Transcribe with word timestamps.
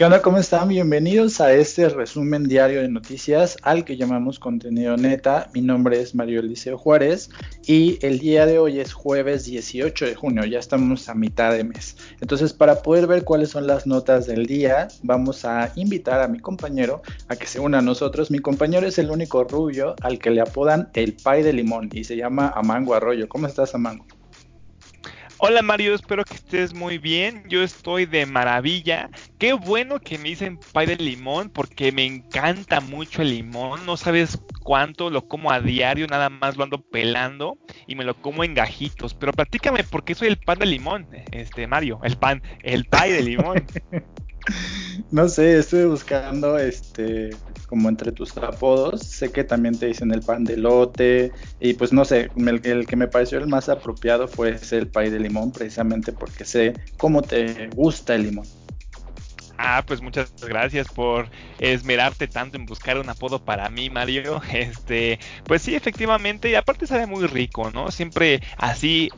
¿Qué 0.00 0.06
onda? 0.06 0.22
¿Cómo 0.22 0.38
están? 0.38 0.68
Bienvenidos 0.68 1.42
a 1.42 1.52
este 1.52 1.86
resumen 1.90 2.48
diario 2.48 2.80
de 2.80 2.88
noticias 2.88 3.58
al 3.60 3.84
que 3.84 3.98
llamamos 3.98 4.38
contenido 4.38 4.96
neta. 4.96 5.50
Mi 5.52 5.60
nombre 5.60 6.00
es 6.00 6.14
Mario 6.14 6.40
Eliseo 6.40 6.78
Juárez 6.78 7.28
y 7.66 7.98
el 8.00 8.18
día 8.18 8.46
de 8.46 8.58
hoy 8.58 8.80
es 8.80 8.94
jueves 8.94 9.44
18 9.44 10.06
de 10.06 10.14
junio, 10.14 10.46
ya 10.46 10.58
estamos 10.58 11.10
a 11.10 11.14
mitad 11.14 11.52
de 11.52 11.64
mes. 11.64 11.98
Entonces, 12.22 12.54
para 12.54 12.80
poder 12.80 13.06
ver 13.06 13.24
cuáles 13.24 13.50
son 13.50 13.66
las 13.66 13.86
notas 13.86 14.26
del 14.26 14.46
día, 14.46 14.88
vamos 15.02 15.44
a 15.44 15.70
invitar 15.74 16.22
a 16.22 16.28
mi 16.28 16.40
compañero 16.40 17.02
a 17.28 17.36
que 17.36 17.46
se 17.46 17.60
una 17.60 17.80
a 17.80 17.82
nosotros. 17.82 18.30
Mi 18.30 18.38
compañero 18.38 18.86
es 18.86 18.96
el 18.96 19.10
único 19.10 19.44
rubio 19.44 19.96
al 20.00 20.18
que 20.18 20.30
le 20.30 20.40
apodan 20.40 20.88
el 20.94 21.12
pay 21.12 21.42
de 21.42 21.52
limón 21.52 21.90
y 21.92 22.04
se 22.04 22.16
llama 22.16 22.50
Amango 22.56 22.94
Arroyo. 22.94 23.28
¿Cómo 23.28 23.46
estás, 23.46 23.74
Amango? 23.74 24.06
Hola 25.42 25.62
Mario, 25.62 25.94
espero 25.94 26.22
que 26.22 26.34
estés 26.34 26.74
muy 26.74 26.98
bien. 26.98 27.44
Yo 27.48 27.62
estoy 27.62 28.04
de 28.04 28.26
maravilla. 28.26 29.08
Qué 29.38 29.54
bueno 29.54 29.98
que 29.98 30.18
me 30.18 30.28
dicen 30.28 30.60
pay 30.74 30.86
de 30.86 30.96
limón 30.96 31.48
porque 31.48 31.92
me 31.92 32.04
encanta 32.04 32.82
mucho 32.82 33.22
el 33.22 33.30
limón. 33.30 33.86
No 33.86 33.96
sabes 33.96 34.38
cuánto 34.62 35.08
lo 35.08 35.26
como 35.26 35.50
a 35.50 35.60
diario, 35.60 36.06
nada 36.06 36.28
más 36.28 36.58
lo 36.58 36.64
ando 36.64 36.82
pelando 36.82 37.56
y 37.86 37.94
me 37.94 38.04
lo 38.04 38.20
como 38.20 38.44
en 38.44 38.52
gajitos. 38.52 39.14
Pero 39.14 39.32
platícame 39.32 39.82
por 39.82 40.04
qué 40.04 40.14
soy 40.14 40.28
el 40.28 40.36
pan 40.36 40.58
de 40.58 40.66
limón, 40.66 41.08
este 41.32 41.66
Mario, 41.66 42.00
el 42.04 42.18
pan, 42.18 42.42
el 42.62 42.84
pay 42.84 43.10
de 43.10 43.22
limón. 43.22 43.64
no 45.10 45.26
sé, 45.26 45.56
estuve 45.56 45.86
buscando 45.86 46.58
este 46.58 47.30
como 47.70 47.88
entre 47.88 48.10
tus 48.10 48.36
apodos. 48.36 49.00
Sé 49.00 49.30
que 49.30 49.44
también 49.44 49.78
te 49.78 49.86
dicen 49.86 50.12
el 50.12 50.20
pan 50.20 50.44
de 50.44 50.56
lote. 50.56 51.32
Y 51.60 51.74
pues 51.74 51.92
no 51.92 52.04
sé, 52.04 52.30
el, 52.36 52.86
que 52.86 52.96
me 52.96 53.06
pareció 53.06 53.38
el 53.38 53.46
más 53.46 53.68
apropiado 53.68 54.26
fue 54.26 54.58
el 54.72 54.88
pay 54.88 55.08
de 55.08 55.20
limón, 55.20 55.52
precisamente 55.52 56.12
porque 56.12 56.44
sé 56.44 56.74
cómo 56.98 57.22
te 57.22 57.68
gusta 57.68 58.16
el 58.16 58.24
limón. 58.24 58.46
Ah, 59.62 59.84
pues 59.86 60.00
muchas 60.00 60.32
gracias 60.40 60.88
por 60.88 61.28
esmerarte 61.58 62.26
tanto 62.28 62.56
en 62.56 62.64
buscar 62.64 62.98
un 62.98 63.10
apodo 63.10 63.44
para 63.44 63.68
mí, 63.68 63.90
Mario. 63.90 64.40
Este, 64.50 65.18
pues 65.44 65.62
sí, 65.62 65.74
efectivamente, 65.74 66.48
y 66.50 66.54
aparte 66.54 66.86
sabe 66.86 67.06
muy 67.06 67.26
rico, 67.26 67.70
¿no? 67.70 67.90
Siempre 67.90 68.40
así 68.56 69.10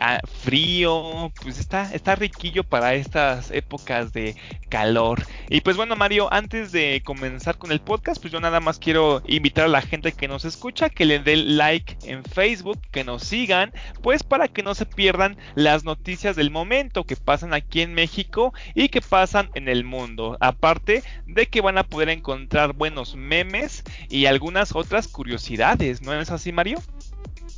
frío, 0.43 1.33
pues 1.41 1.59
está 1.59 1.93
está 1.95 2.17
riquillo 2.17 2.65
para 2.65 2.95
estas 2.95 3.51
épocas 3.53 4.13
de 4.13 4.35
calor. 4.69 5.23
Y 5.49 5.61
pues 5.61 5.77
bueno, 5.77 5.97
Mario, 5.97 6.33
antes 6.33 6.73
de 6.73 7.03
comenzar 7.05 7.59
con 7.59 7.71
el 7.73 7.81
podcast, 7.81 8.21
pues 8.21 8.33
yo 8.33 8.41
nada 8.41 8.59
más 8.59 8.79
quiero 8.79 9.23
invitar 9.27 9.67
a 9.67 9.69
la 9.69 9.83
gente 9.83 10.13
que 10.13 10.29
nos 10.29 10.45
escucha 10.45 10.91
que 10.91 11.05
le 11.05 11.19
dé 11.19 11.37
like 11.37 11.99
en 12.05 12.25
Facebook, 12.25 12.81
que 12.91 13.05
nos 13.05 13.23
sigan, 13.23 13.73
pues 14.03 14.23
para 14.23 14.49
que 14.49 14.63
no 14.63 14.75
se 14.75 14.87
pierdan 14.87 15.37
las 15.55 15.85
noticias 15.85 16.37
del 16.37 16.51
momento 16.51 17.05
que 17.05 17.17
pasan 17.17 17.55
aquí 17.55 17.83
en 17.83 17.95
México 17.95 18.55
y 18.75 18.89
que 18.89 19.03
pasan 19.03 19.51
en 19.55 19.69
el 19.69 19.85
mundo. 19.85 20.32
Aparte 20.41 21.03
de 21.27 21.47
que 21.47 21.61
van 21.61 21.79
a 21.79 21.85
poder 21.85 22.09
encontrar 22.09 22.73
buenos 22.75 23.17
memes 23.17 23.83
y 24.09 24.27
algunas 24.27 24.75
otras 24.75 25.09
curiosidades, 25.09 26.03
¿no 26.03 26.13
es 26.15 26.31
así, 26.31 26.53
Mario? 26.53 26.79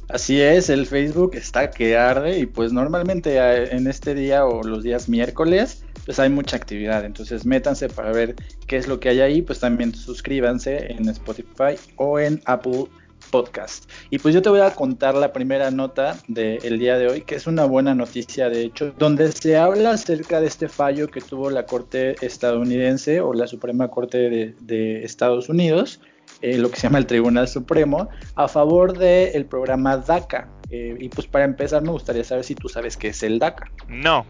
Así 0.08 0.40
es, 0.40 0.68
el 0.68 0.86
Facebook 0.86 1.34
está 1.34 1.70
que 1.70 1.96
arde 1.96 2.38
y 2.38 2.46
pues 2.46 2.72
normalmente 2.72 3.38
eh, 3.38 3.74
en 3.74 3.86
este 3.86 4.14
día 4.14 4.44
o 4.44 4.62
los 4.62 4.82
días 4.82 5.08
miércoles 5.08 5.82
pues 6.04 6.18
hay 6.18 6.28
mucha 6.28 6.56
actividad, 6.56 7.04
entonces 7.04 7.46
métanse 7.46 7.88
para 7.88 8.12
ver 8.12 8.34
qué 8.66 8.76
es 8.76 8.86
lo 8.86 9.00
que 9.00 9.08
hay 9.08 9.20
ahí, 9.20 9.40
pues 9.40 9.60
también 9.60 9.94
suscríbanse 9.94 10.92
en 10.92 11.08
Spotify 11.08 11.78
o 11.96 12.18
en 12.18 12.42
Apple 12.44 12.86
podcast. 13.34 13.90
Y 14.10 14.20
pues 14.20 14.32
yo 14.32 14.42
te 14.42 14.48
voy 14.48 14.60
a 14.60 14.70
contar 14.70 15.16
la 15.16 15.32
primera 15.32 15.72
nota 15.72 16.16
del 16.28 16.78
día 16.78 16.98
de 16.98 17.08
hoy, 17.08 17.22
que 17.22 17.34
es 17.34 17.48
una 17.48 17.64
buena 17.64 17.92
noticia 17.92 18.48
de 18.48 18.62
hecho, 18.62 18.94
donde 18.96 19.32
se 19.32 19.56
habla 19.56 19.90
acerca 19.90 20.40
de 20.40 20.46
este 20.46 20.68
fallo 20.68 21.08
que 21.08 21.20
tuvo 21.20 21.50
la 21.50 21.66
Corte 21.66 22.14
estadounidense 22.24 23.20
o 23.20 23.34
la 23.34 23.48
Suprema 23.48 23.88
Corte 23.88 24.54
de, 24.60 25.04
Estados 25.04 25.48
Unidos, 25.48 26.00
eh, 26.42 26.58
lo 26.58 26.70
que 26.70 26.76
se 26.76 26.82
llama 26.82 26.98
el 26.98 27.06
Tribunal 27.06 27.48
Supremo, 27.48 28.08
a 28.36 28.46
favor 28.46 28.96
del 28.96 29.46
programa 29.46 29.96
DACA. 29.96 30.48
Eh, 30.70 30.96
y 31.00 31.08
pues 31.08 31.26
para 31.26 31.44
empezar 31.44 31.82
me 31.82 31.90
gustaría 31.90 32.22
saber 32.22 32.44
si 32.44 32.54
tú 32.54 32.68
sabes 32.68 32.96
qué 32.96 33.08
es 33.08 33.20
el 33.24 33.40
DACA. 33.40 33.68
No. 33.88 34.24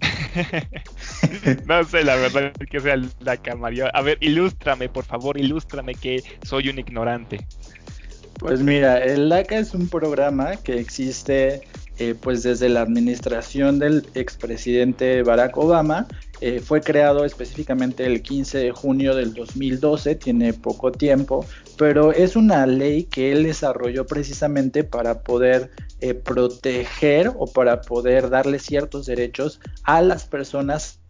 no 1.66 1.84
sé 1.84 2.04
la 2.04 2.16
verdad 2.16 2.52
que 2.70 2.80
sea 2.80 2.94
el 2.94 3.10
DACA, 3.20 3.56
Mario. 3.56 3.88
A 3.92 4.00
ver, 4.00 4.16
ilústrame, 4.20 4.88
por 4.88 5.04
favor, 5.04 5.38
ilústrame 5.38 5.94
que 5.94 6.22
soy 6.42 6.70
un 6.70 6.78
ignorante. 6.78 7.46
Pues 8.38 8.60
mira, 8.60 8.98
el 8.98 9.28
DACA 9.28 9.58
es 9.58 9.74
un 9.74 9.88
programa 9.88 10.56
que 10.56 10.78
existe 10.78 11.62
eh, 11.98 12.14
pues 12.14 12.44
desde 12.44 12.68
la 12.68 12.82
administración 12.82 13.80
del 13.80 14.06
expresidente 14.14 15.24
Barack 15.24 15.56
Obama. 15.56 16.06
Eh, 16.40 16.60
fue 16.60 16.80
creado 16.80 17.24
específicamente 17.24 18.06
el 18.06 18.22
15 18.22 18.58
de 18.58 18.70
junio 18.70 19.16
del 19.16 19.34
2012, 19.34 20.14
tiene 20.14 20.52
poco 20.52 20.92
tiempo, 20.92 21.44
pero 21.76 22.12
es 22.12 22.36
una 22.36 22.64
ley 22.64 23.02
que 23.02 23.32
él 23.32 23.42
desarrolló 23.42 24.06
precisamente 24.06 24.84
para 24.84 25.22
poder 25.22 25.72
eh, 26.00 26.14
proteger 26.14 27.32
o 27.36 27.48
para 27.48 27.80
poder 27.80 28.30
darle 28.30 28.60
ciertos 28.60 29.06
derechos 29.06 29.60
a 29.82 30.00
las 30.00 30.26
personas 30.26 31.00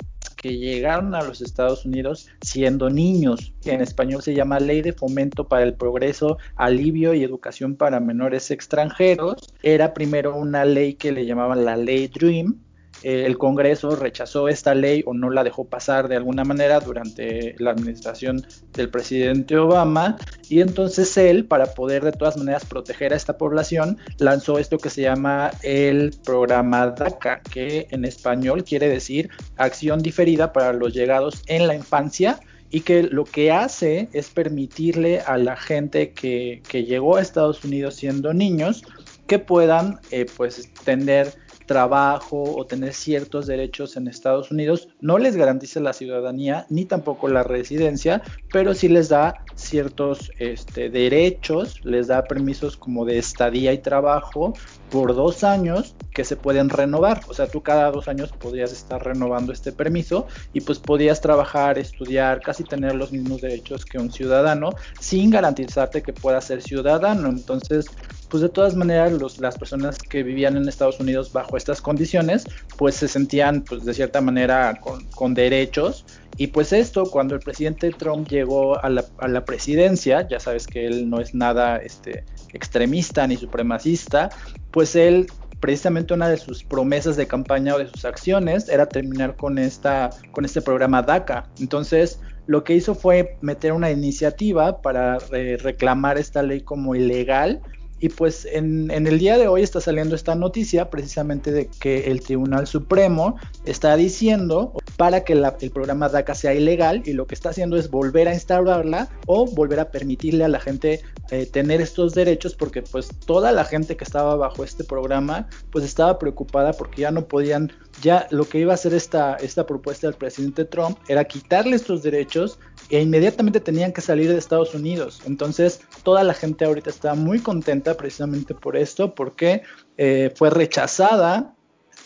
que 0.40 0.56
llegaron 0.56 1.14
a 1.14 1.22
los 1.22 1.42
Estados 1.42 1.84
Unidos 1.84 2.28
siendo 2.40 2.88
niños, 2.88 3.52
que 3.60 3.72
en 3.72 3.80
español 3.80 4.22
se 4.22 4.34
llama 4.34 4.60
Ley 4.60 4.80
de 4.82 4.92
Fomento 4.92 5.48
para 5.48 5.64
el 5.64 5.74
Progreso, 5.74 6.38
Alivio 6.54 7.12
y 7.12 7.24
Educación 7.24 7.74
para 7.74 8.00
Menores 8.00 8.50
Extranjeros. 8.50 9.52
Era 9.62 9.92
primero 9.92 10.36
una 10.36 10.64
ley 10.64 10.94
que 10.94 11.12
le 11.12 11.26
llamaban 11.26 11.64
la 11.64 11.76
Ley 11.76 12.06
Dream, 12.06 12.60
eh, 13.02 13.24
el 13.26 13.38
Congreso 13.38 13.96
rechazó 13.96 14.48
esta 14.48 14.74
ley 14.74 15.02
o 15.06 15.14
no 15.14 15.30
la 15.30 15.44
dejó 15.44 15.64
pasar 15.64 16.08
de 16.08 16.16
alguna 16.16 16.44
manera 16.44 16.80
durante 16.80 17.54
la 17.58 17.70
administración 17.70 18.46
del 18.72 18.90
presidente 18.90 19.56
Obama 19.56 20.16
y 20.48 20.60
entonces 20.60 21.16
él, 21.16 21.44
para 21.44 21.66
poder 21.74 22.04
de 22.04 22.12
todas 22.12 22.36
maneras 22.36 22.64
proteger 22.64 23.12
a 23.12 23.16
esta 23.16 23.38
población, 23.38 23.98
lanzó 24.18 24.58
esto 24.58 24.78
que 24.78 24.90
se 24.90 25.02
llama 25.02 25.50
el 25.62 26.12
programa 26.24 26.88
DACA, 26.88 27.40
que 27.40 27.86
en 27.90 28.04
español 28.04 28.64
quiere 28.64 28.88
decir 28.88 29.30
Acción 29.56 30.00
Diferida 30.00 30.52
para 30.52 30.72
los 30.72 30.94
Llegados 30.94 31.42
en 31.46 31.66
la 31.66 31.74
Infancia 31.74 32.40
y 32.70 32.80
que 32.80 33.02
lo 33.02 33.24
que 33.24 33.50
hace 33.50 34.08
es 34.12 34.30
permitirle 34.30 35.20
a 35.20 35.38
la 35.38 35.56
gente 35.56 36.12
que, 36.12 36.62
llegó 36.70 37.16
a 37.16 37.22
Estados 37.22 37.64
Unidos 37.64 37.94
siendo 37.94 38.34
niños 38.34 38.82
que 39.26 39.38
puedan 39.38 40.00
eh, 40.10 40.26
pues 40.36 40.70
tener 40.84 41.34
trabajo 41.68 42.56
o 42.56 42.66
tener 42.66 42.94
ciertos 42.94 43.46
derechos 43.46 43.96
en 43.96 44.08
Estados 44.08 44.50
Unidos 44.50 44.88
no 45.00 45.18
les 45.18 45.36
garantiza 45.36 45.78
la 45.78 45.92
ciudadanía 45.92 46.66
ni 46.70 46.86
tampoco 46.86 47.28
la 47.28 47.44
residencia, 47.44 48.22
pero 48.50 48.74
sí 48.74 48.88
les 48.88 49.08
da 49.10 49.44
ciertos 49.54 50.32
este, 50.38 50.88
derechos, 50.88 51.84
les 51.84 52.08
da 52.08 52.24
permisos 52.24 52.76
como 52.76 53.04
de 53.04 53.18
estadía 53.18 53.72
y 53.72 53.78
trabajo 53.78 54.54
por 54.90 55.14
dos 55.14 55.44
años 55.44 55.94
que 56.12 56.24
se 56.24 56.36
pueden 56.36 56.70
renovar. 56.70 57.20
O 57.28 57.34
sea, 57.34 57.46
tú 57.46 57.62
cada 57.62 57.90
dos 57.90 58.08
años 58.08 58.32
podrías 58.32 58.72
estar 58.72 59.04
renovando 59.04 59.52
este 59.52 59.70
permiso 59.70 60.26
y 60.52 60.62
pues 60.62 60.78
podías 60.78 61.20
trabajar, 61.20 61.78
estudiar, 61.78 62.40
casi 62.40 62.64
tener 62.64 62.94
los 62.94 63.12
mismos 63.12 63.42
derechos 63.42 63.84
que 63.84 63.98
un 63.98 64.10
ciudadano 64.10 64.70
sin 64.98 65.30
garantizarte 65.30 66.02
que 66.02 66.14
puedas 66.14 66.44
ser 66.44 66.62
ciudadano. 66.62 67.28
Entonces, 67.28 67.86
pues 68.28 68.42
de 68.42 68.48
todas 68.48 68.74
maneras 68.74 69.12
las 69.38 69.58
personas 69.58 69.98
que 69.98 70.22
vivían 70.22 70.56
en 70.56 70.68
Estados 70.68 71.00
Unidos 71.00 71.32
bajo 71.32 71.56
estas 71.56 71.80
condiciones, 71.80 72.44
pues 72.76 72.94
se 72.96 73.08
sentían 73.08 73.62
pues 73.62 73.84
de 73.84 73.94
cierta 73.94 74.20
manera 74.20 74.80
con, 74.80 75.34
derechos. 75.34 76.04
Y 76.36 76.48
pues 76.48 76.72
esto, 76.72 77.04
cuando 77.04 77.34
el 77.34 77.40
presidente 77.40 77.90
Trump 77.90 78.28
llegó 78.28 78.78
a 78.82 78.88
la, 78.88 79.44
presidencia, 79.44 80.26
ya 80.28 80.38
sabes 80.38 80.66
que 80.66 80.86
él 80.86 81.10
no 81.10 81.20
es 81.20 81.34
nada 81.34 81.78
este, 81.78 82.24
extremista 82.52 83.26
ni 83.26 83.36
supremacista, 83.36 84.30
pues 84.70 84.94
él 84.94 85.26
precisamente 85.60 86.14
una 86.14 86.28
de 86.28 86.36
sus 86.36 86.62
promesas 86.62 87.16
de 87.16 87.26
campaña 87.26 87.74
o 87.74 87.78
de 87.78 87.88
sus 87.88 88.04
acciones 88.04 88.68
era 88.68 88.86
terminar 88.86 89.34
con 89.34 89.58
esta 89.58 90.10
con 90.30 90.44
este 90.44 90.62
programa 90.62 91.02
DACA. 91.02 91.48
Entonces, 91.58 92.20
lo 92.46 92.62
que 92.64 92.74
hizo 92.74 92.94
fue 92.94 93.36
meter 93.40 93.72
una 93.72 93.90
iniciativa 93.90 94.80
para 94.80 95.18
reclamar 95.18 96.18
esta 96.18 96.42
ley 96.42 96.60
como 96.60 96.94
ilegal 96.94 97.60
y 98.00 98.08
pues 98.10 98.46
en, 98.50 98.90
el 98.90 99.18
día 99.18 99.38
de 99.38 99.48
hoy 99.48 99.62
está 99.62 99.80
saliendo 99.80 100.14
esta 100.14 100.34
noticia 100.34 100.90
precisamente 100.90 101.50
de 101.50 101.68
que 101.80 102.10
el 102.10 102.20
Tribunal 102.20 102.66
Supremo 102.66 103.36
está 103.64 103.96
diciendo 103.96 104.72
para 104.96 105.24
que 105.24 105.32
el 105.32 105.70
programa 105.72 106.08
DACA 106.08 106.34
sea 106.34 106.54
ilegal 106.54 107.02
y 107.04 107.12
lo 107.12 107.26
que 107.26 107.34
está 107.34 107.50
haciendo 107.50 107.76
es 107.76 107.90
volver 107.90 108.28
a 108.28 108.34
instaurarla 108.34 109.08
o 109.26 109.46
volver 109.46 109.80
a 109.80 109.90
permitirle 109.90 110.44
a 110.44 110.48
la 110.48 110.60
gente 110.60 111.00
eh, 111.30 111.46
tener 111.46 111.80
estos 111.80 112.14
derechos 112.14 112.54
porque 112.54 112.82
pues 112.82 113.08
toda 113.26 113.52
la 113.52 113.64
gente 113.64 113.96
que 113.96 114.04
estaba 114.04 114.36
bajo 114.36 114.64
este 114.64 114.84
programa 114.84 115.48
pues 115.70 115.84
estaba 115.84 116.18
preocupada 116.18 116.72
porque 116.72 117.02
ya 117.02 117.10
no 117.10 117.26
podían, 117.26 117.72
ya 118.02 118.26
lo 118.30 118.48
que 118.48 118.58
iba 118.58 118.72
a 118.72 118.74
hacer 118.74 118.94
esta, 118.94 119.34
esta 119.36 119.66
propuesta 119.66 120.06
del 120.06 120.16
presidente 120.16 120.64
Trump 120.64 120.98
era 121.08 121.24
quitarle 121.24 121.76
estos 121.76 122.02
derechos 122.02 122.58
e 122.90 123.00
inmediatamente 123.00 123.60
tenían 123.60 123.92
que 123.92 124.00
salir 124.00 124.28
de 124.28 124.38
Estados 124.38 124.74
Unidos. 124.74 125.22
Entonces 125.26 125.80
toda 126.02 126.22
la 126.24 126.34
gente 126.34 126.64
ahorita 126.64 126.90
está 126.90 127.14
muy 127.14 127.40
contenta 127.40 127.96
precisamente 127.96 128.54
por 128.54 128.76
esto, 128.76 129.14
porque 129.14 129.62
eh, 129.96 130.32
fue 130.34 130.50
rechazada 130.50 131.54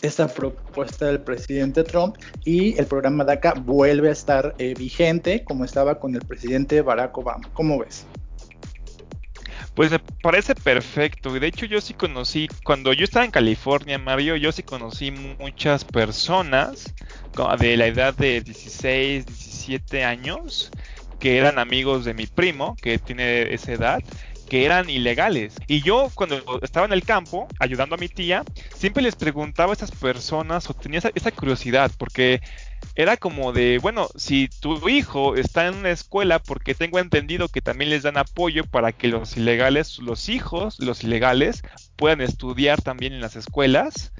esta 0.01 0.27
propuesta 0.27 1.05
del 1.05 1.21
presidente 1.21 1.83
Trump 1.83 2.17
y 2.43 2.77
el 2.77 2.85
programa 2.85 3.23
DACA 3.23 3.53
vuelve 3.53 4.09
a 4.09 4.11
estar 4.11 4.53
eh, 4.57 4.73
vigente 4.77 5.43
como 5.45 5.63
estaba 5.63 5.99
con 5.99 6.13
el 6.15 6.21
presidente 6.21 6.81
Barack 6.81 7.17
Obama. 7.17 7.49
¿Cómo 7.53 7.79
ves? 7.79 8.05
Pues 9.75 9.89
me 9.89 9.99
parece 10.21 10.53
perfecto. 10.53 11.35
Y 11.35 11.39
de 11.39 11.47
hecho 11.47 11.65
yo 11.65 11.81
sí 11.81 11.93
conocí, 11.93 12.47
cuando 12.63 12.93
yo 12.93 13.03
estaba 13.03 13.25
en 13.25 13.31
California, 13.31 13.97
Mario, 13.97 14.35
yo 14.35 14.51
sí 14.51 14.61
conocí 14.61 15.11
muchas 15.11 15.83
personas 15.83 16.93
de 17.59 17.77
la 17.77 17.87
edad 17.87 18.13
de 18.13 18.41
16, 18.41 19.25
17 19.25 20.03
años 20.03 20.69
que 21.19 21.37
eran 21.37 21.57
amigos 21.57 22.05
de 22.05 22.13
mi 22.13 22.27
primo, 22.27 22.75
que 22.81 22.99
tiene 22.99 23.53
esa 23.53 23.71
edad, 23.71 23.99
que 24.49 24.65
eran 24.65 24.89
ilegales. 24.89 25.55
Y 25.67 25.81
yo 25.81 26.11
cuando 26.13 26.59
estaba 26.61 26.85
en 26.85 26.93
el 26.93 27.03
campo 27.03 27.47
ayudando 27.59 27.95
a 27.95 27.97
mi 27.97 28.09
tía, 28.09 28.43
siempre 28.75 29.01
les 29.01 29.15
preguntaba 29.15 29.71
a 29.71 29.75
esas 29.75 29.91
personas 29.91 30.69
o 30.69 30.73
tenía 30.73 31.01
esa, 31.15 31.31
curiosidad, 31.31 31.91
porque 31.97 32.41
era 32.95 33.17
como 33.17 33.53
de, 33.53 33.79
bueno, 33.79 34.07
si 34.15 34.47
tu 34.47 34.87
hijo 34.89 35.35
está 35.35 35.67
en 35.67 35.75
una 35.75 35.91
escuela, 35.91 36.39
porque 36.39 36.75
tengo 36.75 36.99
entendido 36.99 37.49
que 37.49 37.61
también 37.61 37.89
les 37.89 38.03
dan 38.03 38.17
apoyo 38.17 38.63
para 38.65 38.91
que 38.91 39.07
los 39.07 39.37
ilegales, 39.37 39.99
los 39.99 40.29
hijos, 40.29 40.79
los 40.79 41.03
ilegales, 41.03 41.63
puedan 41.95 42.21
estudiar 42.21 42.81
también 42.81 43.13
en 43.13 43.21
las 43.21 43.35
escuelas. 43.35 44.11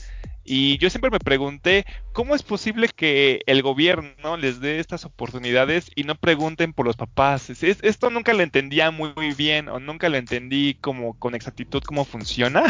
Y 0.46 0.78
yo 0.80 0.90
siempre 0.90 1.10
me 1.10 1.20
pregunté, 1.20 1.86
¿cómo 2.12 2.36
es 2.36 2.44
posible 2.44 2.90
que 2.90 3.42
el 3.46 3.62
gobierno 3.62 4.36
les 4.36 4.60
dé 4.60 4.80
estas 4.80 5.06
oportunidades 5.06 5.90
y 5.96 6.04
no 6.04 6.16
pregunten 6.16 6.74
por 6.74 6.86
los 6.86 6.98
papás? 6.98 7.50
esto 7.50 8.10
nunca 8.10 8.34
lo 8.34 8.44
entendía 8.44 8.92
muy, 8.92 9.14
muy, 9.16 9.34
bien 9.34 9.70
o 9.70 9.80
nunca 9.80 10.10
lo 10.10 10.18
entendí 10.18 10.74
como 10.76 11.18
con 11.18 11.34
exactitud 11.34 11.82
cómo 11.84 12.04
funciona, 12.04 12.64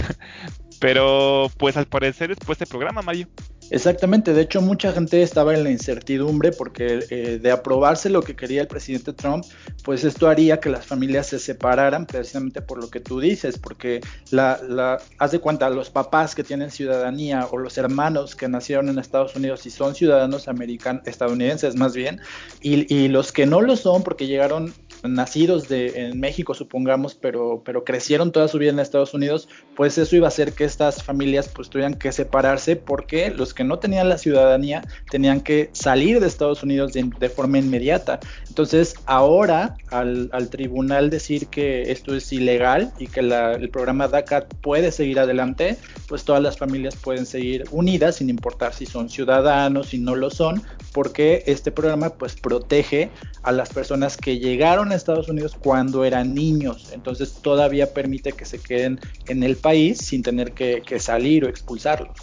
pero 0.83 1.50
pues 1.56 1.77
al 1.77 1.85
parecer 1.85 2.31
es 2.31 2.38
por 2.39 2.51
este 2.51 2.65
programa, 2.65 3.01
Mario. 3.01 3.30
Exactamente, 3.71 4.33
de 4.33 4.41
hecho 4.41 4.62
mucha 4.62 4.91
gente 4.91 5.24
estaba 5.24 5.53
en 5.53 5.63
la 5.63 5.71
incertidumbre 5.71 6.51
porque 6.51 7.00
eh, 7.09 7.39
de 7.41 7.51
aprobarse 7.51 8.09
lo 8.09 8.21
que 8.21 8.35
quería 8.35 8.59
el 8.59 8.68
presidente 8.68 9.13
Trump, 9.13 9.45
pues 9.85 10.03
esto 10.03 10.27
haría 10.27 10.59
que 10.59 10.69
las 10.69 10.85
familias 10.85 11.27
se 11.27 11.39
separaran 11.39 12.06
precisamente 12.06 12.62
por 12.62 12.81
lo 12.81 12.89
que 12.89 13.00
tú 13.00 13.21
dices, 13.21 13.57
porque 13.57 14.01
la, 14.30 14.59
la, 14.68 14.97
haz 15.19 15.31
de 15.31 15.39
cuenta, 15.39 15.69
los 15.69 15.89
papás 15.89 16.35
que 16.35 16.44
tienen 16.44 16.69
ciudadanía 16.69 17.47
o 17.50 17.57
los 17.57 17.77
hermanos 17.77 18.35
que 18.35 18.50
nacieron 18.50 18.89
en 18.89 19.00
Estados 19.00 19.38
Unidos 19.38 19.65
y 19.65 19.69
son 19.69 19.95
ciudadanos 19.95 20.50
americanos, 20.50 21.03
estadounidenses 21.06 21.77
más 21.77 21.94
bien, 21.94 22.19
y, 22.62 22.94
y 22.94 23.07
los 23.07 23.31
que 23.31 23.45
no 23.45 23.62
lo 23.62 23.77
son 23.77 24.03
porque 24.03 24.27
llegaron 24.27 24.74
nacidos 25.04 25.68
de, 25.68 26.08
en 26.08 26.20
México, 26.20 26.54
supongamos, 26.54 27.16
pero, 27.16 27.62
pero 27.66 27.84
crecieron 27.84 28.32
toda 28.32 28.48
su 28.48 28.58
vida 28.58 28.72
en 28.72 28.80
Estados 28.80 29.14
Unidos, 29.14 29.50
pues 29.76 29.98
eso 29.98 30.16
iba 30.16 30.28
a 30.28 30.30
hacer 30.30 30.54
que 30.54 30.64
estas 30.64 31.04
familias 31.04 31.50
pues 31.50 31.70
tuvieran 31.70 31.96
que 31.96 32.12
separarse 32.12 32.76
porque 32.76 33.30
los 33.30 33.54
que 33.54 33.64
no 33.64 33.80
tenían 33.80 34.10
la 34.10 34.18
ciudadanía 34.18 34.84
tenían 35.10 35.42
que 35.42 35.70
salir 35.74 36.20
de 36.20 36.28
Estados 36.28 36.64
Unidos 36.64 36.94
de, 36.94 37.30
forma 37.30 37.58
inmediata. 37.58 38.20
Entonces, 38.48 38.96
ahora 39.06 39.76
al, 39.90 40.30
tribunal 40.50 41.10
decir 41.10 41.48
que 41.48 41.92
esto 41.92 42.16
es 42.16 42.32
ilegal 42.32 42.92
y 43.00 43.08
que 43.08 43.22
el 43.22 43.70
programa 43.70 44.08
DACA 44.08 44.48
puede 44.62 44.92
seguir 44.92 45.20
adelante, 45.20 45.78
pues 46.08 46.24
todas 46.24 46.42
las 46.42 46.58
familias 46.58 46.96
pueden 46.96 47.26
seguir 47.26 47.64
unidas 47.72 48.18
sin 48.18 48.30
importar 48.30 48.74
si 48.74 48.86
son 48.86 49.10
ciudadanos, 49.10 49.88
si 49.88 49.98
no 49.98 50.16
lo 50.16 50.30
son, 50.30 50.62
porque 50.92 51.44
este 51.48 51.72
programa 51.72 52.10
pues 52.12 52.36
protege 52.36 53.10
a 53.44 53.52
las 53.52 53.70
personas 53.70 54.18
que 54.18 54.40
llegaron 54.40 54.92
a 54.92 54.96
Estados 54.96 55.30
Unidos 55.30 55.56
cuando 55.60 56.06
eran 56.06 56.34
niños, 56.34 56.92
entonces 56.94 57.34
todavía 57.42 57.94
permite 57.94 58.32
que 58.32 58.46
se 58.46 58.60
queden 58.60 59.00
en 59.28 59.44
el 59.44 59.58
país 59.58 59.98
sin 60.00 60.24
tener 60.24 60.54
que, 60.54 60.84
salir 61.00 61.44
o 61.44 61.50
expulsarlos. 61.50 62.16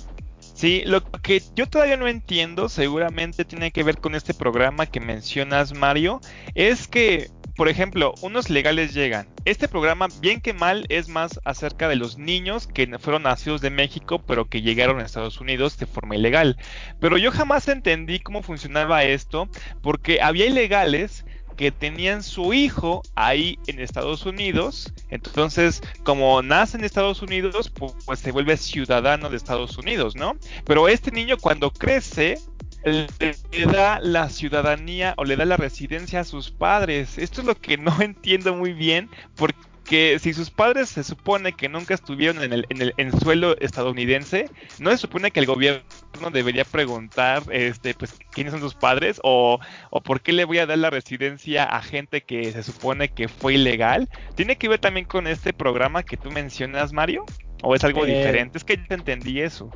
Sí, 0.55 0.83
lo 0.85 1.03
que 1.23 1.43
yo 1.57 1.67
todavía 1.67 1.97
no 1.97 2.07
entiendo, 2.07 2.69
seguramente 2.69 3.45
tiene 3.45 3.73
que 3.73 3.83
ver 3.83 3.99
con 3.99 4.15
este 4.15 4.33
programa 4.33 4.87
que 4.87 5.01
mencionas, 5.01 5.75
Mario, 5.75 6.21
es 6.55 6.87
que, 6.87 7.31
por 7.61 7.69
ejemplo, 7.69 8.15
unos 8.23 8.49
legales 8.49 8.95
llegan. 8.95 9.29
Este 9.45 9.69
programa, 9.69 10.09
bien 10.23 10.41
que 10.41 10.55
mal, 10.55 10.87
es 10.89 11.11
más 11.11 11.39
acerca 11.45 11.89
de 11.89 11.97
los 11.97 12.17
niños 12.17 12.67
que 12.67 12.99
fueron 12.99 13.25
nacidos 13.25 13.61
de 13.61 13.69
México, 13.69 14.19
pero 14.19 14.47
que 14.47 14.63
llegaron 14.63 14.99
a 14.99 15.03
Estados 15.03 15.43
Unidos 15.43 15.77
de 15.77 15.85
forma 15.85 16.17
ilegal. 16.17 16.57
Pero 17.01 17.19
yo 17.19 17.31
jamás 17.31 17.69
entendí 17.69 18.19
cómo 18.19 18.43
funcionaba 18.43 19.05
esto, 19.05 19.51
porque 19.83 20.23
había 20.23 20.47
ilegales 20.47 21.27
que 21.59 21.71
tenían 21.71 22.23
su 22.23 22.55
hijo 22.55 23.03
ahí 23.15 23.59
en 23.67 23.79
Estados 23.81 24.25
Unidos. 24.25 24.91
Entonces, 25.11 25.83
como 26.03 26.41
nace 26.41 26.79
en 26.79 26.85
Estados 26.85 27.21
Unidos, 27.21 27.71
pues, 28.07 28.21
se 28.21 28.33
vuelve 28.33 28.57
ciudadano 28.57 29.29
de 29.29 29.37
Estados 29.37 29.77
Unidos, 29.77 30.17
¿no? 30.17 30.39
Pero 30.65 30.89
este 30.89 31.11
niño 31.11 31.37
cuando 31.37 31.71
crece, 31.71 32.39
le 32.85 33.67
da 33.67 34.01
la 34.01 34.29
ciudadanía 34.29 35.15
o 35.17 35.25
le 35.25 35.37
da 35.37 35.45
la 35.45 35.57
residencia 35.57 36.21
a 36.21 36.25
sus 36.25 36.51
padres. 36.51 37.19
Esto 37.19 37.41
es 37.41 37.47
lo 37.47 37.55
que 37.55 37.77
no 37.77 37.95
entiendo 38.01 38.55
muy 38.55 38.73
bien 38.73 39.11
porque 39.37 39.71
que 39.91 40.21
si 40.21 40.33
sus 40.33 40.51
padres 40.51 40.89
se 40.89 41.03
supone 41.03 41.53
que 41.53 41.69
nunca 41.69 41.95
estuvieron 41.95 42.45
en 42.45 42.53
el, 42.53 42.65
en 42.69 42.93
el 42.97 43.13
suelo 43.19 43.59
estadounidense, 43.59 44.49
no 44.79 44.93
se 44.93 44.99
supone 44.99 45.33
que 45.33 45.41
el 45.41 45.47
gobierno 45.47 45.83
debería 46.33 46.65
preguntar 46.65 47.43
este 47.51 47.95
pues 47.95 48.17
quiénes 48.31 48.53
son 48.53 48.61
sus 48.61 48.77
padres 48.77 49.21
o, 49.25 49.59
o 49.91 50.01
por 50.01 50.21
qué 50.21 50.33
le 50.33 50.45
voy 50.45 50.59
a 50.59 50.67
dar 50.67 50.79
la 50.79 50.91
residencia 50.91 51.65
a 51.65 51.83
gente 51.83 52.21
que 52.21 52.53
se 52.53 52.63
supone 52.63 53.09
que 53.09 53.27
fue 53.27 53.55
ilegal. 53.55 54.09
¿Tiene 54.37 54.57
que 54.57 54.69
ver 54.69 54.79
también 54.79 55.07
con 55.07 55.27
este 55.27 55.53
programa 55.53 56.05
que 56.05 56.17
tú 56.17 56.31
mencionas, 56.31 56.93
Mario? 56.93 57.25
¿O 57.65 57.75
es 57.75 57.83
algo 57.83 58.07
eh, 58.07 58.17
diferente? 58.17 58.59
Es 58.59 58.65
que 58.65 58.77
yo 58.77 58.95
entendí 58.95 59.41
eso. 59.41 59.71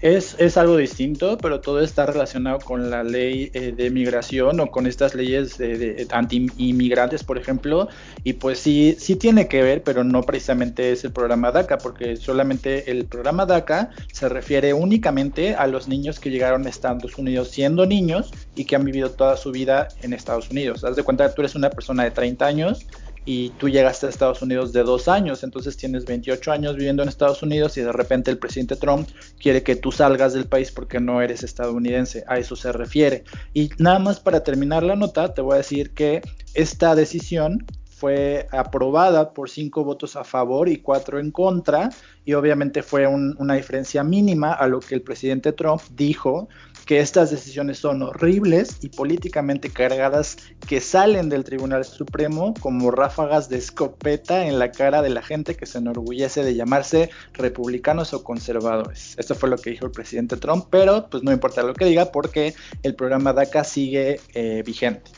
Es, 0.00 0.36
es, 0.38 0.58
algo 0.58 0.76
distinto, 0.76 1.38
pero 1.38 1.60
todo 1.60 1.80
está 1.80 2.04
relacionado 2.04 2.58
con 2.58 2.90
la 2.90 3.02
ley 3.02 3.50
eh, 3.54 3.72
de 3.74 3.90
migración 3.90 4.60
o 4.60 4.70
con 4.70 4.86
estas 4.86 5.14
leyes 5.14 5.56
de, 5.56 6.06
anti-inmigrantes, 6.10 7.24
por 7.24 7.38
ejemplo, 7.38 7.88
y 8.22 8.34
pues 8.34 8.58
sí, 8.58 8.94
sí 8.98 9.16
tiene 9.16 9.48
que 9.48 9.62
ver, 9.62 9.82
pero 9.82 10.04
no 10.04 10.22
precisamente 10.22 10.92
es 10.92 11.04
el 11.04 11.12
programa 11.12 11.50
DACA, 11.50 11.78
porque 11.78 12.16
solamente 12.16 12.90
el 12.90 13.06
programa 13.06 13.46
DACA 13.46 13.90
se 14.12 14.28
refiere 14.28 14.74
únicamente 14.74 15.54
a 15.54 15.66
los 15.66 15.88
niños 15.88 16.20
que 16.20 16.30
llegaron 16.30 16.66
a 16.66 16.70
Estados 16.70 17.16
Unidos 17.16 17.48
siendo 17.48 17.86
niños 17.86 18.30
y 18.54 18.66
que 18.66 18.76
han 18.76 18.84
vivido 18.84 19.10
toda 19.10 19.36
su 19.38 19.50
vida 19.50 19.88
en 20.02 20.12
Estados 20.12 20.50
Unidos. 20.50 20.84
Haz 20.84 20.96
de 20.96 21.04
cuenta 21.04 21.28
que 21.28 21.34
tú 21.34 21.42
eres 21.42 21.54
una 21.54 21.70
persona 21.70 22.04
de 22.04 22.10
30 22.10 22.44
años 22.44 22.86
y 23.26 23.50
tú 23.50 23.68
llegaste 23.68 24.06
a 24.06 24.08
Estados 24.08 24.40
Unidos 24.40 24.72
de 24.72 24.84
dos 24.84 25.08
años, 25.08 25.42
entonces 25.42 25.76
tienes 25.76 26.06
28 26.06 26.52
años 26.52 26.76
viviendo 26.76 27.02
en 27.02 27.08
Estados 27.08 27.42
Unidos 27.42 27.76
y 27.76 27.80
de 27.80 27.92
repente 27.92 28.30
el 28.30 28.38
presidente 28.38 28.76
Trump 28.76 29.08
quiere 29.38 29.64
que 29.64 29.74
tú 29.74 29.90
salgas 29.90 30.32
del 30.32 30.46
país 30.46 30.70
porque 30.70 31.00
no 31.00 31.20
eres 31.20 31.42
estadounidense, 31.42 32.24
a 32.28 32.38
eso 32.38 32.54
se 32.54 32.72
refiere. 32.72 33.24
Y 33.52 33.70
nada 33.78 33.98
más 33.98 34.20
para 34.20 34.44
terminar 34.44 34.84
la 34.84 34.94
nota, 34.94 35.34
te 35.34 35.42
voy 35.42 35.54
a 35.54 35.58
decir 35.58 35.90
que 35.90 36.22
esta 36.54 36.94
decisión 36.94 37.66
fue 37.96 38.46
aprobada 38.52 39.32
por 39.32 39.48
cinco 39.48 39.82
votos 39.82 40.16
a 40.16 40.24
favor 40.24 40.68
y 40.68 40.76
cuatro 40.76 41.18
en 41.18 41.30
contra, 41.30 41.88
y 42.26 42.34
obviamente 42.34 42.82
fue 42.82 43.06
una 43.06 43.54
diferencia 43.54 44.04
mínima 44.04 44.52
a 44.52 44.68
lo 44.68 44.80
que 44.80 44.94
el 44.94 45.02
presidente 45.02 45.52
Trump 45.52 45.80
dijo 45.96 46.48
que 46.86 47.00
estas 47.00 47.32
decisiones 47.32 47.78
son 47.78 48.00
horribles 48.02 48.78
y 48.80 48.88
políticamente 48.88 49.70
cargadas 49.70 50.38
que 50.66 50.80
salen 50.80 51.28
del 51.28 51.42
Tribunal 51.42 51.84
Supremo 51.84 52.54
como 52.60 52.92
ráfagas 52.92 53.48
de 53.48 53.58
escopeta 53.58 54.46
en 54.46 54.60
la 54.60 54.70
cara 54.70 55.02
de 55.02 55.10
la 55.10 55.20
gente 55.20 55.56
que 55.56 55.66
se 55.66 55.78
enorgullece 55.78 56.44
de 56.44 56.54
llamarse 56.54 57.10
republicanos 57.32 58.14
o 58.14 58.22
conservadores. 58.22 59.16
Esto 59.18 59.34
fue 59.34 59.50
lo 59.50 59.58
que 59.58 59.70
dijo 59.70 59.84
el 59.84 59.90
presidente 59.90 60.36
Trump, 60.36 60.66
pero 60.70 61.10
pues 61.10 61.24
no 61.24 61.32
importa 61.32 61.64
lo 61.64 61.74
que 61.74 61.86
diga 61.86 62.12
porque 62.12 62.54
el 62.84 62.94
programa 62.94 63.32
DACA 63.32 63.64
sigue 63.64 64.20
eh, 64.34 64.62
vigente. 64.64 65.10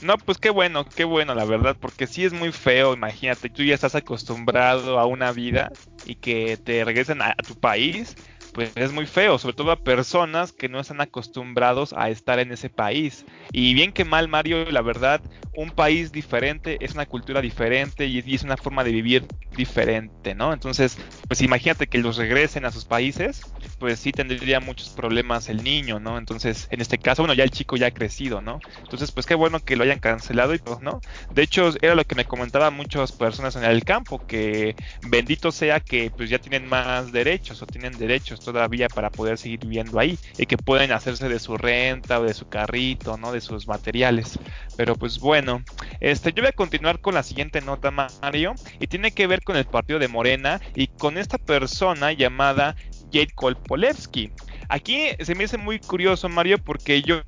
No, 0.00 0.16
pues 0.16 0.38
qué 0.38 0.50
bueno, 0.50 0.84
qué 0.84 1.02
bueno, 1.02 1.34
la 1.34 1.44
verdad, 1.44 1.76
porque 1.80 2.06
sí 2.06 2.24
es 2.24 2.32
muy 2.32 2.52
feo, 2.52 2.94
imagínate, 2.94 3.50
tú 3.50 3.64
ya 3.64 3.74
estás 3.74 3.96
acostumbrado 3.96 5.00
a 5.00 5.06
una 5.06 5.32
vida 5.32 5.72
y 6.06 6.14
que 6.14 6.56
te 6.56 6.84
regresen 6.84 7.20
a 7.20 7.34
tu 7.34 7.56
país 7.56 8.14
pues 8.52 8.72
es 8.74 8.92
muy 8.92 9.06
feo, 9.06 9.38
sobre 9.38 9.56
todo 9.56 9.70
a 9.70 9.76
personas 9.76 10.52
que 10.52 10.68
no 10.68 10.80
están 10.80 11.00
acostumbrados 11.00 11.92
a 11.96 12.10
estar 12.10 12.38
en 12.38 12.52
ese 12.52 12.70
país. 12.70 13.24
Y 13.52 13.74
bien 13.74 13.92
que 13.92 14.04
mal, 14.04 14.28
Mario, 14.28 14.70
la 14.70 14.82
verdad, 14.82 15.20
un 15.54 15.70
país 15.70 16.12
diferente 16.12 16.78
es 16.80 16.94
una 16.94 17.06
cultura 17.06 17.40
diferente 17.40 18.06
y 18.06 18.34
es 18.34 18.42
una 18.42 18.56
forma 18.56 18.84
de 18.84 18.92
vivir 18.92 19.26
diferente, 19.56 20.34
¿no? 20.34 20.52
Entonces, 20.52 20.96
pues 21.26 21.40
imagínate 21.42 21.86
que 21.86 21.98
los 21.98 22.16
regresen 22.16 22.64
a 22.64 22.70
sus 22.70 22.84
países, 22.84 23.42
pues 23.78 24.00
sí 24.00 24.12
tendría 24.12 24.60
muchos 24.60 24.90
problemas 24.90 25.48
el 25.48 25.62
niño, 25.62 26.00
¿no? 26.00 26.18
Entonces, 26.18 26.66
en 26.70 26.80
este 26.80 26.98
caso, 26.98 27.22
bueno, 27.22 27.34
ya 27.34 27.44
el 27.44 27.50
chico 27.50 27.76
ya 27.76 27.86
ha 27.86 27.90
crecido, 27.90 28.40
¿no? 28.40 28.58
Entonces, 28.82 29.12
pues 29.12 29.26
qué 29.26 29.34
bueno 29.34 29.60
que 29.60 29.76
lo 29.76 29.84
hayan 29.84 30.00
cancelado 30.00 30.54
y 30.54 30.58
pues, 30.58 30.80
¿no? 30.80 31.00
De 31.30 31.42
hecho, 31.42 31.70
era 31.80 31.94
lo 31.94 32.04
que 32.04 32.14
me 32.14 32.24
comentaban 32.24 32.74
muchas 32.74 33.12
personas 33.12 33.56
en 33.56 33.64
el 33.64 33.84
campo, 33.84 34.20
que 34.26 34.74
bendito 35.02 35.52
sea 35.52 35.80
que 35.80 36.10
pues 36.16 36.30
ya 36.30 36.38
tienen 36.38 36.66
más 36.66 37.12
derechos 37.12 37.62
o 37.62 37.66
tienen 37.66 37.96
derechos 37.96 38.40
todavía 38.40 38.88
para 38.88 39.10
poder 39.10 39.38
seguir 39.38 39.60
viviendo 39.60 39.98
ahí 39.98 40.18
y 40.36 40.46
que 40.46 40.56
pueden 40.58 40.92
hacerse 40.92 41.28
de 41.28 41.38
su 41.38 41.56
renta 41.56 42.20
o 42.20 42.24
de 42.24 42.34
su 42.34 42.46
carrito, 42.46 43.16
¿no? 43.16 43.32
De 43.32 43.40
sus 43.40 43.66
materiales. 43.68 44.38
Pero 44.76 44.96
pues 44.96 45.18
bueno, 45.18 45.62
este, 46.00 46.32
yo 46.32 46.42
voy 46.42 46.48
a 46.50 46.52
continuar 46.52 47.00
con 47.00 47.14
la 47.14 47.22
siguiente 47.22 47.60
nota, 47.60 47.90
Mario, 47.90 48.54
y 48.78 48.86
tiene 48.86 49.12
que 49.12 49.26
ver 49.26 49.42
con 49.42 49.56
el 49.56 49.66
partido 49.66 49.98
de 49.98 50.08
Morena 50.08 50.60
y 50.74 50.88
con 50.88 51.18
esta 51.18 51.38
persona 51.38 52.12
llamada 52.12 52.76
Jade 53.12 53.32
Kolpolevsky. 53.34 54.32
aquí 54.68 55.08
se 55.20 55.34
me 55.34 55.44
hace 55.44 55.58
muy 55.58 55.78
curioso, 55.78 56.28
Mario, 56.28 56.58
porque 56.58 57.02
yo 57.02 57.22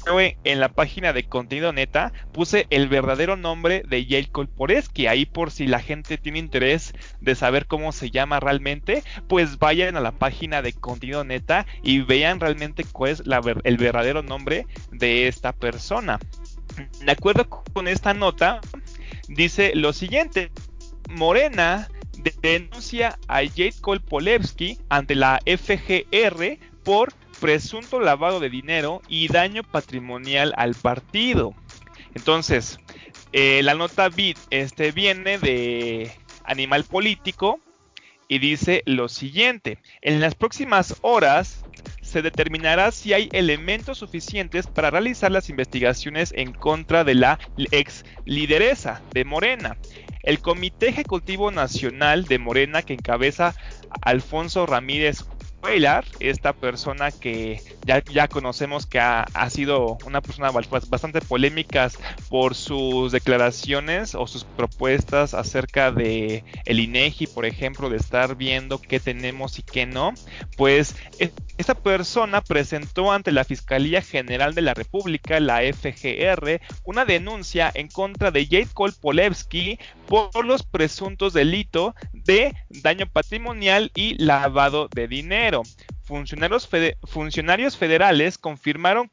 en 0.45 0.61
la 0.61 0.69
página 0.69 1.13
de 1.13 1.25
contenido 1.25 1.73
neta 1.73 2.13
puse 2.33 2.67
el 2.71 2.89
verdadero 2.89 3.37
nombre 3.37 3.83
de 3.89 4.07
Yale 4.07 4.31
Kolporeski. 4.31 5.07
Ahí 5.07 5.27
por 5.27 5.51
si 5.51 5.67
la 5.67 5.81
gente 5.81 6.19
tiene 6.19 6.39
interés 6.39 6.93
de 7.21 7.35
saber 7.35 7.67
cómo 7.67 7.93
se 7.93 8.11
llama 8.11 8.41
realmente, 8.41 9.03
pues 9.29 9.59
vayan 9.59 9.97
a 9.97 10.01
la 10.01 10.13
página 10.13 10.63
de 10.63 10.73
contenido 10.73 11.25
neta 11.25 11.67
y 11.83 12.01
vean 12.01 12.41
realmente 12.41 12.85
cuál 12.85 13.11
es 13.11 13.23
el 13.65 13.77
verdadero 13.77 14.23
nombre 14.23 14.67
de 14.93 15.29
esta 15.29 15.53
persona. 15.53 16.19
De 17.05 17.13
acuerdo 17.13 17.49
con 17.49 17.89
esta 17.89 18.15
nota, 18.15 18.61
dice 19.29 19.73
lo 19.75 19.93
siguiente. 19.93 20.51
Morena 21.09 21.89
denuncia 22.43 23.19
a 23.29 23.41
Jade 23.41 23.75
Kolpolevsky 23.81 24.79
ante 24.89 25.15
la 25.15 25.41
FGR 25.47 26.59
por 26.85 27.13
presunto 27.41 28.01
lavado 28.01 28.41
de 28.41 28.51
dinero 28.51 29.03
y 29.09 29.29
daño 29.29 29.63
patrimonial 29.63 30.53
al 30.57 30.75
partido. 30.75 31.55
Entonces, 32.15 32.79
eh, 33.33 33.63
la 33.63 33.75
nota 33.75 34.11
este, 34.51 34.93
viene 34.93 35.39
de 35.39 36.13
Animal 36.45 36.85
Político 36.85 37.61
y 38.29 38.39
dice 38.39 38.83
lo 38.87 39.09
siguiente. 39.09 39.79
En 40.03 40.21
las 40.21 40.35
próximas 40.35 40.97
horas 41.03 41.65
se 42.11 42.23
determinará 42.23 42.91
si 42.91 43.13
hay 43.13 43.29
elementos 43.33 43.99
suficientes 43.99 44.67
para 44.67 44.91
realizar 44.91 45.31
las 45.31 45.49
investigaciones 45.49 46.35
en 46.37 46.53
contra 46.53 47.05
de 47.05 47.15
la 47.15 47.39
ex 47.71 48.05
lideresa 48.25 49.01
de 49.13 49.25
Morena. 49.25 49.79
El 50.23 50.41
Comité 50.41 50.89
Ejecutivo 50.89 51.51
Nacional 51.51 52.25
de 52.25 52.39
Morena 52.39 52.83
que 52.83 52.95
encabeza 52.95 53.55
Alfonso 54.03 54.67
Ramírez 54.67 55.25
esta 56.19 56.53
persona 56.53 57.13
que 57.13 57.63
ya, 57.87 58.03
ya 58.05 58.29
conocemos 58.29 58.87
que 58.87 58.99
ha, 58.99 59.27
sido 59.51 59.99
una 60.05 60.21
persona 60.21 60.51
bastante 60.51 61.21
polémica 61.21 61.91
por 62.29 62.55
sus 62.55 63.13
declaraciones 63.13 64.15
o 64.15 64.27
sus 64.27 64.45
propuestas 64.45 65.33
acerca 65.33 65.93
de 65.93 66.45
el 66.65 66.81
INEGI, 66.81 67.29
por 67.29 67.47
ejemplo, 67.47 67.89
de 67.89 67.97
estar 67.97 68.37
viendo 68.37 68.81
qué 68.81 69.01
tenemos 69.01 69.59
y 69.59 69.63
qué 69.63 69.87
no, 69.87 70.13
pues 70.57 70.97
e, 71.19 71.31
esta 71.57 71.75
persona 71.75 72.41
presentó 72.41 73.13
ante 73.13 73.33
la 73.33 73.45
Fiscalía 73.45 74.01
General 74.03 74.55
de 74.55 74.63
la 74.63 74.73
República, 74.73 75.41
la 75.41 75.61
FGR, 75.61 76.61
una 76.85 77.05
denuncia 77.05 77.71
en 77.75 77.89
contra 77.89 78.31
de 78.31 78.45
Jade 78.47 78.69
Kolpolevsky 78.73 79.79
por 80.07 80.45
los 80.45 80.63
presuntos 80.63 81.35
delitos 81.35 81.95
de 82.13 82.55
daño 82.71 83.07
patrimonial 83.07 83.91
y 83.95 84.15
lavado 84.15 84.89
de 84.93 85.07
dinero. 85.07 85.50
Funcionarios, 86.03 86.69
funcionarios 87.05 87.77
federales 87.77 88.39
confirmaron 88.39 89.09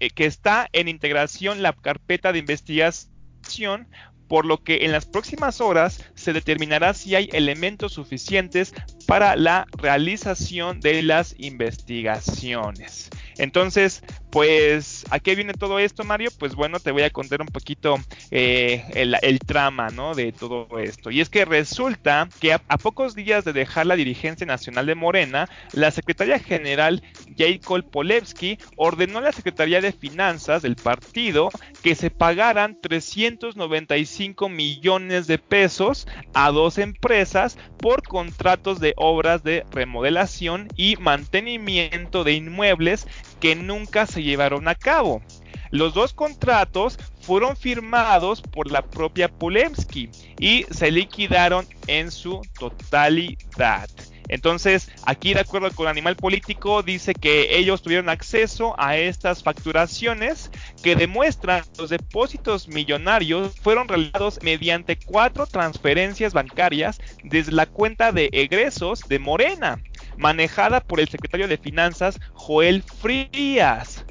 eh, 0.00 0.10
que 0.10 0.26
está 0.26 0.68
en 0.72 0.88
integración 0.88 1.62
la 1.62 1.72
carpeta 1.72 2.32
de 2.32 2.40
investigación 2.40 3.88
por 4.30 4.46
lo 4.46 4.62
que 4.62 4.84
en 4.84 4.92
las 4.92 5.06
próximas 5.06 5.60
horas 5.60 6.04
se 6.14 6.32
determinará 6.32 6.94
si 6.94 7.16
hay 7.16 7.28
elementos 7.32 7.94
suficientes 7.94 8.72
para 9.08 9.34
la 9.34 9.66
realización 9.72 10.78
de 10.78 11.02
las 11.02 11.34
investigaciones. 11.38 13.10
Entonces, 13.38 14.04
pues, 14.30 15.04
¿a 15.10 15.18
qué 15.18 15.34
viene 15.34 15.54
todo 15.54 15.78
esto, 15.78 16.04
Mario? 16.04 16.30
Pues 16.38 16.54
bueno, 16.54 16.78
te 16.78 16.92
voy 16.92 17.02
a 17.02 17.10
contar 17.10 17.40
un 17.40 17.48
poquito 17.48 17.96
eh, 18.30 18.84
el, 18.94 19.38
trama, 19.40 19.88
¿no? 19.88 20.14
De 20.14 20.32
todo 20.32 20.68
esto. 20.78 21.10
Y 21.10 21.20
es 21.20 21.28
que 21.28 21.44
resulta 21.44 22.28
que 22.40 22.52
a, 22.52 22.58
pocos 22.58 23.14
días 23.14 23.44
de 23.44 23.52
dejar 23.52 23.86
la 23.86 23.96
dirigencia 23.96 24.46
nacional 24.46 24.86
de 24.86 24.94
Morena, 24.94 25.48
la 25.72 25.90
secretaria 25.90 26.38
general 26.38 27.02
Jacob 27.36 27.84
Polevsky 27.90 28.58
ordenó 28.76 29.18
a 29.18 29.22
la 29.22 29.32
Secretaría 29.32 29.80
de 29.80 29.92
Finanzas 29.92 30.62
del 30.62 30.76
partido 30.76 31.50
que 31.82 31.94
se 31.94 32.10
pagaran 32.10 32.78
395 32.80 34.48
millones 34.48 35.26
de 35.26 35.38
pesos 35.38 36.06
a 36.34 36.50
dos 36.50 36.78
empresas 36.78 37.58
por 37.78 38.02
contratos 38.02 38.80
de 38.80 38.94
obras 38.96 39.42
de 39.42 39.64
remodelación 39.70 40.68
y 40.76 40.96
mantenimiento 40.96 42.24
de 42.24 42.34
inmuebles 42.34 43.06
que 43.40 43.56
nunca 43.56 44.06
se 44.06 44.22
llevaron 44.22 44.68
a 44.68 44.74
cabo. 44.74 45.22
Los 45.70 45.94
dos 45.94 46.12
contratos 46.12 46.98
fueron 47.20 47.56
firmados 47.56 48.42
por 48.42 48.70
la 48.70 48.82
propia 48.82 49.28
Polemski 49.28 50.10
y 50.38 50.64
se 50.70 50.90
liquidaron 50.90 51.66
en 51.86 52.10
su 52.10 52.42
totalidad. 52.58 53.88
Entonces, 54.30 54.92
aquí 55.06 55.34
de 55.34 55.40
acuerdo 55.40 55.72
con 55.72 55.88
Animal 55.88 56.14
Político, 56.14 56.84
dice 56.84 57.14
que 57.14 57.58
ellos 57.58 57.82
tuvieron 57.82 58.08
acceso 58.08 58.76
a 58.78 58.96
estas 58.96 59.42
facturaciones 59.42 60.52
que 60.84 60.94
demuestran 60.94 61.64
los 61.76 61.90
depósitos 61.90 62.68
millonarios 62.68 63.58
fueron 63.60 63.88
realizados 63.88 64.38
mediante 64.40 64.96
cuatro 64.96 65.46
transferencias 65.46 66.32
bancarias 66.32 67.00
desde 67.24 67.50
la 67.50 67.66
cuenta 67.66 68.12
de 68.12 68.28
egresos 68.32 69.00
de 69.08 69.18
Morena, 69.18 69.82
manejada 70.16 70.80
por 70.80 71.00
el 71.00 71.08
secretario 71.08 71.48
de 71.48 71.58
Finanzas 71.58 72.18
Joel 72.34 72.82
Frías. 72.82 74.04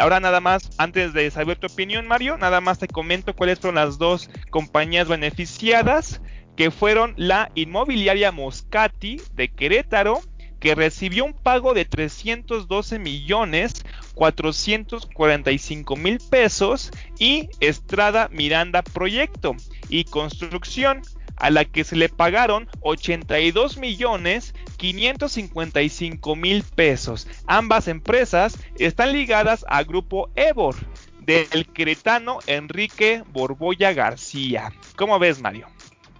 Ahora 0.00 0.20
nada 0.20 0.40
más, 0.40 0.70
antes 0.78 1.12
de 1.12 1.30
saber 1.30 1.58
tu 1.58 1.66
opinión, 1.66 2.06
Mario, 2.06 2.38
nada 2.38 2.60
más 2.60 2.78
te 2.78 2.88
comento 2.88 3.34
cuáles 3.34 3.58
fueron 3.58 3.76
las 3.76 3.98
dos 3.98 4.30
compañías 4.50 5.08
beneficiadas 5.08 6.20
que 6.56 6.70
fueron 6.70 7.14
la 7.16 7.50
inmobiliaria 7.54 8.30
Moscati 8.30 9.20
de 9.34 9.48
Querétaro, 9.48 10.20
que 10.60 10.74
recibió 10.76 11.24
un 11.24 11.32
pago 11.32 11.74
de 11.74 11.84
312 11.84 12.98
millones 13.00 13.84
445 14.14 15.96
mil 15.96 16.18
pesos 16.30 16.92
y 17.18 17.48
Estrada 17.58 18.28
Miranda 18.30 18.82
Proyecto 18.82 19.56
y 19.88 20.04
Construcción 20.04 21.02
a 21.36 21.50
la 21.50 21.64
que 21.64 21.84
se 21.84 21.96
le 21.96 22.08
pagaron 22.08 22.68
82 22.80 23.78
millones 23.78 24.54
555 24.76 26.36
mil 26.36 26.62
pesos. 26.62 27.26
Ambas 27.46 27.88
empresas 27.88 28.58
están 28.78 29.12
ligadas 29.12 29.64
al 29.68 29.84
grupo 29.84 30.30
Ebor 30.34 30.74
del 31.20 31.66
queretano 31.72 32.38
Enrique 32.46 33.22
Borboya 33.32 33.92
García. 33.92 34.72
¿Cómo 34.96 35.18
ves, 35.18 35.40
Mario? 35.40 35.66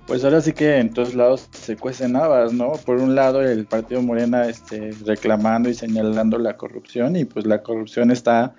Pues 0.07 0.25
ahora 0.25 0.40
sí 0.40 0.52
que 0.52 0.78
en 0.78 0.92
todos 0.92 1.14
lados 1.14 1.49
se 1.52 1.76
cuecen 1.76 2.16
habas, 2.16 2.52
¿no? 2.52 2.73
Por 2.73 2.99
un 2.99 3.14
lado 3.14 3.40
el 3.40 3.66
partido 3.66 4.02
Morena 4.02 4.49
este, 4.49 4.90
reclamando 5.07 5.69
y 5.69 5.75
señalando 5.75 6.38
la 6.38 6.57
corrupción 6.57 7.16
y 7.16 7.25
pues 7.25 7.47
la 7.47 7.62
corrupción 7.62 8.11
está 8.11 8.54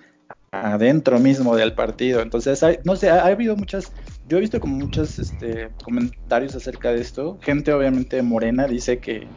adentro 0.52 1.20
mismo 1.20 1.56
del 1.56 1.74
partido. 1.74 2.22
Entonces, 2.22 2.64
no 2.86 2.96
sé, 2.96 3.10
ha, 3.10 3.26
habido 3.26 3.56
muchas, 3.56 3.92
yo 4.34 4.40
he 4.40 4.42
visto 4.42 4.60
como 4.60 4.78
muchos 4.78 5.20
este, 5.20 5.70
comentarios 5.84 6.56
acerca 6.56 6.92
de 6.92 7.02
esto. 7.02 7.38
Gente 7.44 7.72
obviamente 7.72 8.20
Morena 8.24 8.66
dice 8.66 8.98
que, 8.98 9.28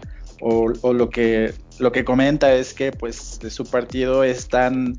o, 0.40 0.72
o, 0.80 0.94
lo 0.94 1.10
que 1.10 1.52
lo 1.78 1.92
que 1.92 2.02
comenta 2.02 2.54
es 2.54 2.72
que 2.72 2.92
pues 2.92 3.38
de 3.40 3.50
su 3.50 3.66
partido 3.66 4.24
es 4.24 4.48
tan 4.48 4.96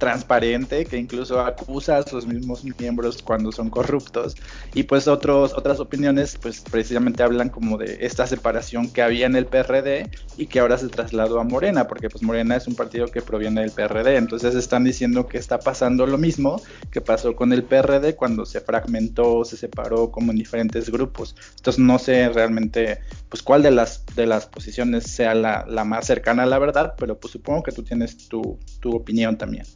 transparente 0.00 0.86
que 0.86 0.96
incluso 0.96 1.38
acusa 1.40 1.98
a 1.98 2.02
sus 2.02 2.26
mismos 2.26 2.64
miembros 2.64 3.22
cuando 3.22 3.52
son 3.52 3.68
corruptos. 3.70 4.34
Y 4.74 4.84
pues 4.84 5.06
otros 5.06 5.52
otras 5.54 5.78
opiniones 5.78 6.38
pues 6.40 6.62
precisamente 6.62 7.22
hablan 7.22 7.50
como 7.50 7.76
de 7.76 7.98
esta 8.00 8.26
separación 8.26 8.90
que 8.90 9.02
había 9.02 9.26
en 9.26 9.36
el 9.36 9.46
PRD 9.46 10.10
y 10.38 10.46
que 10.46 10.58
ahora 10.58 10.78
se 10.78 10.88
trasladó 10.88 11.38
a 11.38 11.44
Morena 11.44 11.86
porque 11.86 12.08
pues 12.08 12.22
Morena 12.22 12.56
es 12.56 12.66
un 12.66 12.74
partido 12.74 13.06
que 13.08 13.20
proviene 13.20 13.60
del 13.60 13.70
PRD 13.70 14.16
entonces 14.16 14.54
están 14.54 14.84
diciendo 14.84 15.28
que 15.28 15.36
está 15.36 15.60
pasando 15.60 16.06
lo 16.06 16.16
mismo 16.16 16.60
que 16.90 17.02
pasó 17.02 17.36
con 17.36 17.52
el 17.52 17.62
PRD 17.62 18.16
cuando 18.16 18.46
se 18.46 18.62
fragmentó 18.62 19.44
se 19.44 19.58
separó 19.58 20.10
como 20.10 20.32
en 20.32 20.38
diferentes 20.38 20.90
grupos. 20.90 21.36
Entonces 21.56 21.78
no 21.78 21.98
sé 21.98 22.30
realmente 22.30 23.00
pues 23.28 23.42
cuál 23.42 23.62
de 23.62 23.70
las 23.70 24.06
de 24.16 24.26
las 24.26 24.46
posiciones 24.46 25.04
sea 25.04 25.34
la, 25.34 25.66
la 25.68 25.84
más 25.84 26.06
cercana 26.06 26.44
a 26.44 26.46
la 26.46 26.58
verdad 26.58 26.94
pero 26.96 27.20
pues 27.20 27.32
supongo 27.32 27.62
que 27.62 27.72
tú 27.72 27.82
tienes 27.82 28.28
tu, 28.28 28.58
tu 28.80 28.96
opinión 28.96 29.36
también 29.36 29.66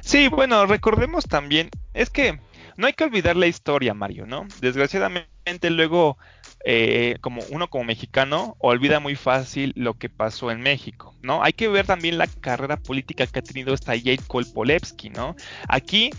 Sí, 0.00 0.28
bueno, 0.28 0.66
recordemos 0.66 1.24
también, 1.24 1.70
es 1.94 2.10
que 2.10 2.38
no 2.76 2.86
hay 2.86 2.92
que 2.92 3.04
olvidar 3.04 3.36
la 3.36 3.46
historia, 3.46 3.94
Mario, 3.94 4.26
¿no? 4.26 4.46
Desgraciadamente 4.60 5.70
luego, 5.70 6.18
eh, 6.64 7.16
como 7.20 7.42
uno 7.50 7.68
como 7.68 7.84
mexicano, 7.84 8.56
olvida 8.58 9.00
muy 9.00 9.16
fácil 9.16 9.72
lo 9.76 9.94
que 9.94 10.08
pasó 10.08 10.50
en 10.50 10.60
México, 10.60 11.14
¿no? 11.22 11.42
Hay 11.42 11.52
que 11.52 11.68
ver 11.68 11.86
también 11.86 12.18
la 12.18 12.26
carrera 12.26 12.76
política 12.76 13.26
que 13.26 13.38
ha 13.38 13.42
tenido 13.42 13.74
esta 13.74 13.92
Jade 13.92 14.20
Kolpolevsky, 14.26 15.10
¿no? 15.10 15.36
Aquí 15.68 16.10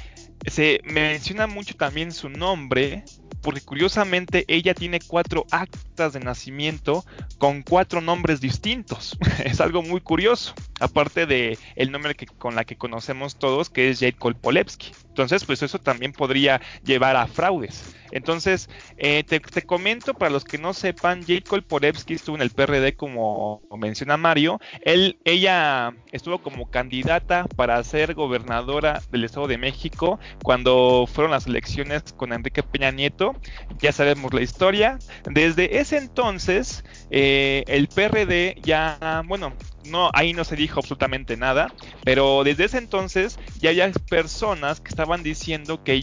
se 0.45 0.81
menciona 0.83 1.47
mucho 1.47 1.75
también 1.75 2.11
su 2.11 2.29
nombre, 2.29 3.03
porque 3.43 3.61
curiosamente 3.61 4.45
ella 4.47 4.73
tiene 4.73 4.99
cuatro 4.99 5.45
actas 5.51 6.13
de 6.13 6.21
nacimiento 6.21 7.05
con 7.37 7.61
cuatro 7.61 8.01
nombres 8.01 8.41
distintos. 8.41 9.17
es 9.43 9.61
algo 9.61 9.83
muy 9.83 10.01
curioso, 10.01 10.55
aparte 10.79 11.25
de 11.27 11.59
el 11.75 11.91
nombre 11.91 12.15
que, 12.15 12.25
con 12.25 12.55
la 12.55 12.63
que 12.63 12.77
conocemos 12.77 13.37
todos, 13.37 13.69
que 13.69 13.89
es 13.89 13.99
Jade 13.99 14.13
Kolpolevsky. 14.13 14.91
Entonces, 15.09 15.45
pues 15.45 15.61
eso 15.61 15.77
también 15.77 16.13
podría 16.13 16.61
llevar 16.83 17.17
a 17.17 17.27
fraudes. 17.27 17.93
Entonces, 18.13 18.69
eh, 18.97 19.23
te, 19.23 19.41
comento 19.63 20.13
para 20.13 20.31
los 20.31 20.43
que 20.43 20.57
no 20.57 20.73
sepan, 20.73 21.21
Jade 21.21 21.41
Kolporevsky 21.41 22.13
estuvo 22.13 22.35
en 22.35 22.43
el 22.43 22.51
PRD 22.51 22.95
como 22.95 23.61
menciona 23.77 24.17
Mario. 24.17 24.59
Él, 24.81 25.17
ella 25.25 25.93
estuvo 26.11 26.37
como 26.37 26.69
candidata 26.69 27.45
para 27.55 27.83
ser 27.83 28.13
gobernadora 28.13 29.01
del 29.11 29.23
Estado 29.23 29.47
de 29.47 29.57
México 29.57 30.19
cuando 30.43 31.07
fueron 31.11 31.31
las 31.31 31.47
elecciones 31.47 32.03
con 32.15 32.33
Enrique 32.33 32.61
Peña 32.61 32.91
Nieto. 32.91 33.35
Ya 33.79 33.91
sabemos 33.91 34.33
la 34.33 34.41
historia. 34.41 34.99
Desde 35.29 35.79
ese 35.79 35.97
entonces, 35.97 36.83
eh, 37.09 37.63
el 37.67 37.87
PRD 37.87 38.55
ya, 38.61 39.23
bueno, 39.25 39.53
no, 39.85 40.09
ahí 40.13 40.33
no 40.33 40.43
se 40.43 40.55
dijo 40.55 40.79
absolutamente 40.79 41.37
nada, 41.37 41.73
pero 42.03 42.43
desde 42.43 42.65
ese 42.65 42.77
entonces 42.77 43.39
ya 43.59 43.69
había 43.69 43.91
personas 44.09 44.79
que 44.79 44.89
estaban 44.89 45.23
diciendo 45.23 45.83
que 45.83 46.01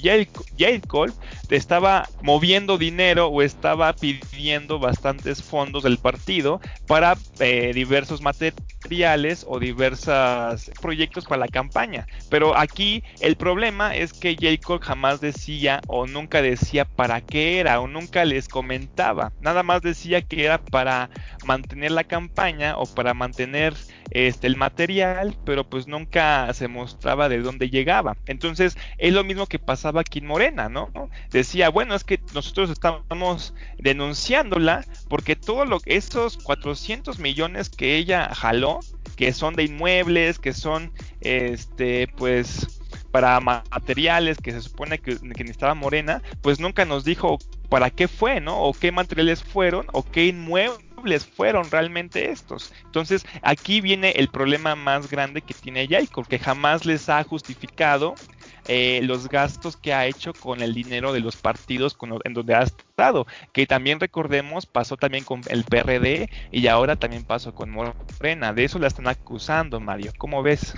Jacob 0.59 1.13
estaba 1.49 2.09
moviendo 2.23 2.79
dinero 2.79 3.29
o 3.29 3.43
estaba 3.43 3.93
pidiendo 3.93 4.79
bastantes 4.79 5.43
fondos 5.43 5.83
del 5.83 5.99
partido 5.99 6.61
para 6.87 7.17
eh, 7.39 7.73
diversos 7.75 8.23
materiales 8.23 9.45
o 9.49 9.59
diversos 9.59 10.71
proyectos 10.81 11.25
para 11.25 11.41
la 11.41 11.49
campaña. 11.49 12.07
Pero 12.29 12.57
aquí 12.57 13.03
el 13.21 13.37
problema 13.37 13.95
es 13.95 14.13
que 14.13 14.37
Jacob 14.41 14.81
jamás 14.81 15.21
decía 15.21 15.81
o 15.87 16.07
nunca 16.07 16.43
decía 16.43 16.85
para 16.85 17.21
qué 17.21 17.61
era 17.61 17.81
o 17.81 17.89
nunca 17.89 18.25
les 18.25 18.49
comentaba. 18.49 19.33
Nada 19.41 19.63
más 19.63 19.83
decía 19.83 20.23
que 20.23 20.45
era 20.45 20.59
para 20.59 21.11
mantener 21.45 21.93
la 21.93 22.05
campaña 22.05 22.77
o 22.79 22.87
para 22.87 23.15
mantener 23.15 23.70
este, 24.11 24.47
el 24.47 24.57
material, 24.57 25.37
pero 25.45 25.69
pues 25.69 25.87
nunca 25.87 26.53
se 26.55 26.69
mostraba 26.69 27.29
de 27.29 27.41
dónde 27.41 27.71
llegaba. 27.71 28.17
Entonces 28.27 28.77
es 28.99 29.13
lo 29.13 29.25
mismo 29.25 29.47
que 29.47 29.59
pasaba 29.59 30.01
aquí 30.01 30.21
en 30.21 30.27
Morena, 30.27 30.69
¿no? 30.69 30.91
Decía, 31.31 31.69
bueno, 31.71 31.95
es 31.95 32.05
que 32.05 32.21
nosotros 32.35 32.71
estamos 32.71 33.55
denunciándola 33.79 34.85
porque 35.09 35.37
todo 35.37 35.65
lo 35.65 35.81
esos 35.87 36.37
400 36.39 37.19
millones 37.19 37.69
que 37.69 37.97
ella 37.97 38.35
jaló, 38.35 38.81
que 39.17 39.33
son 39.33 39.55
de 39.55 39.65
inmuebles, 39.65 40.39
que 40.39 40.53
son, 40.53 40.93
este, 41.21 42.09
pues 42.17 42.81
para 43.11 43.41
materiales 43.41 44.39
que 44.39 44.53
se 44.53 44.61
supone 44.61 44.99
que, 44.99 45.17
que, 45.17 45.45
necesitaba 45.45 45.75
Morena, 45.75 46.23
pues 46.43 46.61
nunca 46.61 46.85
nos 46.85 47.05
dijo 47.05 47.39
para 47.69 47.91
qué 47.91 48.09
fue, 48.09 48.41
¿no? 48.41 48.63
O 48.63 48.73
qué 48.73 48.93
materiales 48.93 49.43
fueron, 49.43 49.87
o 49.93 50.05
qué 50.05 50.27
inmuebles 50.27 50.90
fueron 51.27 51.71
realmente 51.71 52.31
estos. 52.31 52.73
Entonces 52.85 53.25
aquí 53.43 53.81
viene 53.81 54.11
el 54.13 54.29
problema 54.29 54.75
más 54.75 55.11
grande 55.11 55.43
que 55.43 55.55
tiene 55.55 55.87
Jacob, 55.89 56.27
que 56.27 56.39
jamás 56.39 56.85
les 56.85 57.09
ha 57.09 57.23
justificado 57.25 58.15
eh, 58.69 59.01
los 59.03 59.29
gastos 59.29 59.77
que 59.77 59.93
ha 59.93 60.07
hecho 60.07 60.33
con 60.33 60.63
el 60.63 60.75
dinero 60.75 61.13
de 61.13 61.21
los 61.21 61.37
partidos 61.37 61.97
en 62.25 62.35
donde 62.35 62.55
ha 62.55 62.63
estado, 62.63 63.27
que 63.53 63.67
también 63.67 64.01
recordemos 64.01 64.67
pasó 64.67 64.97
también 64.97 65.25
con 65.25 65.43
el 65.49 65.65
PRD 65.65 66.29
y 66.51 66.67
ahora 66.67 66.97
también 66.97 67.25
pasó 67.25 67.53
con 67.55 67.71
Morena. 67.71 68.53
De 68.53 68.65
eso 68.65 68.79
la 68.79 68.89
están 68.89 69.09
acusando, 69.09 69.81
Mario. 69.81 70.13
¿Cómo 70.19 70.43
ves? 70.43 70.75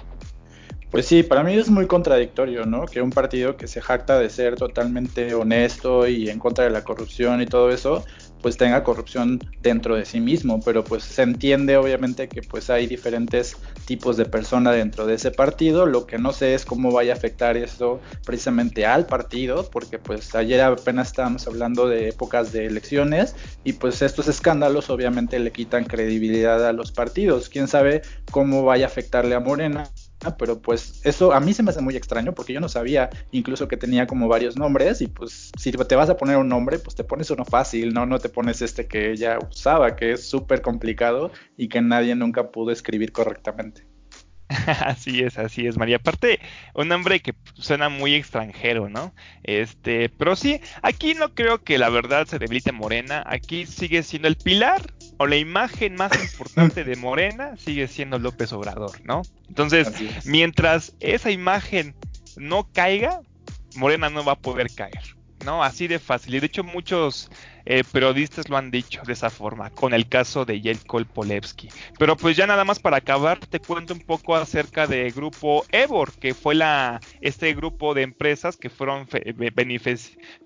Pues 0.93 1.07
sí, 1.07 1.23
para 1.23 1.43
mí 1.43 1.55
es 1.55 1.71
muy 1.71 1.87
contradictorio, 1.87 2.67
¿no? 2.67 2.85
Que 2.85 3.01
un 3.01 3.09
partido 3.09 3.57
que 3.57 3.67
se 3.67 3.81
jacta 3.81 4.19
de 4.19 4.29
ser 4.29 4.57
totalmente 4.57 5.33
honesto 5.35 6.07
y 6.07 6.29
en 6.29 6.39
contra 6.39 6.65
de 6.65 6.71
la 6.71 6.85
corrupción 6.85 7.41
y 7.41 7.47
todo 7.47 7.71
eso, 7.71 8.05
pues 8.43 8.59
tenga 8.59 8.85
corrupción 8.85 9.41
dentro 9.63 9.97
de 9.97 10.05
sí 10.05 10.21
mismo, 10.21 10.61
pero 10.63 10.85
pues 10.85 11.03
se 11.03 11.23
entiende 11.23 11.79
obviamente 11.79 12.29
que 12.29 12.43
pues 12.43 12.69
hay 12.69 12.87
diferentes 12.87 13.57
tipos 13.87 14.19
de 14.19 14.27
personas 14.27 14.75
dentro 14.75 15.07
de 15.07 15.15
ese 15.15 15.31
partido, 15.31 15.87
lo 15.87 16.07
que 16.07 16.19
no 16.19 16.35
sé 16.35 16.53
es 16.53 16.67
cómo 16.67 16.93
vaya 16.93 17.15
a 17.15 17.17
afectar 17.17 17.57
eso 17.57 17.99
precisamente 18.27 18.85
al 18.85 19.07
partido, 19.07 19.71
porque 19.71 19.99
pues 19.99 20.35
ayer 20.35 20.61
apenas 20.61 21.09
estábamos 21.09 21.47
hablando 21.47 21.89
de 21.89 22.11
épocas 22.11 22.53
de 22.53 22.67
elecciones 22.67 23.35
y 23.65 23.73
pues 23.73 24.03
estos 24.03 24.29
escándalos 24.29 24.91
obviamente 24.91 25.39
le 25.39 25.53
quitan 25.53 25.85
credibilidad 25.85 26.67
a 26.69 26.75
los 26.75 26.93
partidos, 26.93 27.49
quién 27.49 27.67
sabe 27.67 28.03
cómo 28.31 28.63
vaya 28.63 28.85
a 28.85 28.89
afectarle 28.89 29.35
a 29.35 29.41
Morena 29.41 29.85
pero 30.39 30.61
pues 30.61 31.01
eso 31.05 31.33
a 31.33 31.41
mí 31.41 31.53
se 31.53 31.63
me 31.63 31.71
hace 31.71 31.81
muy 31.81 31.97
extraño 31.97 32.33
porque 32.33 32.53
yo 32.53 32.61
no 32.61 32.69
sabía 32.69 33.11
incluso 33.31 33.69
que 33.69 33.77
tenía 33.77 34.07
como 34.07 34.29
varios 34.29 34.57
nombres 34.57 35.01
y 35.01 35.09
pues 35.09 35.51
si 35.59 35.73
te 35.73 35.97
vas 35.97 36.11
a 36.11 36.17
poner 36.17 36.37
un 36.37 36.49
nombre 36.49 36.79
pues 36.79 36.95
te 36.95 37.05
pones 37.05 37.31
uno 37.31 37.45
fácil, 37.45 37.93
no 37.93 38.07
no 38.07 38.19
te 38.19 38.29
pones 38.29 38.63
este 38.63 38.87
que 38.87 39.11
ella 39.11 39.39
usaba 39.39 39.97
que 39.97 40.13
es 40.13 40.29
súper 40.29 40.63
complicado 40.63 41.31
y 41.57 41.69
que 41.69 41.81
nadie 41.81 42.15
nunca 42.15 42.51
pudo 42.51 42.71
escribir 42.71 43.13
correctamente. 43.13 43.87
Así 44.85 45.21
es, 45.21 45.39
así 45.39 45.67
es, 45.67 45.79
María. 45.79 45.97
Aparte, 45.97 46.41
un 46.75 46.89
nombre 46.89 47.21
que 47.21 47.35
suena 47.55 47.89
muy 47.89 48.15
extranjero, 48.15 48.89
¿no? 48.89 49.15
Este, 49.43 50.09
pero 50.11 50.37
sí, 50.37 50.61
aquí 50.83 51.15
no 51.15 51.35
creo 51.35 51.63
que 51.63 51.79
la 51.79 51.89
verdad 51.89 52.27
se 52.27 52.39
debilite 52.39 52.73
Morena. 52.73 53.23
Aquí 53.27 53.67
sigue 53.67 54.03
siendo 54.03 54.29
el 54.29 54.37
pilar 54.37 54.83
o 55.23 55.27
la 55.29 55.37
imagen 55.37 55.95
más 55.95 56.11
importante 56.21 56.83
de 56.83 56.97
Morena 56.97 57.57
sigue 57.57 57.87
siendo 57.87 58.19
López 58.19 58.53
Obrador, 58.53 59.01
¿no? 59.05 59.23
Entonces, 59.47 59.89
mientras 60.25 60.95
esa 60.99 61.31
imagen 61.31 61.95
no 62.37 62.69
caiga, 62.73 63.21
Morena 63.77 64.11
no 64.11 64.25
va 64.25 64.33
a 64.33 64.39
poder 64.39 64.67
caer. 64.75 65.15
¿No? 65.43 65.63
Así 65.63 65.89
de 65.89 65.99
fácil. 65.99 66.35
Y 66.35 66.41
de 66.41 66.47
hecho 66.47 66.65
muchos 66.65 67.31
eh, 67.65 67.85
periodistas 67.85 68.49
lo 68.49 68.57
han 68.57 68.71
dicho 68.71 69.03
de 69.07 69.13
esa 69.13 69.31
forma, 69.31 69.71
con 69.71 69.95
el 69.95 70.09
caso 70.09 70.45
de 70.45 70.61
Jelko 70.61 71.05
Polevsky. 71.05 71.69
Pero 71.99 72.17
pues 72.17 72.37
ya 72.37 72.47
nada 72.47 72.65
más 72.65 72.81
para 72.81 72.97
acabar, 72.99 73.39
te 73.39 73.61
cuento 73.61 73.95
un 73.95 74.01
poco 74.01 74.35
acerca 74.35 74.87
del 74.87 75.13
grupo 75.13 75.65
Evor, 75.71 76.13
que 76.13 76.35
fue 76.35 76.55
la, 76.55 77.01
este 77.21 77.55
grupo 77.55 77.95
de 77.95 78.03
empresas 78.03 78.57
que 78.57 78.71
fueron 78.71 79.07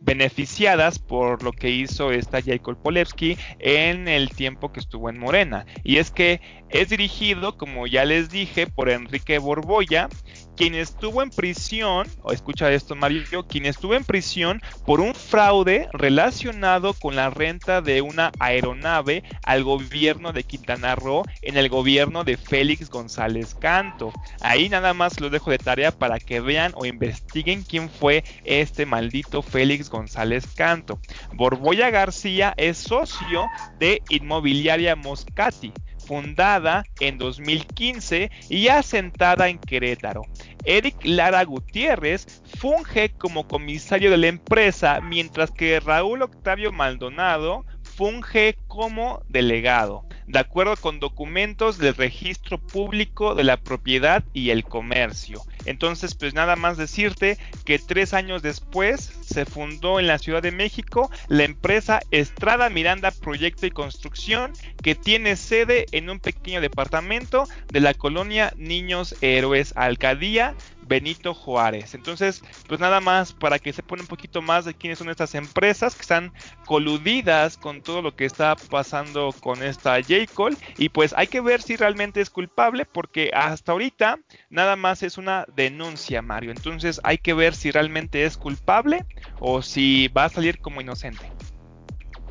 beneficiadas 0.00 0.98
por 0.98 1.42
lo 1.42 1.52
que 1.52 1.70
hizo 1.70 2.12
esta 2.12 2.42
Jelko 2.42 2.74
Polevsky 2.76 3.38
en 3.58 4.08
el 4.08 4.30
tiempo 4.30 4.72
que 4.72 4.80
estuvo 4.80 5.08
en 5.08 5.18
Morena. 5.18 5.66
Y 5.84 5.96
es 5.96 6.10
que 6.10 6.40
es 6.68 6.90
dirigido, 6.90 7.56
como 7.56 7.86
ya 7.86 8.04
les 8.04 8.28
dije, 8.28 8.66
por 8.66 8.90
Enrique 8.90 9.38
Borboya, 9.38 10.08
quien 10.56 10.74
estuvo 10.74 11.22
en 11.22 11.30
prisión, 11.30 12.08
o 12.22 12.32
escucha 12.32 12.72
esto 12.72 12.94
Mario, 12.94 13.46
quien 13.46 13.66
estuvo 13.66 13.94
en 13.94 14.04
prisión 14.04 14.60
por 14.84 15.00
un 15.00 15.14
fraude 15.14 15.88
relacionado 15.92 16.94
con 16.94 17.14
la 17.14 17.30
renta 17.30 17.82
de 17.82 18.00
una 18.00 18.32
aeronave 18.40 19.22
al 19.44 19.64
gobierno 19.64 20.32
de 20.32 20.44
Quintana 20.44 20.96
Roo 20.96 21.22
en 21.42 21.56
el 21.56 21.68
gobierno 21.68 22.24
de 22.24 22.36
Félix 22.36 22.88
González 22.88 23.54
Canto. 23.54 24.12
Ahí 24.40 24.68
nada 24.68 24.94
más 24.94 25.20
lo 25.20 25.30
dejo 25.30 25.50
de 25.50 25.58
tarea 25.58 25.92
para 25.92 26.18
que 26.18 26.40
vean 26.40 26.72
o 26.74 26.86
investiguen 26.86 27.62
quién 27.62 27.90
fue 27.90 28.24
este 28.44 28.86
maldito 28.86 29.42
Félix 29.42 29.90
González 29.90 30.46
Canto. 30.54 30.98
Borboya 31.34 31.90
García 31.90 32.54
es 32.56 32.78
socio 32.78 33.46
de 33.78 34.02
Inmobiliaria 34.08 34.96
Moscati 34.96 35.72
fundada 36.06 36.84
en 37.00 37.18
2015 37.18 38.30
y 38.48 38.68
asentada 38.68 39.48
en 39.48 39.58
Querétaro. 39.58 40.22
Eric 40.64 40.96
Lara 41.04 41.44
Gutiérrez 41.44 42.42
funge 42.58 43.10
como 43.10 43.46
comisario 43.46 44.10
de 44.10 44.16
la 44.16 44.28
empresa, 44.28 45.00
mientras 45.00 45.50
que 45.50 45.80
Raúl 45.80 46.22
Octavio 46.22 46.72
Maldonado 46.72 47.64
funge 47.96 48.58
como 48.68 49.22
delegado, 49.28 50.04
de 50.26 50.38
acuerdo 50.38 50.76
con 50.76 51.00
documentos 51.00 51.78
del 51.78 51.94
registro 51.94 52.58
público 52.58 53.34
de 53.34 53.44
la 53.44 53.56
propiedad 53.56 54.22
y 54.34 54.50
el 54.50 54.64
comercio. 54.64 55.42
Entonces, 55.64 56.14
pues 56.14 56.34
nada 56.34 56.56
más 56.56 56.76
decirte 56.76 57.38
que 57.64 57.78
tres 57.78 58.12
años 58.12 58.42
después 58.42 59.00
se 59.00 59.46
fundó 59.46 59.98
en 59.98 60.06
la 60.06 60.18
Ciudad 60.18 60.42
de 60.42 60.52
México 60.52 61.10
la 61.28 61.44
empresa 61.44 62.00
Estrada 62.10 62.68
Miranda 62.68 63.10
Proyecto 63.10 63.66
y 63.66 63.70
Construcción, 63.70 64.52
que 64.82 64.94
tiene 64.94 65.36
sede 65.36 65.86
en 65.92 66.10
un 66.10 66.20
pequeño 66.20 66.60
departamento 66.60 67.48
de 67.72 67.80
la 67.80 67.94
colonia 67.94 68.52
Niños 68.56 69.16
Héroes 69.22 69.72
Alcadía 69.74 70.54
Benito 70.86 71.34
Juárez. 71.34 71.94
Entonces, 71.94 72.42
pues 72.68 72.80
nada 72.80 73.00
más 73.00 73.32
para 73.32 73.58
que 73.58 73.72
se 73.72 73.82
pone 73.82 74.02
un 74.02 74.08
poquito 74.08 74.42
más 74.42 74.64
de 74.64 74.74
quiénes 74.74 74.98
son 74.98 75.08
estas 75.08 75.34
empresas 75.34 75.94
que 75.94 76.02
están 76.02 76.32
coludidas 76.64 77.56
con 77.56 77.82
todo 77.82 78.02
lo 78.02 78.14
que 78.14 78.24
está 78.24 78.56
pasando 78.56 79.34
con 79.40 79.62
esta 79.62 79.94
J. 80.00 80.26
Cole. 80.32 80.56
Y 80.76 80.88
pues 80.88 81.14
hay 81.16 81.26
que 81.26 81.40
ver 81.40 81.62
si 81.62 81.76
realmente 81.76 82.20
es 82.20 82.30
culpable, 82.30 82.84
porque 82.84 83.30
hasta 83.34 83.72
ahorita 83.72 84.18
nada 84.50 84.76
más 84.76 85.02
es 85.02 85.18
una 85.18 85.46
denuncia, 85.54 86.22
Mario. 86.22 86.50
Entonces 86.50 87.00
hay 87.04 87.18
que 87.18 87.34
ver 87.34 87.54
si 87.54 87.70
realmente 87.70 88.24
es 88.24 88.36
culpable 88.36 89.04
o 89.40 89.62
si 89.62 90.08
va 90.08 90.24
a 90.24 90.28
salir 90.28 90.60
como 90.60 90.80
inocente. 90.80 91.30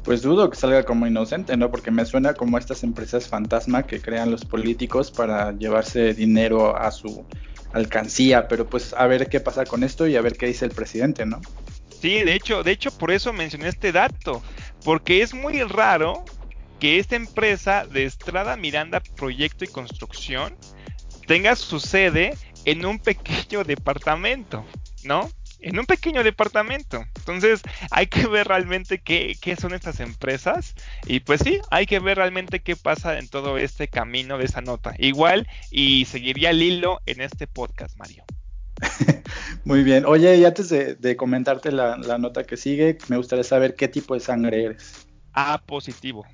Pues 0.04 0.22
dudo 0.22 0.52
que 0.52 0.56
salga 0.56 0.84
como 0.84 1.08
inocente, 1.08 1.58
¿no? 1.58 1.72
Porque 1.72 1.90
me 1.90 2.06
suena 2.06 2.36
como 2.36 2.60
estas 2.60 2.84
empresas 2.84 3.28
fantasma 3.28 3.88
que 3.88 4.00
crean 4.00 4.30
los 4.30 4.46
políticos 4.46 5.10
para 5.10 5.52
llevarse 5.54 6.14
dinero 6.14 6.78
a 6.78 6.92
su 6.92 7.26
alcancía, 7.72 8.48
pero 8.48 8.68
pues 8.68 8.94
a 8.94 9.08
ver 9.08 9.30
qué 9.30 9.40
pasa 9.40 9.66
con 9.66 9.84
esto 9.84 10.08
y 10.08 10.16
a 10.16 10.22
ver 10.22 10.38
qué 10.38 10.48
dice 10.48 10.66
el 10.66 10.72
presidente, 10.72 11.26
¿no? 11.26 11.42
Sí, 12.02 12.24
de 12.24 12.34
hecho, 12.34 12.64
de 12.64 12.72
hecho 12.72 12.92
por 12.92 13.12
eso 13.12 13.34
mencioné 13.34 13.68
este 13.68 13.92
dato, 13.92 14.44
porque 14.84 15.22
es 15.22 15.34
muy 15.34 15.62
raro 15.64 16.24
que 16.80 17.00
esta 17.00 17.16
empresa 17.16 17.86
de 17.86 18.06
Estrada 18.06 18.56
Miranda 18.58 19.02
Proyecto 19.16 19.66
y 19.66 19.68
Construcción 19.68 20.56
tenga 21.26 21.56
su 21.56 21.80
sede 21.80 22.38
en 22.66 22.86
un 22.86 23.00
pequeño 23.00 23.64
departamento, 23.64 24.66
¿no? 25.04 25.30
En 25.66 25.80
un 25.80 25.86
pequeño 25.86 26.24
departamento. 26.24 27.04
Entonces, 27.16 27.62
hay 27.90 28.06
que 28.06 28.28
ver 28.28 28.48
realmente 28.48 29.00
qué, 29.00 29.36
qué, 29.42 29.56
son 29.56 29.74
estas 29.74 30.00
empresas. 30.00 30.76
Y 31.08 31.22
pues 31.22 31.42
sí, 31.42 31.60
hay 31.72 31.88
que 31.88 32.00
ver 32.00 32.18
realmente 32.18 32.62
qué 32.62 32.76
pasa 32.76 33.18
en 33.18 33.28
todo 33.28 33.58
este 33.58 33.88
camino 33.88 34.38
de 34.38 34.46
esa 34.46 34.62
nota. 34.62 34.94
Igual, 35.00 35.48
y 35.72 36.06
seguiría 36.06 36.52
el 36.52 36.62
hilo 36.62 37.02
en 37.08 37.20
este 37.20 37.48
podcast, 37.48 37.98
Mario. 37.98 38.24
Muy 39.66 39.84
bien. 39.84 40.06
Oye, 40.06 40.38
y 40.38 40.46
antes 40.46 40.70
de, 40.70 41.16
comentarte 41.16 41.72
la, 41.72 41.98
la, 41.98 42.20
nota 42.20 42.44
que 42.44 42.58
sigue, 42.58 43.00
me 43.08 43.18
gustaría 43.18 43.44
saber 43.44 43.74
qué 43.74 43.88
tipo 43.88 44.14
de 44.14 44.20
sangre 44.20 44.66
eres. 44.66 45.08
A 45.34 45.60
positivo. 45.66 46.28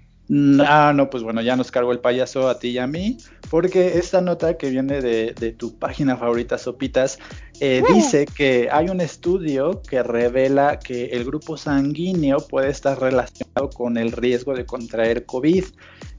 Ah, 0.66 0.94
no, 0.96 1.10
pues 1.10 1.24
bueno, 1.24 1.42
ya 1.42 1.58
nos 1.58 1.72
cargo 1.72 1.92
el 1.92 2.00
payaso 2.00 2.48
a 2.48 2.58
ti 2.58 2.70
y 2.70 2.78
a 2.78 2.88
mí, 2.88 3.18
porque 3.50 3.98
esta 3.98 4.22
nota 4.22 4.58
que 4.58 4.70
viene 4.70 5.02
de, 5.02 5.56
tu 5.58 5.78
página 5.78 6.16
favorita, 6.16 6.58
Sopitas, 6.58 7.20
eh, 7.60 7.84
dice 7.94 8.26
que 8.26 8.70
hay 8.72 8.88
un 8.88 9.02
estudio 9.02 9.82
que 9.82 10.02
revela 10.04 10.80
que 10.80 11.08
el 11.08 11.26
grupo 11.26 11.58
sanguíneo 11.58 12.38
puede 12.48 12.70
estar 12.70 12.98
relacionado 13.00 13.70
con 13.72 13.98
el 13.98 14.14
riesgo 14.14 14.54
de 14.54 14.66
contraer 14.66 15.26
COVID. 15.26 15.66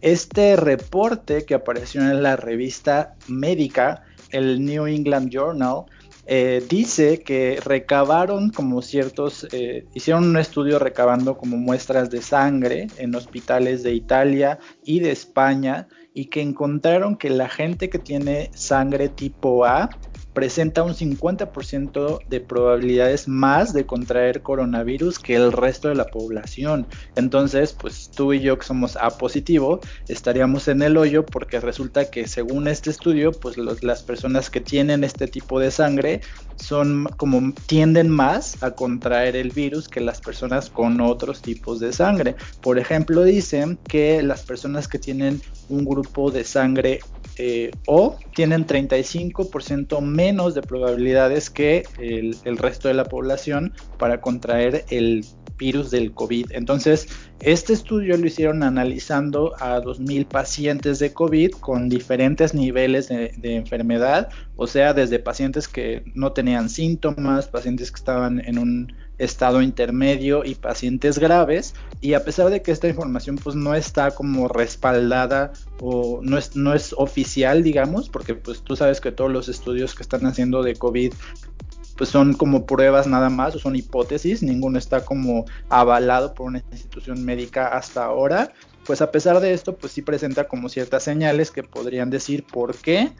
Este 0.03 0.57
reporte 0.57 1.47
que 1.47 1.55
apareció 1.55 2.03
en 2.03 2.23
la 2.23 2.37
revista 2.37 3.15
médica, 3.29 4.03
el 4.31 4.63
New 4.63 4.87
England 4.87 5.31
Journal, 5.31 5.85
eh, 6.27 6.65
dice 6.69 7.23
que 7.23 7.61
recabaron 7.65 8.51
como 8.51 8.81
ciertos, 8.81 9.49
eh, 9.53 9.87
hicieron 9.93 10.25
un 10.25 10.37
estudio 10.37 10.79
recabando 10.79 11.37
como 11.37 11.57
muestras 11.57 12.11
de 12.11 12.23
sangre 12.23 12.87
en 12.99 13.15
hospitales 13.15 13.83
de 13.83 13.93
Italia 13.95 14.59
y 14.85 15.01
de 15.01 15.11
España 15.11 15.89
y 16.15 16.27
que 16.27 16.41
encontraron 16.41 17.17
que 17.17 17.31
la 17.31 17.49
gente 17.49 17.91
que 17.91 17.99
tiene 17.99 18.51
sangre 18.55 19.09
tipo 19.09 19.65
A 19.65 19.91
presenta 20.33 20.83
un 20.83 20.95
50% 20.95 22.19
de 22.29 22.41
probabilidades 22.41 23.29
más 23.29 23.73
de 23.73 23.87
contraer 23.87 24.43
coronavirus 24.43 25.19
que 25.19 25.35
el 25.35 25.53
resto 25.53 25.89
de 25.89 25.95
la 25.95 26.07
población. 26.07 26.87
Entonces, 27.17 27.73
pues 27.73 28.11
tú 28.15 28.33
y 28.33 28.41
yo 28.41 28.59
que 28.59 28.67
somos 28.67 28.97
A 28.97 29.11
positivo, 29.19 29.81
estaríamos 30.09 30.69
en 30.69 30.83
el 30.83 30.97
hoyo 30.97 31.27
porque 31.27 31.61
resulta 31.61 32.11
que 32.11 32.27
según 32.29 32.69
este 32.69 32.91
estudio, 32.91 33.33
pues 33.33 33.57
las 33.59 34.03
personas 34.03 34.51
que 34.51 34.61
tienen 34.61 35.05
este 35.05 35.27
tipo 35.27 35.61
de 35.61 35.71
sangre 35.71 36.21
son 36.57 37.07
como 37.17 37.53
tienden 37.67 38.09
más 38.09 38.63
a 38.63 38.73
contraer 38.73 39.37
el 39.37 39.51
virus 39.51 39.89
que 39.89 40.01
las 40.01 40.21
personas 40.21 40.71
con 40.71 41.01
otros 41.01 41.43
tipos 41.43 41.81
de 41.81 41.93
sangre. 41.93 42.37
Por 42.61 42.79
ejemplo, 42.79 43.23
dicen 43.25 43.79
que 43.89 44.23
las 44.23 44.43
personas 44.43 44.89
que 44.89 44.99
tienen 44.99 45.41
un 45.69 45.85
grupo 45.85 46.31
de 46.31 46.45
sangre 46.45 47.01
eh, 47.39 47.71
o 47.87 48.19
tienen 48.35 48.67
35% 48.67 50.01
menos 50.01 50.55
de 50.55 50.63
probabilidades 50.63 51.51
que 51.51 51.85
el, 51.99 52.37
el, 52.45 52.59
resto 52.59 52.89
de 52.89 52.95
la 52.95 53.05
población 53.05 53.73
para 53.99 54.21
contraer 54.21 54.85
el 54.91 55.25
virus 55.59 55.91
del 55.91 56.13
COVID. 56.13 56.53
Entonces, 56.53 57.09
este 57.41 57.73
estudio 57.73 58.17
lo 58.17 58.27
hicieron 58.27 58.63
analizando 58.63 59.55
a 59.59 59.81
2.000 59.81 60.27
pacientes 60.27 60.99
de 60.99 61.13
COVID 61.13 61.53
con 61.53 61.89
diferentes 61.89 62.55
niveles 62.55 63.09
de, 63.09 63.33
enfermedad, 63.43 64.29
o 64.57 64.67
sea, 64.67 64.95
desde 64.95 65.19
pacientes 65.19 65.69
que 65.69 66.05
no 66.15 66.33
tenían 66.33 66.69
síntomas, 66.69 67.49
pacientes 67.49 67.91
que 67.91 67.97
estaban 67.97 68.41
en 68.41 68.59
un 68.59 68.93
estado 69.19 69.63
intermedio 69.63 70.45
y 70.45 70.55
pacientes 70.55 71.19
graves 71.19 71.75
y 72.01 72.15
a 72.15 72.25
pesar 72.25 72.51
de 72.51 72.63
que 72.63 72.73
esta 72.73 72.89
información 72.89 73.37
pues 73.37 73.55
no 73.55 73.75
está 73.75 74.11
como 74.11 74.49
respaldada 74.49 75.53
o 75.81 76.21
no 76.23 76.39
es, 76.39 76.57
no 76.57 76.75
es 76.75 76.93
oficial 76.97 77.63
digamos 77.63 78.09
porque 78.09 78.35
pues 78.35 78.63
tú 78.63 78.75
sabes 78.75 79.01
que 79.01 79.13
todos 79.13 79.31
los 79.31 79.49
estudios 79.49 79.95
que 79.95 80.03
están 80.03 80.27
haciendo 80.27 80.63
de 80.63 80.75
COVID 80.75 81.13
pues 81.97 82.11
son 82.11 82.35
como 82.35 82.67
pruebas 82.67 83.07
nada 83.07 83.31
más 83.31 83.55
o 83.55 83.59
son 83.59 83.77
hipótesis, 83.77 84.43
ninguno 84.43 84.79
está 84.79 85.05
como 85.05 85.45
avalado 85.69 86.35
por 86.35 86.47
una 86.47 86.63
institución 86.71 87.25
médica 87.25 87.69
hasta 87.69 88.05
ahora, 88.05 88.53
pues 88.85 89.01
a 89.01 89.11
pesar 89.11 89.41
de 89.41 89.53
esto, 89.53 89.77
pues 89.77 89.93
sí 89.93 90.03
presenta 90.03 90.49
como 90.49 90.69
ciertas 90.69 91.05
señales 91.05 91.51
que 91.51 91.63
podrían 91.63 92.11
decir 92.11 92.45
por 92.45 92.77
qué 92.77 93.13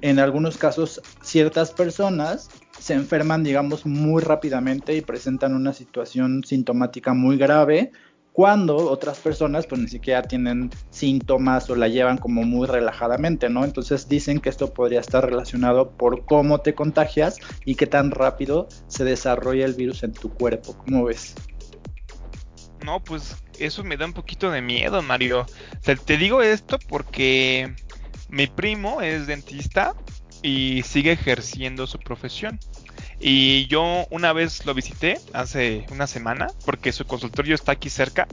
en 0.00 0.18
algunos 0.18 0.56
casos 0.56 1.02
ciertas 1.22 1.72
personas 1.72 2.50
se 2.78 2.94
enferman, 2.94 3.44
digamos, 3.44 3.84
muy 3.84 4.22
rápidamente 4.22 4.96
y 4.96 5.02
presentan 5.02 5.54
una 5.54 5.74
situación 5.74 6.42
sintomática 6.44 7.12
muy 7.12 7.36
grave, 7.36 7.92
cuando 8.32 8.76
otras 8.76 9.18
personas 9.18 9.66
pues 9.66 9.80
ni 9.80 9.88
siquiera 9.88 10.22
tienen 10.22 10.70
síntomas 10.90 11.68
o 11.70 11.76
la 11.76 11.88
llevan 11.88 12.18
como 12.18 12.42
muy 12.42 12.66
relajadamente, 12.66 13.48
¿no? 13.50 13.64
Entonces 13.64 14.08
dicen 14.08 14.40
que 14.40 14.48
esto 14.48 14.72
podría 14.72 15.00
estar 15.00 15.24
relacionado 15.28 15.90
por 15.90 16.24
cómo 16.24 16.60
te 16.60 16.74
contagias 16.74 17.38
y 17.64 17.74
qué 17.74 17.86
tan 17.86 18.10
rápido 18.10 18.68
se 18.86 19.04
desarrolla 19.04 19.64
el 19.64 19.74
virus 19.74 20.02
en 20.02 20.12
tu 20.12 20.32
cuerpo, 20.32 20.76
¿cómo 20.76 21.04
ves? 21.04 21.34
No, 22.84 23.02
pues 23.02 23.36
eso 23.58 23.84
me 23.84 23.96
da 23.96 24.06
un 24.06 24.12
poquito 24.12 24.50
de 24.50 24.62
miedo, 24.62 25.02
Mario. 25.02 25.46
te 26.04 26.16
digo 26.16 26.42
esto 26.42 26.78
porque 26.88 27.74
mi 28.28 28.46
primo 28.46 29.02
es 29.02 29.26
dentista 29.26 29.94
y 30.42 30.82
sigue 30.82 31.12
ejerciendo 31.12 31.86
su 31.86 31.98
profesión. 31.98 32.58
Y 33.20 33.66
yo 33.66 34.06
una 34.10 34.32
vez 34.32 34.64
lo 34.64 34.74
visité 34.74 35.18
hace 35.34 35.84
una 35.90 36.06
semana 36.06 36.46
porque 36.64 36.90
su 36.90 37.04
consultorio 37.04 37.54
está 37.54 37.72
aquí 37.72 37.90
cerca 37.90 38.26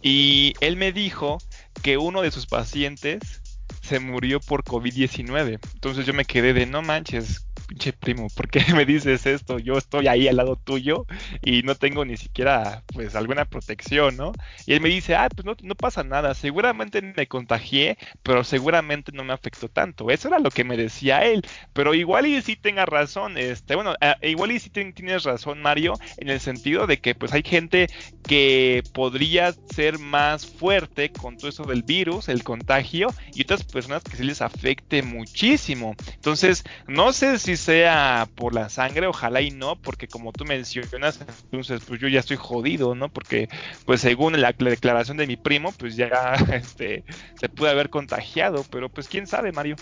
y 0.00 0.54
él 0.60 0.76
me 0.76 0.92
dijo 0.92 1.38
que 1.82 1.98
uno 1.98 2.22
de 2.22 2.30
sus 2.30 2.46
pacientes 2.46 3.42
se 3.82 4.00
murió 4.00 4.40
por 4.40 4.64
COVID-19. 4.64 5.60
Entonces 5.74 6.06
yo 6.06 6.14
me 6.14 6.24
quedé 6.24 6.54
de 6.54 6.64
no 6.64 6.80
manches, 6.80 7.46
pinche 7.64 7.92
primo, 7.92 8.28
¿por 8.34 8.48
qué 8.48 8.60
me 8.74 8.84
dices 8.84 9.26
esto? 9.26 9.58
Yo 9.58 9.76
estoy 9.76 10.06
ahí 10.06 10.28
al 10.28 10.36
lado 10.36 10.56
tuyo 10.56 11.06
y 11.42 11.62
no 11.62 11.74
tengo 11.74 12.04
ni 12.04 12.16
siquiera, 12.16 12.82
pues, 12.92 13.14
alguna 13.14 13.44
protección, 13.44 14.16
¿no? 14.16 14.32
Y 14.66 14.74
él 14.74 14.80
me 14.80 14.88
dice, 14.88 15.14
ah, 15.14 15.28
pues 15.34 15.44
no, 15.44 15.56
no 15.62 15.74
pasa 15.74 16.04
nada, 16.04 16.34
seguramente 16.34 17.02
me 17.02 17.26
contagié, 17.26 17.98
pero 18.22 18.44
seguramente 18.44 19.12
no 19.12 19.24
me 19.24 19.32
afectó 19.32 19.68
tanto. 19.68 20.10
Eso 20.10 20.28
era 20.28 20.38
lo 20.38 20.50
que 20.50 20.64
me 20.64 20.76
decía 20.76 21.24
él, 21.24 21.42
pero 21.72 21.94
igual 21.94 22.26
y 22.26 22.40
sí 22.42 22.56
tenga 22.56 22.86
razón, 22.86 23.38
este, 23.38 23.74
bueno, 23.74 23.94
eh, 24.00 24.14
igual 24.22 24.52
y 24.52 24.60
sí 24.60 24.70
tienes 24.70 25.24
razón, 25.24 25.60
Mario, 25.62 25.94
en 26.18 26.28
el 26.28 26.40
sentido 26.40 26.86
de 26.86 26.98
que, 26.98 27.14
pues, 27.14 27.32
hay 27.32 27.42
gente 27.42 27.88
que 28.26 28.82
podría 28.92 29.54
ser 29.74 29.98
más 29.98 30.46
fuerte 30.46 31.10
con 31.10 31.36
todo 31.36 31.48
eso 31.48 31.64
del 31.64 31.82
virus, 31.82 32.28
el 32.28 32.42
contagio, 32.42 33.08
y 33.34 33.42
otras 33.42 33.64
personas 33.64 34.02
que 34.02 34.16
sí 34.16 34.24
les 34.24 34.42
afecte 34.42 35.02
muchísimo. 35.02 35.94
Entonces, 36.14 36.64
no 36.86 37.12
sé 37.12 37.38
si 37.38 37.54
sea 37.64 38.28
por 38.34 38.54
la 38.54 38.68
sangre, 38.68 39.06
ojalá 39.06 39.40
y 39.40 39.50
no, 39.50 39.80
porque 39.80 40.06
como 40.06 40.32
tú 40.32 40.44
mencionas, 40.44 41.20
entonces 41.44 41.80
pues 41.86 41.98
yo 41.98 42.08
ya 42.08 42.20
estoy 42.20 42.36
jodido, 42.36 42.94
¿no? 42.94 43.08
Porque 43.08 43.48
pues 43.86 44.02
según 44.02 44.40
la, 44.40 44.52
declaración 44.52 45.16
de 45.16 45.26
mi 45.26 45.36
primo, 45.36 45.72
pues 45.78 45.96
ya 45.96 46.34
este, 46.52 47.04
se 47.40 47.48
puede 47.48 47.72
haber 47.72 47.90
contagiado, 47.90 48.64
pero 48.70 48.88
pues 48.88 49.08
quién 49.08 49.26
sabe, 49.26 49.52
Mario. 49.52 49.76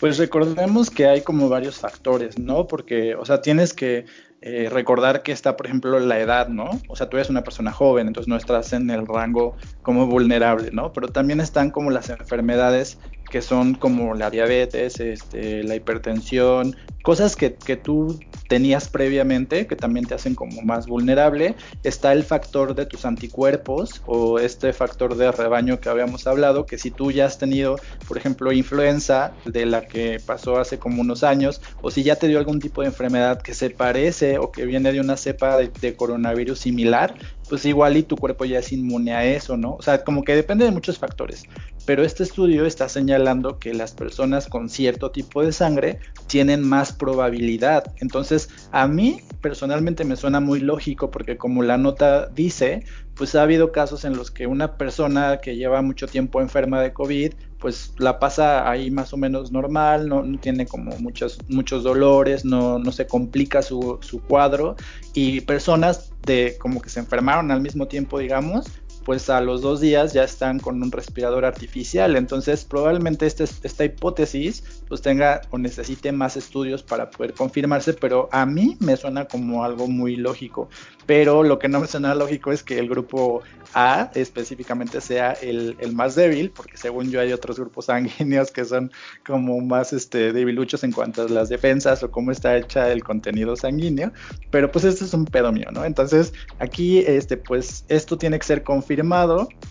Pues 0.00 0.18
recordemos 0.18 0.90
que 0.90 1.06
hay 1.06 1.22
como 1.22 1.48
varios 1.48 1.78
factores, 1.78 2.38
¿no? 2.38 2.66
Porque, 2.66 3.14
o 3.14 3.24
sea, 3.24 3.40
tienes 3.40 3.72
que 3.72 4.04
eh, 4.40 4.68
recordar 4.70 5.24
que 5.24 5.32
está, 5.32 5.56
por 5.56 5.66
ejemplo, 5.66 5.98
la 5.98 6.20
edad, 6.20 6.46
¿no? 6.46 6.70
O 6.86 6.94
sea, 6.94 7.08
tú 7.08 7.16
eres 7.16 7.28
una 7.28 7.42
persona 7.42 7.72
joven, 7.72 8.06
entonces 8.06 8.28
no 8.28 8.36
estás 8.36 8.72
en 8.72 8.88
el 8.90 9.04
rango 9.04 9.56
como 9.82 10.06
vulnerable, 10.06 10.70
¿no? 10.72 10.92
Pero 10.92 11.08
también 11.08 11.40
están 11.40 11.70
como 11.72 11.90
las 11.90 12.08
enfermedades 12.10 12.98
que 13.30 13.42
son 13.42 13.74
como 13.74 14.14
la 14.14 14.30
diabetes, 14.30 15.00
este, 15.00 15.62
la 15.62 15.74
hipertensión, 15.74 16.76
cosas 17.02 17.36
que, 17.36 17.54
que, 17.54 17.76
tú 17.76 18.18
tenías 18.48 18.88
previamente 18.88 19.66
que 19.66 19.76
también 19.76 20.06
te 20.06 20.14
hacen 20.14 20.34
como 20.34 20.62
más 20.62 20.86
vulnerable. 20.86 21.54
Está 21.82 22.12
el 22.12 22.24
factor 22.24 22.74
de 22.74 22.86
tus 22.86 23.04
anticuerpos 23.04 24.02
o 24.06 24.38
este 24.38 24.72
factor 24.72 25.16
de 25.16 25.30
rebaño 25.30 25.80
que 25.80 25.88
habíamos 25.88 26.26
hablado, 26.26 26.66
que 26.66 26.78
si 26.78 26.90
tú 26.90 27.10
ya 27.10 27.26
has 27.26 27.38
tenido, 27.38 27.76
por 28.06 28.16
ejemplo, 28.16 28.52
influenza 28.52 29.32
de 29.44 29.66
la 29.66 29.86
que 29.86 30.20
pasó 30.24 30.58
hace 30.58 30.78
como 30.78 31.02
unos 31.02 31.22
años, 31.22 31.60
o 31.82 31.90
si 31.90 32.02
ya 32.02 32.16
te 32.16 32.28
dio 32.28 32.38
algún 32.38 32.60
tipo 32.60 32.80
de 32.82 32.88
enfermedad 32.88 33.40
que 33.42 33.54
se 33.54 33.70
parece 33.70 34.38
o 34.38 34.50
que 34.50 34.64
viene 34.64 34.92
de 34.92 35.00
una 35.00 35.16
cepa 35.16 35.58
de 35.58 35.96
coronavirus 35.96 36.58
similar, 36.58 37.14
pues 37.48 37.64
igual 37.64 37.96
y 37.96 38.02
tu 38.02 38.16
cuerpo 38.16 38.44
ya 38.44 38.58
es 38.58 38.72
inmune 38.72 39.12
a 39.12 39.24
eso, 39.24 39.56
¿no? 39.56 39.74
O 39.74 39.82
sea, 39.82 40.04
como 40.04 40.22
que 40.22 40.34
depende 40.34 40.64
de 40.64 40.70
muchos 40.70 40.98
factores. 40.98 41.44
Pero 41.86 42.04
este 42.04 42.22
estudio 42.22 42.66
está 42.66 42.88
señalando 42.88 43.58
que 43.58 43.72
las 43.72 43.92
personas 43.92 44.46
con 44.46 44.68
cierto 44.68 45.10
tipo 45.10 45.42
de 45.42 45.52
sangre 45.52 45.98
tienen 46.26 46.62
más 46.62 46.92
probabilidad. 46.92 47.94
Entonces, 48.00 48.50
a 48.72 48.86
mí 48.86 49.22
personalmente 49.40 50.04
me 50.04 50.16
suena 50.16 50.40
muy 50.40 50.60
lógico 50.60 51.10
porque 51.10 51.36
como 51.36 51.62
la 51.62 51.78
nota 51.78 52.26
dice, 52.26 52.84
pues 53.14 53.34
ha 53.34 53.42
habido 53.42 53.72
casos 53.72 54.04
en 54.04 54.16
los 54.16 54.30
que 54.30 54.46
una 54.46 54.76
persona 54.76 55.38
que 55.38 55.56
lleva 55.56 55.82
mucho 55.82 56.06
tiempo 56.06 56.40
enferma 56.40 56.80
de 56.80 56.92
COVID, 56.92 57.32
pues 57.58 57.92
la 57.98 58.18
pasa 58.18 58.70
ahí 58.70 58.90
más 58.90 59.12
o 59.12 59.16
menos 59.16 59.50
normal, 59.50 60.08
no, 60.08 60.24
tiene 60.38 60.66
como 60.66 60.96
muchos, 60.98 61.38
muchos 61.48 61.82
dolores, 61.82 62.44
no, 62.44 62.78
no 62.78 62.92
se 62.92 63.06
complica 63.06 63.62
su, 63.62 63.98
su 64.00 64.20
cuadro 64.22 64.76
y 65.12 65.40
personas 65.42 66.12
de 66.24 66.56
como 66.60 66.80
que 66.80 66.88
se 66.88 67.00
enfermaron 67.00 67.50
al 67.50 67.60
mismo 67.60 67.88
tiempo, 67.88 68.18
digamos, 68.18 68.66
pues 69.08 69.30
a 69.30 69.40
los 69.40 69.62
dos 69.62 69.80
días 69.80 70.12
ya 70.12 70.22
están 70.22 70.58
con 70.58 70.82
un 70.82 70.92
respirador 70.92 71.46
artificial. 71.46 72.14
Entonces 72.14 72.66
probablemente 72.66 73.24
este, 73.24 73.44
esta 73.44 73.86
hipótesis 73.86 74.82
pues 74.86 75.00
tenga 75.00 75.40
o 75.48 75.56
necesite 75.56 76.12
más 76.12 76.36
estudios 76.36 76.82
para 76.82 77.08
poder 77.08 77.32
confirmarse, 77.32 77.94
pero 77.94 78.28
a 78.32 78.44
mí 78.44 78.76
me 78.80 78.98
suena 78.98 79.24
como 79.24 79.64
algo 79.64 79.86
muy 79.86 80.16
lógico. 80.16 80.68
Pero 81.06 81.42
lo 81.42 81.58
que 81.58 81.68
no 81.68 81.80
me 81.80 81.86
suena 81.86 82.14
lógico 82.14 82.52
es 82.52 82.62
que 82.62 82.78
el 82.78 82.86
grupo 82.86 83.40
A 83.72 84.10
específicamente 84.14 85.00
sea 85.00 85.32
el, 85.32 85.74
más 85.94 86.14
débil, 86.14 86.50
porque 86.50 86.76
según 86.76 87.10
yo 87.10 87.18
hay 87.18 87.32
otros 87.32 87.58
grupos 87.58 87.86
sanguíneos 87.86 88.50
que 88.50 88.66
son 88.66 88.92
como 89.26 89.58
más 89.62 89.94
este, 89.94 90.34
debiluchos 90.34 90.84
en 90.84 90.92
cuanto 90.92 91.22
a 91.22 91.28
las 91.30 91.48
defensas 91.48 92.02
o 92.02 92.10
cómo 92.10 92.30
está 92.30 92.58
hecha 92.58 92.92
el 92.92 93.02
contenido 93.02 93.56
sanguíneo. 93.56 94.12
Pero 94.50 94.70
pues 94.70 94.84
este 94.84 95.06
es 95.06 95.14
un 95.14 95.24
pedo 95.24 95.50
mío, 95.50 95.68
¿no? 95.72 95.86
Entonces 95.86 96.34
aquí 96.58 96.98
este, 96.98 97.38
pues 97.38 97.86
esto 97.88 98.18
tiene 98.18 98.38
que 98.38 98.44
ser 98.44 98.62
confirmado. 98.62 98.97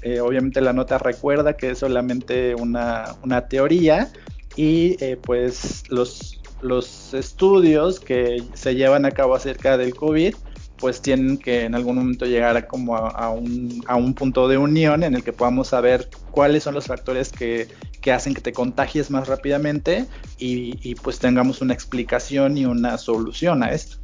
Eh, 0.02 0.20
obviamente 0.20 0.62
la 0.62 0.74
nota 0.74 0.98
recuerda 0.98 1.58
que 1.58 1.72
es 1.72 1.80
solamente 1.80 2.56
una, 2.56 3.16
una 3.24 3.48
teoría 3.48 4.12
y 4.56 4.98
eh, 5.04 5.18
pues 5.22 5.84
los, 5.90 6.42
los 6.62 7.14
estudios 7.14 8.00
que 8.00 8.44
se 8.54 8.76
llevan 8.76 9.06
a 9.06 9.12
cabo 9.12 9.36
acerca 9.36 9.78
del 9.78 9.96
COVID 9.96 10.36
pues 10.78 11.02
tienen 11.02 11.38
que 11.38 11.64
en 11.64 11.76
algún 11.76 11.96
momento 11.96 12.26
llegar 12.26 12.56
a 12.56 12.68
como 12.68 12.96
a, 12.96 13.30
un, 13.32 13.84
a, 13.88 13.96
un, 13.96 14.14
punto 14.14 14.48
de 14.48 14.58
unión 14.58 15.04
en 15.04 15.16
el 15.16 15.24
que 15.24 15.34
podamos 15.34 15.70
saber 15.70 16.10
cuáles 16.32 16.64
son 16.64 16.76
los 16.76 16.86
factores 16.86 17.30
que, 17.30 17.68
que 18.00 18.12
hacen 18.12 18.34
que 18.34 18.42
te 18.42 18.54
contagies 18.54 19.10
más 19.10 19.28
rápidamente 19.28 20.06
y, 20.38 20.78
y, 20.88 20.96
pues 20.96 21.20
tengamos 21.20 21.62
una 21.62 21.74
explicación 21.74 22.58
y 22.58 22.66
una 22.66 22.98
solución 22.98 23.64
a 23.64 23.72
esto. 23.72 23.98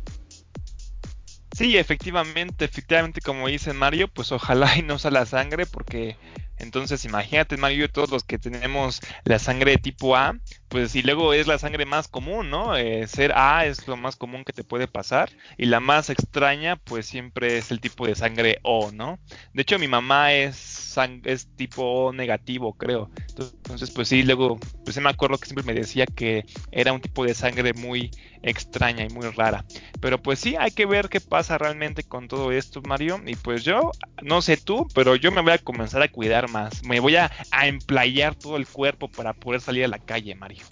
Sí, 1.56 1.78
efectivamente, 1.78 2.66
efectivamente, 2.66 3.22
como 3.22 3.48
dice 3.48 3.74
Mario, 3.74 4.08
pues 4.08 4.32
ojalá 4.32 4.76
y 4.78 4.82
no 4.82 4.98
sea 4.98 5.12
la 5.12 5.26
sangre 5.26 5.66
porque 5.68 6.18
entonces, 6.58 7.06
imagínate, 7.06 7.58
Mario, 7.58 7.90
todos 7.90 8.10
los 8.10 8.24
que 8.24 8.40
tenemos 8.40 9.02
la 9.24 9.38
sangre 9.38 9.72
de 9.72 9.78
tipo 9.78 10.16
A, 10.16 10.36
pues 10.74 10.96
y 10.96 11.04
luego 11.04 11.34
es 11.34 11.46
la 11.46 11.60
sangre 11.60 11.86
más 11.86 12.08
común, 12.08 12.50
¿no? 12.50 12.76
Eh, 12.76 13.06
ser 13.06 13.32
A 13.36 13.68
es 13.68 13.88
lo 13.88 13.96
más 13.96 14.16
común 14.16 14.44
que 14.44 14.54
te 14.54 14.64
puede 14.64 14.88
pasar 14.88 15.30
y 15.56 15.68
la 15.68 15.80
más 15.80 16.10
extraña, 16.10 16.78
pues 16.78 17.06
siempre 17.06 17.60
es 17.60 17.70
el 17.70 17.80
tipo 17.80 18.08
de 18.08 18.16
sangre 18.16 18.58
O, 18.64 18.92
¿no? 18.92 19.20
De 19.54 19.62
hecho, 19.62 19.78
mi 19.78 19.88
mamá 19.88 20.34
es 20.34 20.84
es 21.24 21.48
tipo 21.56 21.84
O 21.84 22.14
negativo, 22.14 22.74
creo. 22.74 23.10
Entonces, 23.30 23.92
pues 23.92 24.08
sí, 24.08 24.24
luego, 24.24 24.60
pues 24.84 24.96
sí 24.96 25.02
me 25.02 25.10
acuerdo 25.10 25.38
que 25.38 25.46
siempre 25.46 25.64
me 25.64 25.74
decía 25.74 26.06
que 26.06 26.46
era 26.72 26.94
un 26.94 27.02
tipo 27.02 27.26
de 27.26 27.34
sangre 27.34 27.74
muy 27.74 28.12
extraña 28.44 29.04
y 29.04 29.10
muy 29.10 29.28
rara. 29.30 29.66
Pero 30.02 30.22
pues 30.22 30.40
sí, 30.40 30.56
hay 30.60 30.72
que 30.72 30.86
ver 30.86 31.10
qué 31.10 31.20
pasa 31.20 31.58
realmente 31.58 32.04
con 32.04 32.28
todo 32.28 32.52
esto, 32.52 32.82
Mario. 32.82 33.22
Y 33.26 33.36
pues 33.36 33.64
yo, 33.64 33.92
no 34.22 34.42
sé 34.42 34.58
tú, 34.58 34.88
pero 34.94 35.16
yo 35.16 35.32
me 35.32 35.42
voy 35.42 35.54
a 35.54 35.58
comenzar 35.58 36.02
a 36.02 36.10
cuidar 36.10 36.50
más. 36.50 36.84
Me 36.84 37.00
voy 37.00 37.16
a, 37.16 37.32
a 37.52 37.68
emplayar 37.68 38.36
todo 38.36 38.58
el 38.58 38.68
cuerpo 38.68 39.08
para 39.08 39.34
poder 39.34 39.62
salir 39.62 39.86
a 39.86 39.88
la 39.88 40.00
calle, 40.00 40.36
Mario. 40.36 40.63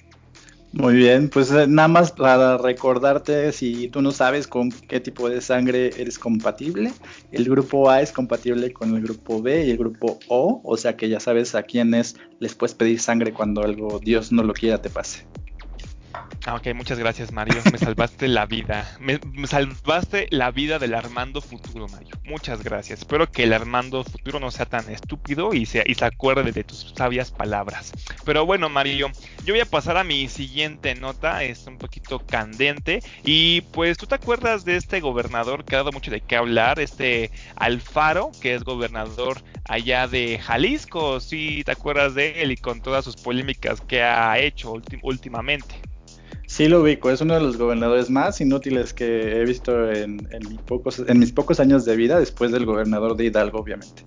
Muy 0.73 0.95
bien, 0.95 1.29
pues 1.29 1.51
eh, 1.51 1.67
nada 1.67 1.89
más 1.89 2.13
para 2.13 2.57
recordarte, 2.57 3.51
si 3.51 3.89
tú 3.89 4.01
no 4.01 4.11
sabes 4.11 4.47
con 4.47 4.69
qué 4.87 5.01
tipo 5.01 5.29
de 5.29 5.41
sangre 5.41 6.01
eres 6.01 6.17
compatible, 6.17 6.93
el 7.29 7.43
grupo 7.49 7.89
A 7.89 8.01
es 8.01 8.13
compatible 8.13 8.71
con 8.71 8.95
el 8.95 9.01
grupo 9.03 9.41
B 9.41 9.65
y 9.65 9.71
el 9.71 9.77
grupo 9.77 10.23
O, 10.29 10.61
o 10.63 10.77
sea 10.77 10.95
que 10.95 11.09
ya 11.09 11.19
sabes 11.19 11.55
a 11.55 11.63
quiénes 11.63 12.15
les 12.39 12.55
puedes 12.55 12.73
pedir 12.73 13.01
sangre 13.01 13.33
cuando 13.33 13.63
algo 13.63 13.99
Dios 13.99 14.31
no 14.31 14.43
lo 14.43 14.53
quiera 14.53 14.81
te 14.81 14.89
pase. 14.89 15.27
Ah, 16.45 16.55
ok, 16.55 16.73
muchas 16.73 16.97
gracias 16.97 17.31
Mario, 17.31 17.61
me 17.71 17.77
salvaste 17.77 18.27
la 18.27 18.47
vida, 18.47 18.97
me, 18.99 19.19
salvaste 19.45 20.27
la 20.31 20.49
vida 20.49 20.79
del 20.79 20.95
Armando 20.95 21.39
Futuro 21.39 21.87
Mario, 21.87 22.15
muchas 22.23 22.63
gracias, 22.63 23.01
espero 23.01 23.31
que 23.31 23.43
el 23.43 23.53
Armando 23.53 24.03
Futuro 24.03 24.39
no 24.39 24.49
sea 24.49 24.65
tan 24.65 24.89
estúpido 24.89 25.53
y 25.53 25.67
se, 25.67 25.83
y 25.85 25.93
se 25.93 26.05
acuerde 26.05 26.51
de 26.51 26.63
tus 26.63 26.93
sabias 26.95 27.29
palabras. 27.29 27.91
Pero 28.25 28.43
bueno 28.43 28.69
Mario, 28.69 29.11
yo 29.45 29.53
voy 29.53 29.61
a 29.61 29.65
pasar 29.65 29.97
a 29.97 30.03
mi 30.03 30.27
siguiente 30.29 30.95
nota, 30.95 31.43
es 31.43 31.67
un 31.67 31.77
poquito 31.77 32.19
candente. 32.19 33.03
Y 33.23 33.61
pues 33.61 33.97
tú 33.97 34.07
te 34.07 34.15
acuerdas 34.15 34.65
de 34.65 34.77
este 34.77 34.99
gobernador 34.99 35.63
que 35.63 35.75
ha 35.75 35.79
dado 35.79 35.91
mucho 35.91 36.09
de 36.09 36.21
qué 36.21 36.37
hablar, 36.37 36.79
este 36.79 37.31
Alfaro, 37.55 38.31
que 38.41 38.55
es 38.55 38.63
gobernador 38.63 39.43
allá 39.65 40.07
de 40.07 40.39
Jalisco, 40.39 41.19
si 41.19 41.63
te 41.63 41.71
acuerdas 41.71 42.15
de 42.15 42.41
él 42.41 42.51
y 42.51 42.57
con 42.57 42.81
todas 42.81 43.05
sus 43.05 43.15
polémicas 43.15 43.81
que 43.81 44.01
ha 44.01 44.39
hecho 44.39 44.73
últimamente. 45.03 45.90
Sí 46.51 46.67
lo 46.67 46.81
ubico, 46.81 47.09
es 47.09 47.21
uno 47.21 47.35
de 47.35 47.39
los 47.39 47.55
gobernadores 47.55 48.09
más 48.09 48.41
inútiles 48.41 48.93
que 48.93 49.39
he 49.39 49.45
visto 49.45 49.89
en, 49.89 50.17
mis, 50.49 50.59
pocos, 50.59 51.01
en 51.07 51.17
mis 51.17 51.31
pocos 51.31 51.61
años 51.61 51.85
de 51.85 51.95
vida, 51.95 52.19
después 52.19 52.51
del 52.51 52.65
gobernador 52.65 53.15
de 53.15 53.23
Hidalgo, 53.23 53.59
obviamente. 53.59 54.03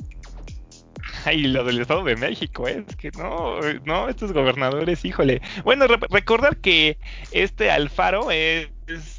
Y 1.33 1.47
lo 1.47 1.65
del 1.65 1.81
Estado 1.81 2.05
de 2.05 2.17
México, 2.17 2.69
¿eh? 2.69 2.85
es 2.87 2.97
que 2.97 3.11
no, 3.13 3.61
no, 3.87 4.11
estos 4.11 4.35
gobernadores, 4.35 5.07
híjole. 5.07 5.41
Bueno, 5.65 5.87
recordar 5.87 6.59
que 6.59 6.99
este 7.33 7.71
Alfaro 7.71 8.31
es 8.31 8.69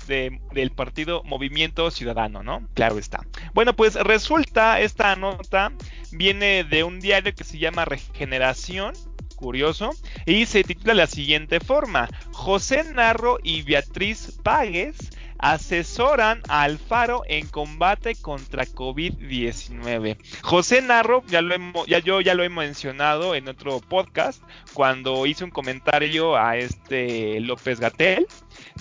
del 0.05 0.69
partido 0.75 1.23
Movimiento 1.23 1.89
Ciudadano, 1.89 2.43
¿no? 2.43 2.67
Claro 2.75 2.99
está. 2.99 3.25
Bueno, 3.55 3.75
pues 3.75 3.95
resulta, 3.95 4.81
esta 4.81 5.15
nota 5.15 5.71
viene 6.11 6.63
de 6.63 6.83
un 6.83 6.99
diario 6.99 7.33
que 7.33 7.43
se 7.43 7.57
llama 7.57 7.85
Regeneración 7.85 8.93
curioso, 9.35 9.91
y 10.25 10.45
se 10.45 10.63
titula 10.63 10.93
de 10.93 10.97
la 10.99 11.07
siguiente 11.07 11.59
forma, 11.59 12.09
José 12.31 12.83
Narro 12.93 13.37
y 13.43 13.61
Beatriz 13.61 14.37
Páguez 14.43 14.97
asesoran 15.37 16.41
a 16.47 16.63
Alfaro 16.63 17.23
en 17.27 17.47
combate 17.47 18.15
contra 18.15 18.65
COVID-19. 18.65 20.17
José 20.41 20.81
Narro, 20.81 21.23
ya 21.27 21.41
lo 21.41 21.53
hemos, 21.53 21.85
ya 21.87 21.99
yo 21.99 22.21
ya 22.21 22.33
lo 22.33 22.43
he 22.43 22.49
mencionado 22.49 23.35
en 23.35 23.47
otro 23.47 23.79
podcast, 23.79 24.41
cuando 24.73 25.25
hice 25.25 25.43
un 25.43 25.51
comentario 25.51 26.37
a 26.37 26.57
este 26.57 27.39
López 27.41 27.79
Gatel, 27.79 28.27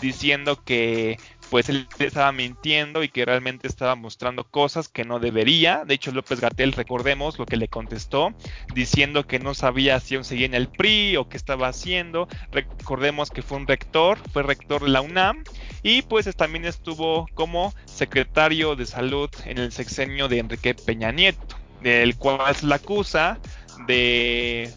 diciendo 0.01 0.63
que 0.65 1.19
pues 1.51 1.69
él 1.69 1.89
estaba 1.99 2.33
mintiendo 2.33 3.03
y 3.03 3.09
que 3.09 3.25
realmente 3.25 3.69
estaba 3.69 3.95
mostrando 3.95 4.45
cosas 4.45 4.89
que 4.89 5.05
no 5.05 5.19
debería. 5.19 5.85
De 5.85 5.95
hecho, 5.95 6.13
López 6.13 6.41
Gatel, 6.41 6.73
recordemos 6.73 7.39
lo 7.39 7.47
que 7.47 7.57
le 7.57 7.69
contestó, 7.69 8.35
diciendo 8.75 9.27
que 9.27 9.39
no 9.39 9.55
sabía 9.55 10.01
si 10.01 10.15
aún 10.15 10.25
seguía 10.25 10.47
en 10.47 10.55
el 10.55 10.69
PRI 10.69 11.17
o 11.17 11.29
qué 11.29 11.37
estaba 11.37 11.69
haciendo. 11.69 12.29
Recordemos 12.53 13.31
que 13.31 13.43
fue 13.43 13.59
un 13.59 13.67
rector, 13.67 14.19
fue 14.33 14.43
rector 14.43 14.83
de 14.83 14.91
la 14.91 15.01
UNAM 15.01 15.45
y 15.83 16.03
pues 16.03 16.25
también 16.37 16.65
estuvo 16.65 17.27
como 17.35 17.75
secretario 17.85 18.77
de 18.77 18.87
salud 18.87 19.31
en 19.45 19.59
el 19.59 19.73
sexenio 19.73 20.29
de 20.29 20.39
Enrique 20.39 20.75
Peña 20.75 21.13
Nieto, 21.13 21.57
del 21.83 22.17
cual 22.17 22.57
se 22.57 22.67
la 22.67 22.77
acusa 22.77 23.39
de 23.87 24.73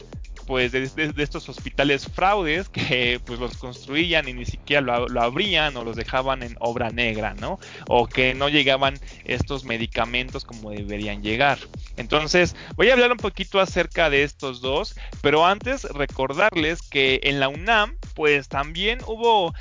pues 0.47 0.71
de, 0.71 0.89
estos 1.17 1.49
hospitales 1.49 2.07
fraudes 2.07 2.69
que 2.69 3.19
pues 3.25 3.39
los 3.39 3.57
construían 3.57 4.27
y 4.27 4.33
ni 4.33 4.45
siquiera 4.45 4.81
lo, 4.81 5.21
abrían 5.21 5.75
o 5.77 5.83
los 5.83 5.95
dejaban 5.95 6.41
en 6.41 6.55
obra 6.59 6.89
negra, 6.89 7.35
¿no? 7.35 7.59
O 7.87 8.07
que 8.07 8.33
no 8.33 8.49
llegaban 8.49 8.97
estos 9.25 9.65
medicamentos 9.65 10.45
como 10.45 10.71
deberían 10.71 11.21
llegar. 11.21 11.59
Entonces, 11.97 12.55
voy 12.75 12.89
a 12.89 12.93
hablar 12.93 13.11
un 13.11 13.17
poquito 13.17 13.59
acerca 13.59 14.09
de 14.09 14.23
estos 14.23 14.61
dos, 14.61 14.95
pero 15.21 15.45
antes 15.45 15.83
recordarles 15.83 16.81
que 16.81 17.19
en 17.23 17.39
la 17.39 17.49
UNAM, 17.49 17.97
pues 18.15 18.47
también 18.47 18.99
hubo 19.05 19.53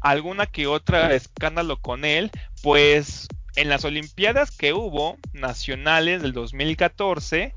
alguna 0.00 0.46
que 0.46 0.66
otra 0.66 1.14
escándalo 1.14 1.76
con 1.76 2.04
él, 2.04 2.30
pues 2.62 3.28
en 3.54 3.68
las 3.68 3.84
Olimpiadas 3.84 4.50
que 4.50 4.72
hubo 4.72 5.18
nacionales 5.32 6.22
del 6.22 6.32
2014, 6.32 7.54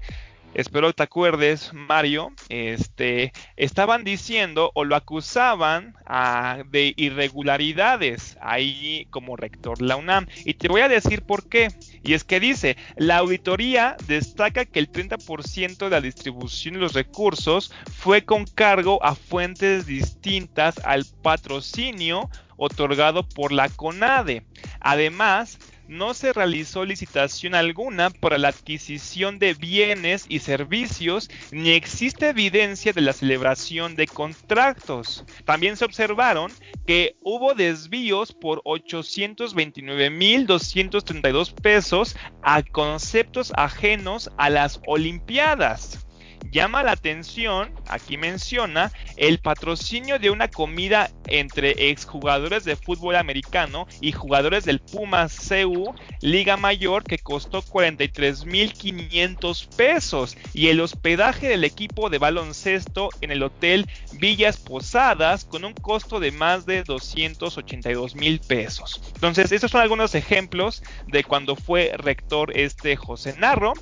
espero 0.55 0.87
que 0.87 0.93
te 0.93 1.03
acuerdes, 1.03 1.71
Mario, 1.73 2.31
este, 2.49 3.33
estaban 3.57 4.03
diciendo 4.03 4.71
o 4.73 4.85
lo 4.85 4.95
acusaban 4.95 5.93
ah, 6.05 6.63
de 6.69 6.93
irregularidades 6.97 8.37
ahí 8.41 9.07
como 9.11 9.35
rector 9.35 9.81
la 9.81 9.97
UNAM. 9.97 10.27
Y 10.45 10.55
te 10.55 10.69
voy 10.69 10.81
a 10.81 10.87
decir 10.87 11.21
por 11.21 11.47
qué. 11.47 11.67
Y 12.03 12.13
es 12.13 12.23
que 12.23 12.39
dice, 12.39 12.77
la 12.95 13.17
auditoría 13.17 13.97
destaca 14.07 14.65
que 14.65 14.79
el 14.79 14.91
30% 14.91 15.77
de 15.77 15.89
la 15.89 16.01
distribución 16.01 16.75
de 16.75 16.79
los 16.79 16.93
recursos 16.93 17.73
fue 17.97 18.23
con 18.23 18.45
cargo 18.45 19.03
a 19.03 19.13
fuentes 19.13 19.85
distintas 19.85 20.79
al 20.85 21.05
patrocinio 21.21 22.29
otorgado 22.57 23.27
por 23.27 23.51
la 23.51 23.69
CONADE. 23.69 24.45
Además, 24.79 25.59
no 25.87 26.13
se 26.13 26.33
realizó 26.33 26.83
licitación 26.85 27.55
alguna 27.55 28.09
para 28.09 28.37
la 28.37 28.49
adquisición 28.49 29.39
de 29.39 29.53
bienes 29.53 30.25
y 30.29 30.39
servicios, 30.39 31.29
ni 31.51 31.71
existe 31.71 32.27
evidencia 32.29 32.93
de 32.93 33.01
la 33.01 33.11
celebración 33.13 33.95
de 33.95 34.07
contratos. 34.07 35.25
También 35.45 35.77
se 35.77 35.85
observaron 35.85 36.51
que 36.85 37.15
hubo 37.21 37.53
desvíos 37.53 38.33
por 38.33 38.61
829.232 38.63 41.53
pesos 41.53 42.17
a 42.41 42.63
conceptos 42.63 43.53
ajenos 43.55 44.31
a 44.37 44.49
las 44.49 44.81
Olimpiadas. 44.87 46.04
Llama 46.51 46.83
la 46.83 46.91
atención, 46.91 47.71
aquí 47.87 48.17
menciona, 48.17 48.91
el 49.17 49.39
patrocinio 49.39 50.19
de 50.19 50.29
una 50.29 50.49
comida 50.49 51.09
entre 51.27 51.89
exjugadores 51.89 52.65
de 52.65 52.75
fútbol 52.75 53.15
americano 53.15 53.87
y 54.01 54.11
jugadores 54.11 54.65
del 54.65 54.79
Pumas 54.79 55.37
CU 55.47 55.95
Liga 56.21 56.57
Mayor 56.57 57.03
que 57.03 57.17
costó 57.17 57.63
43.500 57.63 59.75
pesos 59.75 60.37
y 60.53 60.67
el 60.67 60.81
hospedaje 60.81 61.47
del 61.47 61.63
equipo 61.63 62.09
de 62.09 62.17
baloncesto 62.17 63.09
en 63.21 63.31
el 63.31 63.43
hotel 63.43 63.87
Villas 64.13 64.57
Posadas 64.57 65.45
con 65.45 65.65
un 65.65 65.73
costo 65.73 66.19
de 66.19 66.31
más 66.31 66.65
de 66.65 66.83
282 66.83 68.15
mil 68.15 68.39
pesos. 68.39 69.01
Entonces, 69.15 69.51
estos 69.51 69.71
son 69.71 69.81
algunos 69.81 70.15
ejemplos 70.15 70.83
de 71.07 71.23
cuando 71.23 71.55
fue 71.55 71.93
rector 71.97 72.57
este 72.57 72.95
José 72.95 73.35
Narro, 73.37 73.73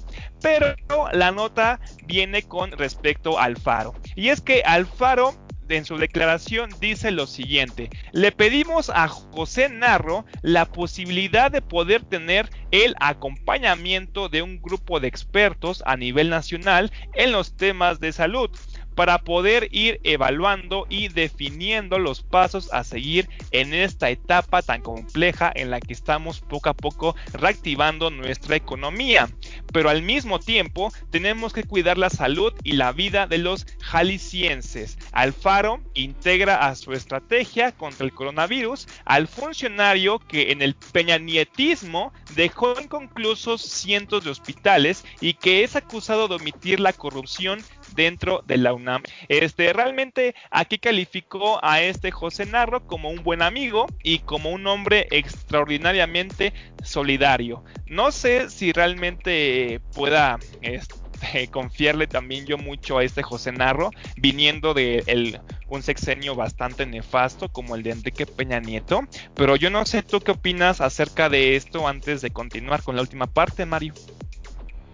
pero 0.41 0.75
la 1.13 1.31
nota 1.31 1.79
viene 2.05 2.43
con 2.43 2.52
respecto 2.77 3.39
al 3.39 3.57
Faro. 3.57 3.93
Y 4.15 4.29
es 4.29 4.41
que 4.41 4.61
Alfaro 4.65 5.33
en 5.69 5.85
su 5.85 5.97
declaración 5.97 6.69
dice 6.79 7.11
lo 7.11 7.27
siguiente, 7.27 7.89
le 8.11 8.31
pedimos 8.31 8.89
a 8.89 9.07
José 9.07 9.69
Narro 9.69 10.25
la 10.41 10.65
posibilidad 10.65 11.51
de 11.51 11.61
poder 11.61 12.03
tener 12.03 12.49
el 12.71 12.95
acompañamiento 12.99 14.29
de 14.29 14.41
un 14.41 14.61
grupo 14.61 14.99
de 14.99 15.07
expertos 15.07 15.83
a 15.85 15.97
nivel 15.97 16.29
nacional 16.29 16.91
en 17.13 17.31
los 17.31 17.55
temas 17.55 17.99
de 17.99 18.11
salud 18.11 18.49
para 18.95 19.19
poder 19.19 19.69
ir 19.71 19.99
evaluando 20.03 20.85
y 20.89 21.07
definiendo 21.07 21.99
los 21.99 22.21
pasos 22.21 22.71
a 22.73 22.83
seguir 22.83 23.29
en 23.51 23.73
esta 23.73 24.09
etapa 24.09 24.61
tan 24.61 24.81
compleja 24.81 25.51
en 25.55 25.71
la 25.71 25.79
que 25.79 25.93
estamos 25.93 26.41
poco 26.41 26.69
a 26.69 26.73
poco 26.73 27.15
reactivando 27.33 28.09
nuestra 28.09 28.55
economía. 28.55 29.29
Pero 29.71 29.89
al 29.89 30.01
mismo 30.01 30.39
tiempo 30.39 30.91
tenemos 31.09 31.53
que 31.53 31.63
cuidar 31.63 31.97
la 31.97 32.09
salud 32.09 32.53
y 32.63 32.73
la 32.73 32.91
vida 32.91 33.27
de 33.27 33.37
los 33.37 33.65
jaliscienses. 33.79 34.97
Alfaro 35.11 35.81
integra 35.93 36.67
a 36.67 36.75
su 36.75 36.93
estrategia 36.93 37.71
contra 37.71 38.05
el 38.05 38.13
coronavirus 38.13 38.87
al 39.05 39.27
funcionario 39.27 40.19
que 40.19 40.51
en 40.51 40.61
el 40.61 40.75
peñanietismo 40.75 42.13
dejó 42.35 42.79
inconclusos 42.79 43.61
cientos 43.61 44.23
de 44.23 44.31
hospitales 44.31 45.03
y 45.21 45.33
que 45.33 45.63
es 45.63 45.75
acusado 45.75 46.27
de 46.27 46.35
omitir 46.35 46.79
la 46.79 46.93
corrupción 46.93 47.63
dentro 47.95 48.43
de 48.45 48.57
la 48.57 48.73
UNAM. 48.73 49.03
Este, 49.27 49.73
realmente 49.73 50.35
aquí 50.51 50.77
calificó 50.77 51.63
a 51.63 51.81
este 51.81 52.11
José 52.11 52.45
Narro 52.45 52.85
como 52.85 53.09
un 53.09 53.23
buen 53.23 53.41
amigo 53.41 53.87
y 54.03 54.19
como 54.19 54.51
un 54.51 54.67
hombre 54.67 55.07
extraordinariamente 55.11 56.53
solidario. 56.83 57.63
No 57.87 58.11
sé 58.11 58.49
si 58.49 58.71
realmente 58.71 59.81
pueda 59.93 60.39
este, 60.61 60.95
confiarle 61.51 62.07
también 62.07 62.45
yo 62.45 62.57
mucho 62.57 62.97
a 62.97 63.03
este 63.03 63.23
José 63.23 63.51
Narro, 63.51 63.91
viniendo 64.17 64.73
de 64.73 65.39
un 65.69 65.83
sexenio 65.83 66.35
bastante 66.35 66.85
nefasto 66.85 67.49
como 67.49 67.75
el 67.75 67.83
de 67.83 67.91
Enrique 67.91 68.25
Peña 68.25 68.59
Nieto. 68.59 69.01
Pero 69.33 69.55
yo 69.55 69.69
no 69.69 69.85
sé 69.85 70.03
tú 70.03 70.19
qué 70.19 70.31
opinas 70.31 70.81
acerca 70.81 71.29
de 71.29 71.55
esto 71.55 71.87
antes 71.87 72.21
de 72.21 72.31
continuar 72.31 72.83
con 72.83 72.95
la 72.95 73.01
última 73.01 73.27
parte, 73.27 73.65
Mario. 73.65 73.93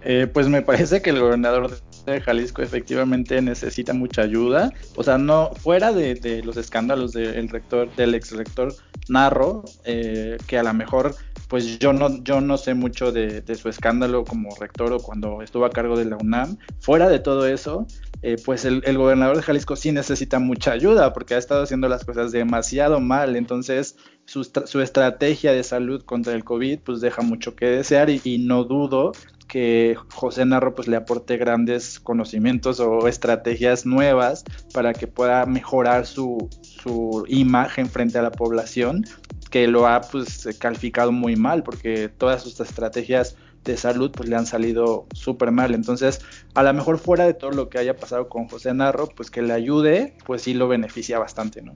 Eh, 0.03 0.27
pues 0.31 0.47
me 0.47 0.61
parece 0.61 1.01
que 1.01 1.09
el 1.09 1.19
gobernador 1.19 1.77
de 2.05 2.21
Jalisco 2.21 2.61
efectivamente 2.61 3.41
necesita 3.41 3.93
mucha 3.93 4.23
ayuda. 4.23 4.71
O 4.95 5.03
sea, 5.03 5.17
no 5.17 5.51
fuera 5.55 5.91
de, 5.91 6.41
los 6.43 6.57
escándalos 6.57 7.13
del 7.13 7.49
rector, 7.49 7.93
del 7.95 8.15
ex 8.15 8.31
rector 8.31 8.73
Narro, 9.07 9.63
eh, 9.85 10.37
que 10.47 10.57
a 10.57 10.63
lo 10.63 10.73
mejor, 10.73 11.15
pues 11.47 11.79
yo 11.79 11.93
no, 11.93 12.23
yo 12.23 12.41
no 12.41 12.57
sé 12.57 12.73
mucho 12.73 13.11
de, 13.11 13.43
su 13.55 13.69
escándalo 13.69 14.23
como 14.23 14.55
rector 14.55 14.93
o 14.93 14.99
cuando 14.99 15.41
estuvo 15.41 15.65
a 15.65 15.69
cargo 15.69 15.97
de 15.97 16.05
la 16.05 16.17
UNAM. 16.17 16.57
Fuera 16.79 17.09
de 17.09 17.19
todo 17.19 17.47
eso, 17.47 17.87
eh, 18.21 18.37
pues 18.43 18.65
el, 18.65 18.81
gobernador 18.97 19.37
de 19.37 19.43
Jalisco 19.43 19.75
sí 19.75 19.91
necesita 19.91 20.39
mucha 20.39 20.71
ayuda 20.71 21.13
porque 21.13 21.35
ha 21.35 21.37
estado 21.37 21.63
haciendo 21.63 21.89
las 21.89 22.05
cosas 22.05 22.31
demasiado 22.31 22.99
mal. 22.99 23.35
Entonces, 23.35 23.95
su, 24.25 24.41
estrategia 24.81 25.53
de 25.53 25.63
salud 25.63 26.03
contra 26.03 26.33
el 26.33 26.43
COVID, 26.43 26.79
pues 26.79 27.01
deja 27.01 27.21
mucho 27.21 27.55
que 27.55 27.65
desear 27.65 28.09
y 28.09 28.37
no 28.39 28.63
dudo 28.63 29.11
que 29.49 29.97
José 30.13 30.45
Narro 30.45 30.75
pues 30.75 30.87
le 30.87 30.95
aporte 30.95 31.35
grandes 31.35 31.99
conocimientos 31.99 32.79
o 32.79 33.07
estrategias 33.07 33.85
nuevas 33.85 34.45
para 34.73 34.93
que 34.93 35.07
pueda 35.07 35.45
mejorar 35.45 36.05
su, 36.05 36.47
su 36.61 37.25
imagen 37.27 37.89
frente 37.89 38.19
a 38.19 38.21
la 38.21 38.31
población 38.31 39.03
que 39.49 39.67
lo 39.67 39.87
ha 39.87 40.01
pues 40.01 40.47
calificado 40.59 41.11
muy 41.11 41.35
mal 41.35 41.63
porque 41.63 42.07
todas 42.07 42.43
sus 42.43 42.59
estrategias 42.59 43.35
de 43.63 43.75
salud 43.75 44.11
pues 44.11 44.29
le 44.29 44.35
han 44.35 44.45
salido 44.45 45.07
súper 45.13 45.51
mal. 45.51 45.73
Entonces 45.73 46.21
a 46.53 46.63
lo 46.63 46.73
mejor 46.73 46.99
fuera 46.99 47.25
de 47.25 47.33
todo 47.33 47.51
lo 47.51 47.69
que 47.69 47.79
haya 47.79 47.97
pasado 47.97 48.29
con 48.29 48.47
José 48.47 48.73
Narro 48.73 49.07
pues 49.07 49.31
que 49.31 49.41
le 49.41 49.53
ayude 49.53 50.15
pues 50.25 50.43
sí 50.43 50.53
lo 50.53 50.67
beneficia 50.67 51.17
bastante 51.17 51.63
no 51.63 51.75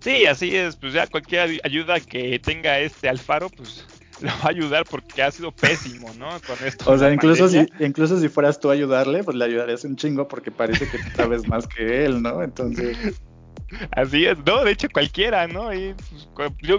sí 0.00 0.26
así 0.26 0.54
es 0.56 0.74
pues 0.74 0.92
ya 0.92 1.06
cualquier 1.06 1.60
ayuda 1.62 2.00
que 2.00 2.40
tenga 2.40 2.80
este 2.80 3.08
Alfaro 3.08 3.48
pues 3.50 3.86
lo 4.20 4.28
va 4.28 4.44
a 4.44 4.48
ayudar 4.48 4.84
porque 4.88 5.22
ha 5.22 5.30
sido 5.30 5.52
pésimo, 5.52 6.12
¿no? 6.18 6.28
Con 6.46 6.56
esto 6.66 6.90
o 6.90 6.98
sea, 6.98 7.12
incluso 7.12 7.48
si, 7.48 7.66
incluso 7.80 8.18
si 8.18 8.28
fueras 8.28 8.58
tú 8.58 8.70
a 8.70 8.72
ayudarle, 8.72 9.22
pues 9.24 9.36
le 9.36 9.44
ayudarías 9.44 9.84
un 9.84 9.96
chingo 9.96 10.26
porque 10.28 10.50
parece 10.50 10.88
que 10.88 10.98
tú 10.98 11.10
sabes 11.14 11.46
más 11.46 11.66
que 11.66 12.04
él, 12.04 12.22
¿no? 12.22 12.42
Entonces... 12.42 12.96
Así 13.90 14.26
es, 14.26 14.38
no, 14.44 14.64
de 14.64 14.72
hecho 14.72 14.88
cualquiera, 14.88 15.46
¿no? 15.48 15.70
Pues, 16.34 16.52
yo, 16.60 16.78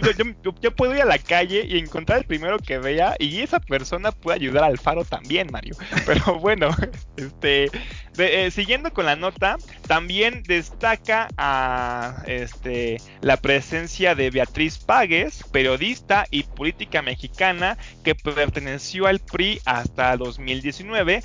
yo, 0.61 0.75
puedo 0.75 0.95
ir 0.95 1.01
a 1.01 1.05
la 1.05 1.17
calle 1.17 1.65
y 1.67 1.77
encontrar 1.77 2.19
el 2.19 2.25
primero 2.25 2.57
que 2.59 2.77
vea 2.77 3.15
y 3.19 3.41
esa 3.41 3.59
persona 3.59 4.11
puede 4.11 4.37
ayudar 4.37 4.63
al 4.63 4.77
faro 4.77 5.03
también, 5.03 5.47
Mario. 5.51 5.75
Pero 6.05 6.39
bueno, 6.39 6.69
este, 7.17 7.69
eh, 8.17 8.51
siguiendo 8.51 8.93
con 8.93 9.05
la 9.05 9.15
nota, 9.15 9.57
también 9.87 10.43
destaca 10.43 11.27
a 11.37 12.23
este, 12.25 12.97
la 13.21 13.37
presencia 13.37 14.15
de 14.15 14.29
Beatriz 14.29 14.77
Pagues, 14.77 15.43
periodista 15.51 16.25
y 16.31 16.43
política 16.43 17.01
mexicana 17.01 17.77
que 18.03 18.15
perteneció 18.15 19.07
al 19.07 19.19
PRI 19.19 19.59
hasta 19.65 20.15
2019 20.15 21.21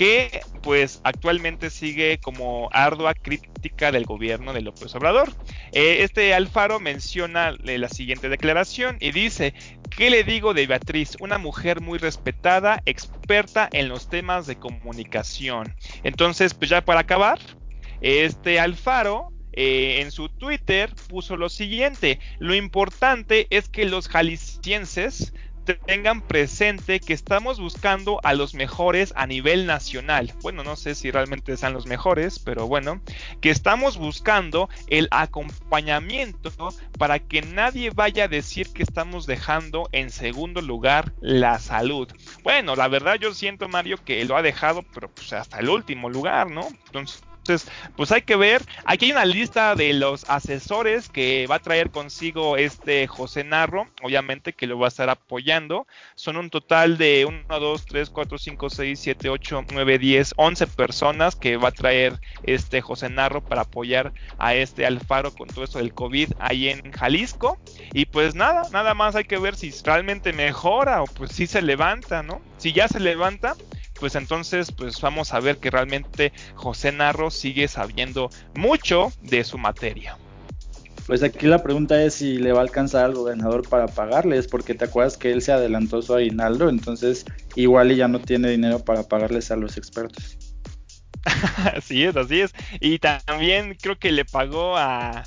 que 0.00 0.40
pues 0.62 1.02
actualmente 1.04 1.68
sigue 1.68 2.20
como 2.22 2.70
ardua 2.72 3.12
crítica 3.12 3.92
del 3.92 4.06
gobierno 4.06 4.54
de 4.54 4.62
López 4.62 4.94
Obrador. 4.94 5.30
Eh, 5.72 5.98
este 6.00 6.32
Alfaro 6.32 6.80
menciona 6.80 7.54
la 7.62 7.88
siguiente 7.90 8.30
declaración 8.30 8.96
y 8.98 9.12
dice, 9.12 9.52
¿qué 9.94 10.08
le 10.08 10.24
digo 10.24 10.54
de 10.54 10.66
Beatriz? 10.66 11.18
Una 11.20 11.36
mujer 11.36 11.82
muy 11.82 11.98
respetada, 11.98 12.80
experta 12.86 13.68
en 13.74 13.90
los 13.90 14.08
temas 14.08 14.46
de 14.46 14.56
comunicación. 14.56 15.76
Entonces, 16.02 16.54
pues 16.54 16.70
ya 16.70 16.80
para 16.82 17.00
acabar, 17.00 17.38
este 18.00 18.58
Alfaro 18.58 19.28
eh, 19.52 19.98
en 20.00 20.12
su 20.12 20.30
Twitter 20.30 20.94
puso 21.10 21.36
lo 21.36 21.50
siguiente, 21.50 22.20
lo 22.38 22.54
importante 22.54 23.48
es 23.50 23.68
que 23.68 23.84
los 23.84 24.08
jaliscienses 24.08 25.34
tengan 25.74 26.22
presente 26.22 27.00
que 27.00 27.12
estamos 27.12 27.60
buscando 27.60 28.20
a 28.22 28.34
los 28.34 28.54
mejores 28.54 29.12
a 29.16 29.26
nivel 29.26 29.66
nacional. 29.66 30.32
Bueno, 30.42 30.64
no 30.64 30.76
sé 30.76 30.94
si 30.94 31.10
realmente 31.10 31.56
sean 31.56 31.72
los 31.72 31.86
mejores, 31.86 32.38
pero 32.38 32.66
bueno, 32.66 33.00
que 33.40 33.50
estamos 33.50 33.96
buscando 33.96 34.68
el 34.88 35.08
acompañamiento 35.10 36.50
para 36.98 37.18
que 37.18 37.42
nadie 37.42 37.90
vaya 37.90 38.24
a 38.24 38.28
decir 38.28 38.72
que 38.72 38.82
estamos 38.82 39.26
dejando 39.26 39.88
en 39.92 40.10
segundo 40.10 40.60
lugar 40.60 41.12
la 41.20 41.58
salud. 41.58 42.08
Bueno, 42.42 42.76
la 42.76 42.88
verdad 42.88 43.16
yo 43.20 43.34
siento, 43.34 43.68
Mario, 43.68 43.98
que 44.04 44.24
lo 44.24 44.36
ha 44.36 44.42
dejado, 44.42 44.82
pero 44.94 45.10
pues 45.10 45.32
hasta 45.32 45.58
el 45.58 45.68
último 45.68 46.10
lugar, 46.10 46.50
¿no? 46.50 46.68
Entonces, 46.86 47.22
entonces, 47.40 47.70
pues 47.96 48.12
hay 48.12 48.22
que 48.22 48.36
ver. 48.36 48.62
Aquí 48.84 49.06
hay 49.06 49.12
una 49.12 49.24
lista 49.24 49.74
de 49.74 49.94
los 49.94 50.28
asesores 50.28 51.08
que 51.08 51.46
va 51.46 51.56
a 51.56 51.60
traer 51.60 51.90
consigo 51.90 52.56
este 52.56 53.06
José 53.06 53.44
Narro, 53.44 53.88
obviamente 54.02 54.52
que 54.52 54.66
lo 54.66 54.78
va 54.78 54.86
a 54.86 54.88
estar 54.88 55.08
apoyando. 55.08 55.86
Son 56.14 56.36
un 56.36 56.50
total 56.50 56.98
de 56.98 57.24
1, 57.24 57.44
2, 57.48 57.86
3, 57.86 58.10
4, 58.10 58.38
5, 58.38 58.70
6, 58.70 59.00
7, 59.00 59.28
8, 59.30 59.64
9, 59.72 59.98
10, 59.98 60.34
11 60.36 60.66
personas 60.66 61.34
que 61.34 61.56
va 61.56 61.68
a 61.68 61.72
traer 61.72 62.20
este 62.42 62.82
José 62.82 63.08
Narro 63.08 63.42
para 63.42 63.62
apoyar 63.62 64.12
a 64.38 64.54
este 64.54 64.84
Alfaro 64.84 65.32
con 65.32 65.48
todo 65.48 65.64
esto 65.64 65.78
del 65.78 65.94
COVID 65.94 66.32
ahí 66.38 66.68
en 66.68 66.92
Jalisco. 66.92 67.58
Y 67.94 68.04
pues 68.04 68.34
nada, 68.34 68.68
nada 68.70 68.92
más 68.94 69.16
hay 69.16 69.24
que 69.24 69.38
ver 69.38 69.56
si 69.56 69.72
realmente 69.82 70.34
mejora 70.34 71.02
o 71.02 71.06
pues 71.06 71.32
si 71.32 71.46
se 71.46 71.62
levanta, 71.62 72.22
¿no? 72.22 72.42
Si 72.58 72.74
ya 72.74 72.86
se 72.86 73.00
levanta, 73.00 73.56
pues 74.00 74.14
entonces 74.16 74.72
pues 74.72 75.00
vamos 75.00 75.32
a 75.32 75.40
ver 75.40 75.58
que 75.58 75.70
realmente 75.70 76.32
José 76.54 76.90
Narro 76.90 77.30
sigue 77.30 77.68
sabiendo 77.68 78.30
mucho 78.54 79.12
de 79.22 79.44
su 79.44 79.58
materia. 79.58 80.16
Pues 81.06 81.22
aquí 81.22 81.46
la 81.46 81.62
pregunta 81.62 82.02
es 82.02 82.14
si 82.14 82.38
le 82.38 82.52
va 82.52 82.60
a 82.60 82.62
alcanzar 82.62 83.04
al 83.04 83.14
gobernador 83.14 83.68
para 83.68 83.88
pagarles, 83.88 84.46
porque 84.46 84.74
te 84.74 84.84
acuerdas 84.84 85.16
que 85.16 85.32
él 85.32 85.42
se 85.42 85.52
adelantó 85.52 86.02
su 86.02 86.14
aguinaldo, 86.14 86.68
entonces 86.68 87.24
igual 87.56 87.90
y 87.92 87.96
ya 87.96 88.08
no 88.08 88.20
tiene 88.20 88.50
dinero 88.50 88.84
para 88.84 89.02
pagarles 89.02 89.50
a 89.50 89.56
los 89.56 89.76
expertos. 89.76 90.38
así 91.76 92.04
es, 92.04 92.16
así 92.16 92.40
es. 92.40 92.52
Y 92.80 92.98
también 92.98 93.76
creo 93.80 93.98
que 93.98 94.12
le 94.12 94.24
pagó 94.24 94.76
a, 94.76 95.24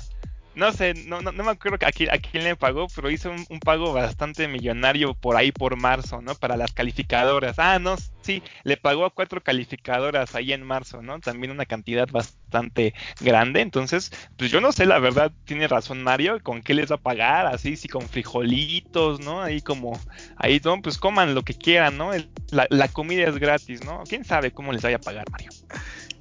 no 0.54 0.72
sé, 0.72 0.94
no, 0.94 1.20
no, 1.20 1.32
me 1.32 1.50
acuerdo 1.50 1.78
a 1.86 1.90
quién, 1.90 2.10
a 2.10 2.18
quién 2.18 2.44
le 2.44 2.56
pagó, 2.56 2.86
pero 2.94 3.10
hizo 3.10 3.30
un, 3.30 3.60
pago 3.60 3.92
bastante 3.92 4.46
millonario 4.46 5.14
por 5.14 5.36
ahí 5.36 5.52
por 5.52 5.76
marzo, 5.76 6.22
¿no? 6.22 6.34
Para 6.34 6.56
las 6.56 6.72
calificadoras. 6.72 7.58
Ah, 7.58 7.78
no, 7.78 7.96
sí, 8.22 8.42
le 8.62 8.76
pagó 8.76 9.04
a 9.04 9.10
cuatro 9.10 9.42
calificadoras 9.42 10.34
ahí 10.34 10.52
en 10.52 10.62
marzo, 10.62 11.02
¿no? 11.02 11.18
También 11.20 11.50
una 11.50 11.66
cantidad 11.66 12.08
bastante 12.08 12.94
grande. 13.20 13.60
Entonces, 13.60 14.12
pues 14.36 14.50
yo 14.50 14.60
no 14.60 14.70
sé, 14.72 14.86
la 14.86 14.98
verdad, 14.98 15.32
tiene 15.44 15.66
razón 15.66 16.02
Mario, 16.02 16.40
con 16.42 16.62
qué 16.62 16.74
les 16.74 16.90
va 16.90 16.96
a 16.96 16.98
pagar, 16.98 17.46
así, 17.46 17.76
si 17.76 17.88
con 17.88 18.02
frijolitos, 18.02 19.20
¿no? 19.20 19.42
Ahí 19.42 19.60
como, 19.60 19.98
ahí, 20.36 20.60
¿no? 20.64 20.80
Pues 20.82 20.98
coman 20.98 21.34
lo 21.34 21.42
que 21.42 21.54
quieran, 21.54 21.96
¿no? 21.98 22.12
la, 22.50 22.66
la 22.70 22.88
comida 22.88 23.28
es 23.28 23.38
gratis, 23.38 23.84
¿no? 23.84 24.04
¿Quién 24.08 24.24
sabe 24.24 24.52
cómo 24.52 24.72
les 24.72 24.82
vaya 24.82 24.96
a 24.96 25.00
pagar, 25.00 25.24
Mario? 25.30 25.50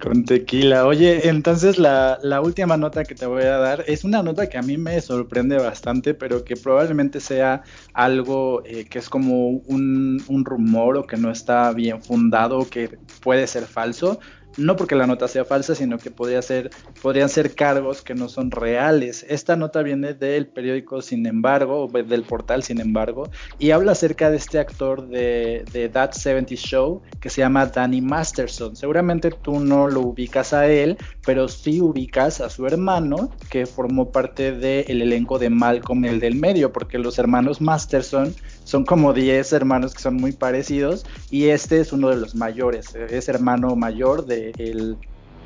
Con 0.04 0.26
tequila. 0.26 0.86
Oye, 0.86 1.30
entonces 1.30 1.78
la, 1.78 2.20
última 2.43 2.76
nota 2.76 3.06
que 3.06 3.16
te 3.16 3.26
voy 3.26 3.43
a 3.43 3.58
dar 3.58 3.86
es 3.88 4.04
una 4.04 4.22
nota 4.22 4.49
que 4.49 4.58
a 4.58 4.62
mí 4.62 4.78
me 4.78 4.99
sorprende 4.99 5.58
bastante, 5.58 6.14
pero 6.14 6.43
que 6.43 6.58
probablemente 6.58 7.22
sea 7.22 7.64
algo 7.93 8.64
eh, 8.66 8.84
que 8.84 8.99
es 8.99 9.08
como 9.08 9.47
un, 9.51 10.22
un 10.28 10.43
rumor 10.43 10.97
o 10.97 11.08
que 11.08 11.16
no 11.16 11.32
está 11.32 11.72
bien 11.72 12.04
fundado 12.04 12.70
que 12.70 12.97
puede 13.22 13.47
ser 13.47 13.64
falso 13.64 14.20
no 14.58 14.76
porque 14.76 14.95
la 14.95 15.08
nota 15.08 15.28
sea 15.28 15.45
falsa, 15.45 15.76
sino 15.76 15.97
que 15.97 16.12
podría 16.12 16.41
ser, 16.41 16.70
podrían 17.01 17.30
ser 17.30 17.56
cargos 17.56 18.01
que 18.01 18.16
no 18.16 18.30
son 18.30 18.51
reales. 18.51 19.26
Esta 19.30 19.56
nota 19.56 19.82
viene 19.82 20.14
del 20.14 20.47
periódico 20.47 21.01
Sin 21.01 21.26
embargo, 21.26 21.86
o 21.86 21.88
del 21.88 22.24
portal 22.24 22.64
Sin 22.64 22.80
embargo, 22.80 23.30
y 23.60 23.72
habla 23.72 23.93
acerca 23.93 24.30
de 24.30 24.38
este 24.38 24.60
actor 24.60 25.08
de, 25.08 25.89
That 25.91 26.14
70 26.14 26.56
Show 26.56 27.01
que 27.20 27.30
se 27.30 27.41
llama 27.41 27.66
Danny 27.66 28.01
Masterson. 28.01 28.76
Seguramente 28.76 29.32
tú 29.32 29.60
no 29.60 29.88
lo 29.88 30.01
ubicas 30.01 30.54
a 30.54 30.68
él, 30.68 30.97
pero 31.26 31.47
sí 31.47 31.82
ubicas 31.82 32.41
a 32.41 32.49
su 32.49 32.66
hermano, 32.68 33.32
que 33.49 33.66
formó 33.66 34.12
parte 34.12 34.51
del 34.51 35.01
elenco 35.01 35.39
de 35.39 35.49
Malcolm 35.49 36.06
el 36.06 36.20
del 36.20 36.36
medio, 36.36 36.72
porque 36.72 36.97
los 36.97 37.20
hermanos 37.20 37.62
Masterson 37.62 38.36
son 38.64 38.86
como 38.86 39.14
10 39.14 39.53
hermanos 39.53 39.93
que 39.93 40.01
son 40.01 40.16
muy 40.16 40.32
parecidos 40.32 41.05
y 41.30 41.45
este 41.45 41.80
es 41.80 41.93
uno 41.93 42.09
de 42.09 42.18
los 42.18 42.36
mayores, 42.36 42.95
es 42.95 43.30
hermano 43.30 43.76
mayor 43.76 44.26
de 44.26 44.51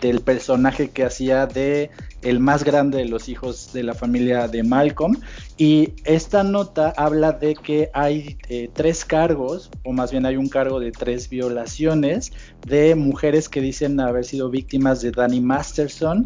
del 0.01 0.21
personaje 0.21 0.89
que 0.89 1.03
hacía 1.03 1.47
de 1.47 1.89
el 2.21 2.39
más 2.39 2.63
grande 2.63 2.99
de 2.99 3.05
los 3.05 3.29
hijos 3.29 3.71
de 3.73 3.83
la 3.83 3.93
familia 3.93 4.47
de 4.47 4.63
Malcolm. 4.63 5.17
Y 5.57 5.93
esta 6.03 6.43
nota 6.43 6.93
habla 6.97 7.31
de 7.31 7.55
que 7.55 7.89
hay 7.93 8.37
eh, 8.49 8.69
tres 8.73 9.05
cargos 9.05 9.69
o 9.83 9.93
más 9.93 10.11
bien 10.11 10.25
hay 10.25 10.37
un 10.37 10.49
cargo 10.49 10.79
de 10.79 10.91
tres 10.91 11.29
violaciones 11.29 12.31
de 12.65 12.95
mujeres 12.95 13.49
que 13.49 13.61
dicen 13.61 13.99
haber 13.99 14.25
sido 14.25 14.49
víctimas 14.49 15.01
de 15.01 15.11
Danny 15.11 15.41
Masterson 15.41 16.25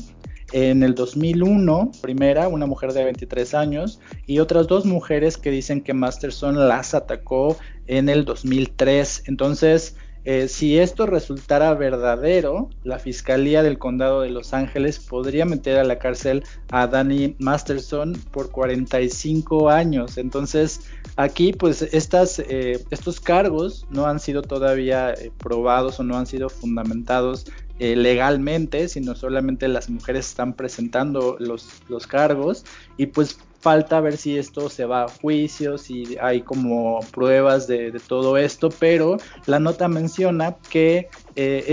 en 0.51 0.83
el 0.83 0.95
2001, 0.95 1.91
primera, 2.01 2.47
una 2.47 2.65
mujer 2.65 2.93
de 2.93 3.03
23 3.03 3.53
años, 3.53 3.99
y 4.25 4.39
otras 4.39 4.67
dos 4.67 4.85
mujeres 4.85 5.37
que 5.37 5.51
dicen 5.51 5.81
que 5.81 5.93
Masterson 5.93 6.67
las 6.67 6.93
atacó 6.93 7.57
en 7.87 8.09
el 8.09 8.25
2003. 8.25 9.23
Entonces, 9.27 9.95
eh, 10.23 10.47
si 10.47 10.77
esto 10.77 11.07
resultara 11.07 11.73
verdadero, 11.73 12.69
la 12.83 12.99
Fiscalía 12.99 13.63
del 13.63 13.79
Condado 13.79 14.21
de 14.21 14.29
Los 14.29 14.53
Ángeles 14.53 14.99
podría 14.99 15.45
meter 15.45 15.79
a 15.79 15.83
la 15.83 15.97
cárcel 15.97 16.43
a 16.69 16.85
Danny 16.85 17.35
Masterson 17.39 18.13
por 18.31 18.51
45 18.51 19.69
años. 19.69 20.19
Entonces, 20.19 20.81
aquí, 21.15 21.53
pues, 21.53 21.81
estas, 21.81 22.37
eh, 22.37 22.83
estos 22.91 23.19
cargos 23.19 23.87
no 23.89 24.05
han 24.05 24.19
sido 24.19 24.43
todavía 24.43 25.11
eh, 25.11 25.31
probados 25.39 25.99
o 25.99 26.03
no 26.03 26.17
han 26.17 26.27
sido 26.27 26.49
fundamentados 26.49 27.47
eh, 27.83 27.95
legalmente, 27.95 28.87
sino 28.87 29.15
solamente 29.15 29.67
las 29.67 29.89
mujeres 29.89 30.27
están 30.27 30.53
presentando 30.53 31.35
los, 31.39 31.81
los 31.89 32.05
cargos. 32.05 32.63
Y 32.95 33.07
pues 33.07 33.39
falta 33.59 33.99
ver 34.01 34.17
si 34.17 34.37
esto 34.37 34.69
se 34.69 34.85
va 34.85 35.05
a 35.05 35.07
juicio, 35.07 35.79
si 35.79 36.15
hay 36.21 36.41
como 36.41 36.99
pruebas 37.11 37.65
de, 37.65 37.91
todo 38.07 38.37
esto, 38.37 38.69
pero 38.69 39.17
la 39.47 39.57
nota 39.57 39.87
menciona 39.87 40.57
que 40.69 41.09
eh, 41.35 41.65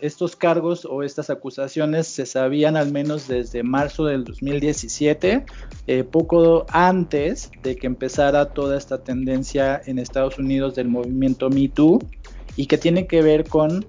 estos 0.00 0.34
cargos 0.34 0.84
o 0.84 1.04
estas 1.04 1.30
acusaciones 1.30 2.08
se 2.08 2.26
sabían 2.26 2.76
al 2.76 2.90
menos 2.90 3.28
desde 3.28 3.62
marzo 3.62 4.06
del 4.06 4.24
2017, 4.24 5.44
eh, 5.86 6.02
poco 6.02 6.66
antes 6.70 7.52
de 7.62 7.76
que 7.76 7.86
empezara 7.86 8.46
toda 8.46 8.76
esta 8.76 9.04
tendencia 9.04 9.80
en 9.86 10.00
Estados 10.00 10.36
Unidos 10.36 10.74
del 10.74 10.88
movimiento 10.88 11.48
Me 11.48 11.68
Too 11.68 12.00
y 12.58 12.66
que 12.66 12.76
tiene 12.76 13.06
que 13.06 13.22
ver 13.22 13.48
con 13.48 13.86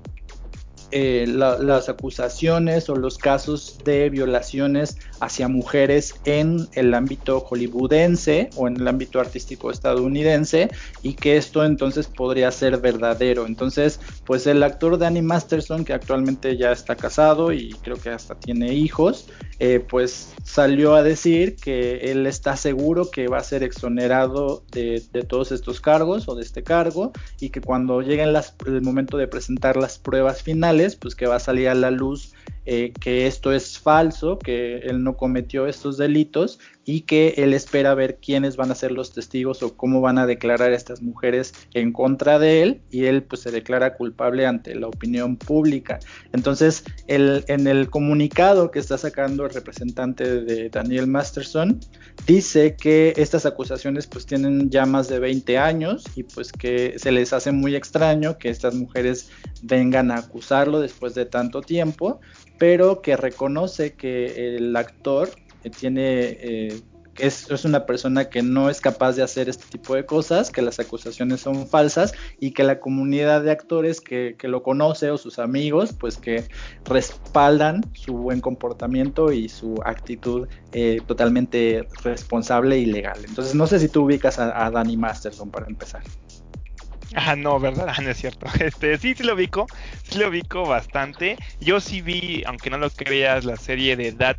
eh, 0.91 1.25
las 1.27 1.89
acusaciones 1.89 2.89
o 2.89 2.95
los 2.95 3.17
casos 3.17 3.77
de 3.83 4.09
violaciones 4.09 4.97
hacia 5.19 5.47
mujeres 5.47 6.15
en 6.25 6.67
el 6.73 6.93
ámbito 6.93 7.39
hollywoodense 7.41 8.49
o 8.55 8.67
en 8.67 8.77
el 8.77 8.87
ámbito 8.87 9.19
artístico 9.19 9.71
estadounidense 9.71 10.69
y 11.03 11.13
que 11.13 11.37
esto 11.37 11.63
entonces 11.63 12.07
podría 12.07 12.51
ser 12.51 12.77
verdadero. 12.77 13.45
Entonces, 13.45 13.99
pues 14.25 14.47
el 14.47 14.63
actor 14.63 14.97
Danny 14.97 15.21
Masterson, 15.21 15.85
que 15.85 15.93
actualmente 15.93 16.57
ya 16.57 16.71
está 16.71 16.95
casado 16.95 17.51
y 17.51 17.71
creo 17.81 17.97
que 17.97 18.09
hasta 18.09 18.35
tiene 18.35 18.73
hijos, 18.73 19.27
eh, 19.59 19.85
pues 19.87 20.33
salió 20.43 20.95
a 20.95 21.03
decir 21.03 21.57
que 21.57 22.11
él 22.11 22.25
está 22.25 22.55
seguro 22.55 23.11
que 23.11 23.27
va 23.27 23.39
a 23.39 23.43
ser 23.43 23.61
exonerado 23.61 24.63
de, 24.71 25.01
todos 25.27 25.51
estos 25.51 25.81
cargos 25.81 26.29
o 26.29 26.35
de 26.35 26.43
este 26.43 26.63
cargo 26.63 27.11
y 27.41 27.49
que 27.49 27.59
cuando 27.59 28.01
llegue 28.01 28.23
el 28.23 28.81
momento 28.81 29.17
de 29.17 29.27
presentar 29.27 29.75
las 29.75 29.99
pruebas 29.99 30.41
finales, 30.41 30.78
pues 30.99 31.15
que 31.15 31.27
va 31.27 31.35
a 31.35 31.39
salir 31.39 31.69
a 31.69 31.75
la 31.75 31.91
luz 31.91 32.33
eh, 32.65 32.93
que 32.99 33.25
esto 33.25 33.51
es 33.51 33.79
falso, 33.79 34.37
que 34.37 34.77
él 34.79 35.03
no 35.03 35.17
cometió 35.17 35.67
estos 35.67 35.97
delitos 35.97 36.59
y 36.91 37.01
que 37.01 37.35
él 37.37 37.53
espera 37.53 37.93
ver 37.93 38.17
quiénes 38.17 38.57
van 38.57 38.71
a 38.71 38.75
ser 38.75 38.91
los 38.91 39.13
testigos 39.13 39.61
o 39.61 39.77
cómo 39.77 40.01
van 40.01 40.17
a 40.17 40.25
declarar 40.25 40.73
estas 40.73 41.03
mujeres 41.03 41.53
en 41.75 41.93
contra 41.93 42.39
de 42.39 42.63
él 42.63 42.81
y 42.89 43.05
él 43.05 43.21
pues 43.21 43.41
se 43.41 43.51
declara 43.51 43.93
culpable 43.93 44.47
ante 44.47 44.73
la 44.73 44.87
opinión 44.87 45.37
pública. 45.37 45.99
Entonces, 46.33 46.83
en 47.05 47.67
el 47.67 47.91
comunicado 47.91 48.71
que 48.71 48.79
está 48.79 48.97
sacando 48.97 49.45
el 49.45 49.53
representante 49.53 50.41
de 50.41 50.71
Daniel 50.71 51.05
Masterson, 51.05 51.79
dice 52.25 52.75
que 52.75 53.13
estas 53.17 53.45
acusaciones 53.45 54.07
pues 54.07 54.25
tienen 54.25 54.71
ya 54.71 54.87
más 54.87 55.07
de 55.09 55.19
20 55.19 55.59
años 55.59 56.05
y 56.15 56.23
pues 56.23 56.51
que 56.51 56.95
se 56.97 57.11
les 57.11 57.33
hace 57.33 57.51
muy 57.51 57.75
extraño 57.75 58.39
que 58.39 58.49
estas 58.49 58.73
mujeres 58.73 59.29
vengan 59.61 60.09
a 60.09 60.17
acusarlo 60.17 60.79
después 60.79 61.13
de 61.13 61.27
tanto 61.27 61.61
tiempo, 61.61 62.19
pero 62.57 63.03
que 63.03 63.15
reconoce 63.15 63.93
que 63.93 64.55
el 64.55 64.75
actor 64.75 65.29
tiene 65.69 66.37
eh, 66.39 66.81
es, 67.19 67.49
es, 67.51 67.65
una 67.65 67.85
persona 67.85 68.29
que 68.29 68.41
no 68.41 68.69
es 68.69 68.81
capaz 68.81 69.13
de 69.13 69.23
hacer 69.23 69.49
este 69.49 69.65
tipo 69.69 69.95
de 69.95 70.05
cosas, 70.05 70.49
que 70.51 70.61
las 70.61 70.79
acusaciones 70.79 71.41
son 71.41 71.67
falsas 71.67 72.13
y 72.39 72.51
que 72.51 72.63
la 72.63 72.79
comunidad 72.79 73.43
de 73.43 73.51
actores 73.51 74.01
que, 74.01 74.35
que, 74.37 74.47
lo 74.47 74.63
conoce 74.63 75.11
o 75.11 75.17
sus 75.17 75.39
amigos, 75.39 75.93
pues 75.93 76.17
que 76.17 76.45
respaldan 76.85 77.81
su 77.93 78.13
buen 78.13 78.41
comportamiento 78.41 79.31
y 79.31 79.49
su 79.49 79.75
actitud 79.85 80.47
eh, 80.71 81.01
totalmente 81.05 81.87
responsable 82.03 82.79
y 82.79 82.85
legal. 82.85 83.19
Entonces 83.27 83.55
no 83.55 83.67
sé 83.67 83.79
si 83.79 83.89
tú 83.89 84.05
ubicas 84.05 84.39
a, 84.39 84.65
a 84.65 84.71
Danny 84.71 84.97
Masterson 84.97 85.49
para 85.51 85.67
empezar. 85.67 86.01
Ah, 87.15 87.35
no, 87.35 87.59
¿verdad? 87.59 87.87
Ah, 87.89 88.01
no 88.01 88.11
es 88.11 88.17
cierto. 88.17 88.45
Este, 88.59 88.97
sí, 88.97 89.15
sí 89.15 89.23
lo 89.23 89.33
ubico, 89.33 89.67
sí 90.03 90.19
lo 90.19 90.29
ubico 90.29 90.63
bastante. 90.63 91.37
Yo 91.59 91.79
sí 91.79 92.01
vi, 92.01 92.43
aunque 92.45 92.69
no 92.69 92.77
lo 92.77 92.89
creas, 92.89 93.45
la 93.45 93.55
serie 93.57 93.95
de 93.95 94.11
That 94.11 94.37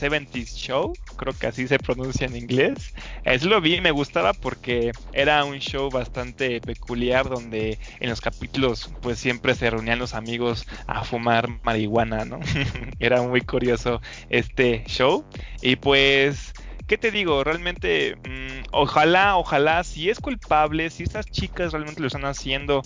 70s 0.00 0.56
Show, 0.56 0.92
creo 1.16 1.32
que 1.34 1.46
así 1.46 1.68
se 1.68 1.78
pronuncia 1.78 2.26
en 2.26 2.36
inglés. 2.36 2.92
Es 3.24 3.44
lo 3.44 3.60
vi, 3.60 3.80
me 3.80 3.90
gustaba 3.90 4.32
porque 4.32 4.92
era 5.12 5.44
un 5.44 5.58
show 5.58 5.90
bastante 5.90 6.60
peculiar 6.60 7.28
donde 7.28 7.78
en 8.00 8.10
los 8.10 8.20
capítulos 8.20 8.90
pues 9.00 9.18
siempre 9.18 9.54
se 9.54 9.70
reunían 9.70 9.98
los 9.98 10.14
amigos 10.14 10.66
a 10.86 11.04
fumar 11.04 11.48
marihuana, 11.62 12.24
¿no? 12.24 12.40
era 12.98 13.22
muy 13.22 13.42
curioso 13.42 14.00
este 14.28 14.84
show. 14.86 15.24
Y 15.60 15.76
pues 15.76 16.52
¿qué 16.90 16.98
te 16.98 17.12
digo? 17.12 17.44
Realmente, 17.44 18.16
mm, 18.16 18.64
ojalá, 18.72 19.36
ojalá, 19.36 19.84
si 19.84 20.10
es 20.10 20.18
culpable, 20.18 20.90
si 20.90 21.04
estas 21.04 21.26
chicas 21.26 21.72
realmente 21.72 22.00
lo 22.00 22.08
están 22.08 22.24
haciendo 22.24 22.82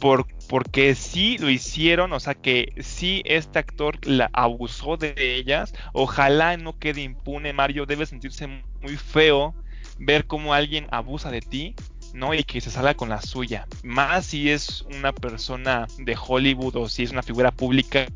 por, 0.00 0.26
porque 0.48 0.94
sí 0.94 1.38
lo 1.38 1.50
hicieron, 1.50 2.12
o 2.12 2.20
sea 2.20 2.34
que 2.34 2.72
sí 2.80 3.22
este 3.24 3.58
actor 3.58 3.98
la 4.06 4.30
abusó 4.32 4.96
de 4.96 5.14
ellas, 5.36 5.72
ojalá 5.92 6.56
no 6.56 6.78
quede 6.78 7.02
impune, 7.02 7.52
Mario, 7.52 7.86
debe 7.86 8.06
sentirse 8.06 8.46
muy 8.80 8.96
feo 8.96 9.54
ver 9.98 10.26
cómo 10.26 10.54
alguien 10.54 10.86
abusa 10.90 11.30
de 11.30 11.42
ti 11.42 11.74
¿no? 12.14 12.34
Y 12.34 12.44
que 12.44 12.60
se 12.60 12.70
salga 12.70 12.94
con 12.94 13.08
la 13.08 13.20
suya. 13.22 13.66
Más 13.82 14.26
si 14.26 14.50
es 14.50 14.84
una 14.94 15.12
persona 15.12 15.86
de 15.98 16.16
Hollywood 16.18 16.76
o 16.76 16.88
si 16.88 17.02
es 17.02 17.10
una 17.10 17.22
figura 17.22 17.50
pública 17.50 18.06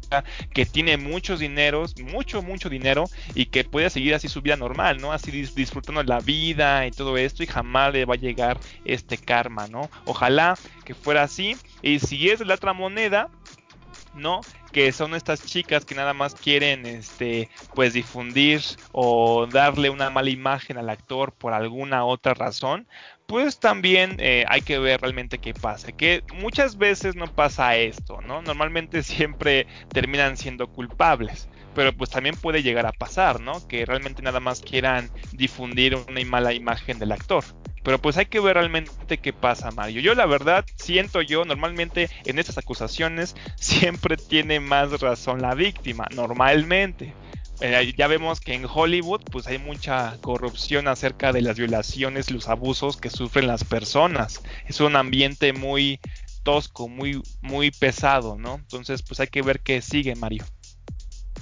que 0.53 0.67
tiene 0.67 0.97
muchos 0.97 1.41
dineros, 1.41 1.95
mucho, 2.01 2.43
mucho 2.43 2.69
dinero 2.69 3.05
y 3.35 3.47
que 3.47 3.65
puede 3.65 3.91
seguir 3.91 4.15
así 4.15 4.29
su 4.29 4.43
vida 4.43 4.57
normal, 4.57 5.01
¿no? 5.01 5.13
Así 5.13 5.31
disfrutando 5.31 6.03
la 6.03 6.21
vida 6.21 6.87
y 6.87 6.91
todo 6.91 7.17
esto 7.17 7.43
y 7.43 7.47
jamás 7.47 7.93
le 7.93 8.05
va 8.05 8.15
a 8.15 8.19
llegar 8.19 8.59
este 8.85 9.19
karma, 9.19 9.69
¿no? 9.69 9.91
Ojalá 10.05 10.59
que 10.85 10.95
fuera 10.95 11.23
así. 11.23 11.57
Y 11.85 11.99
si 11.99 12.31
es 12.31 12.41
la 12.41 12.55
otra 12.55 12.73
moneda, 12.73 13.29
¿no? 14.15 14.41
Que 14.73 14.91
son 14.91 15.15
estas 15.15 15.45
chicas 15.45 15.85
que 15.85 15.95
nada 15.95 16.15
más 16.15 16.35
quieren, 16.35 16.87
este, 16.87 17.51
pues 17.75 17.93
difundir 17.93 18.63
o 18.93 19.47
darle 19.47 19.91
una 19.91 20.09
mala 20.09 20.31
imagen 20.31 20.79
al 20.79 20.89
actor 20.89 21.33
por 21.33 21.53
alguna 21.53 22.07
otra 22.07 22.33
razón, 22.33 22.89
pues 23.27 23.61
también 23.61 24.17
eh, 24.19 24.47
hay 24.49 24.63
que 24.63 24.79
ver 24.79 25.03
realmente 25.03 25.37
qué 25.37 25.53
pasa. 25.53 25.93
Que 25.93 26.25
muchas 26.33 26.79
veces 26.79 27.17
no 27.17 27.27
pasa 27.27 27.77
esto, 27.77 28.23
¿no? 28.23 28.41
Normalmente 28.41 29.03
siempre 29.03 29.67
terminan 29.91 30.39
siendo 30.39 30.69
culpables. 30.69 31.51
Pero 31.75 31.93
pues 31.93 32.09
también 32.09 32.35
puede 32.37 32.63
llegar 32.63 32.87
a 32.87 32.93
pasar, 32.93 33.41
¿no? 33.41 33.67
Que 33.69 33.85
realmente 33.85 34.23
nada 34.23 34.41
más 34.41 34.63
quieran 34.63 35.11
difundir 35.33 35.97
una 35.97 36.25
mala 36.25 36.55
imagen 36.55 36.99
del 36.99 37.13
actor. 37.13 37.45
Pero 37.85 37.99
pues 38.01 38.17
hay 38.17 38.27
que 38.27 38.41
ver 38.41 38.55
realmente 38.55 39.19
qué 39.19 39.33
pasa, 39.33 39.71
Mario. 39.71 40.01
Yo 40.01 40.15
la 40.15 40.27
verdad 40.27 40.65
siento 40.77 41.21
yo, 41.21 41.45
normalmente 41.45 42.09
en 42.25 42.39
estas 42.39 42.59
acusaciones 42.59 43.35
siempre 43.61 44.17
tiene 44.17 44.59
más 44.59 45.01
razón 45.01 45.43
la 45.43 45.55
víctima, 45.55 46.07
normalmente. 46.17 47.15
Eh, 47.61 47.95
ya 47.97 48.09
vemos 48.09 48.41
que 48.41 48.55
en 48.55 48.67
Hollywood 48.67 49.21
pues 49.31 49.47
hay 49.47 49.59
mucha 49.59 50.19
corrupción 50.23 50.89
acerca 50.89 51.33
de 51.33 51.43
las 51.43 51.57
violaciones, 51.57 52.31
los 52.31 52.49
abusos 52.49 52.97
que 52.97 53.11
sufren 53.11 53.47
las 53.47 53.65
personas. 53.65 54.41
Es 54.67 54.81
un 54.81 54.97
ambiente 54.97 55.53
muy 55.53 56.01
tosco, 56.43 56.89
muy, 56.89 57.23
muy 57.43 57.71
pesado, 57.71 58.37
¿no? 58.39 58.57
Entonces 58.57 59.03
pues 59.03 59.21
hay 59.21 59.29
que 59.29 59.43
ver 59.43 59.61
qué 59.61 59.83
sigue, 59.83 60.17
Mario. 60.17 60.45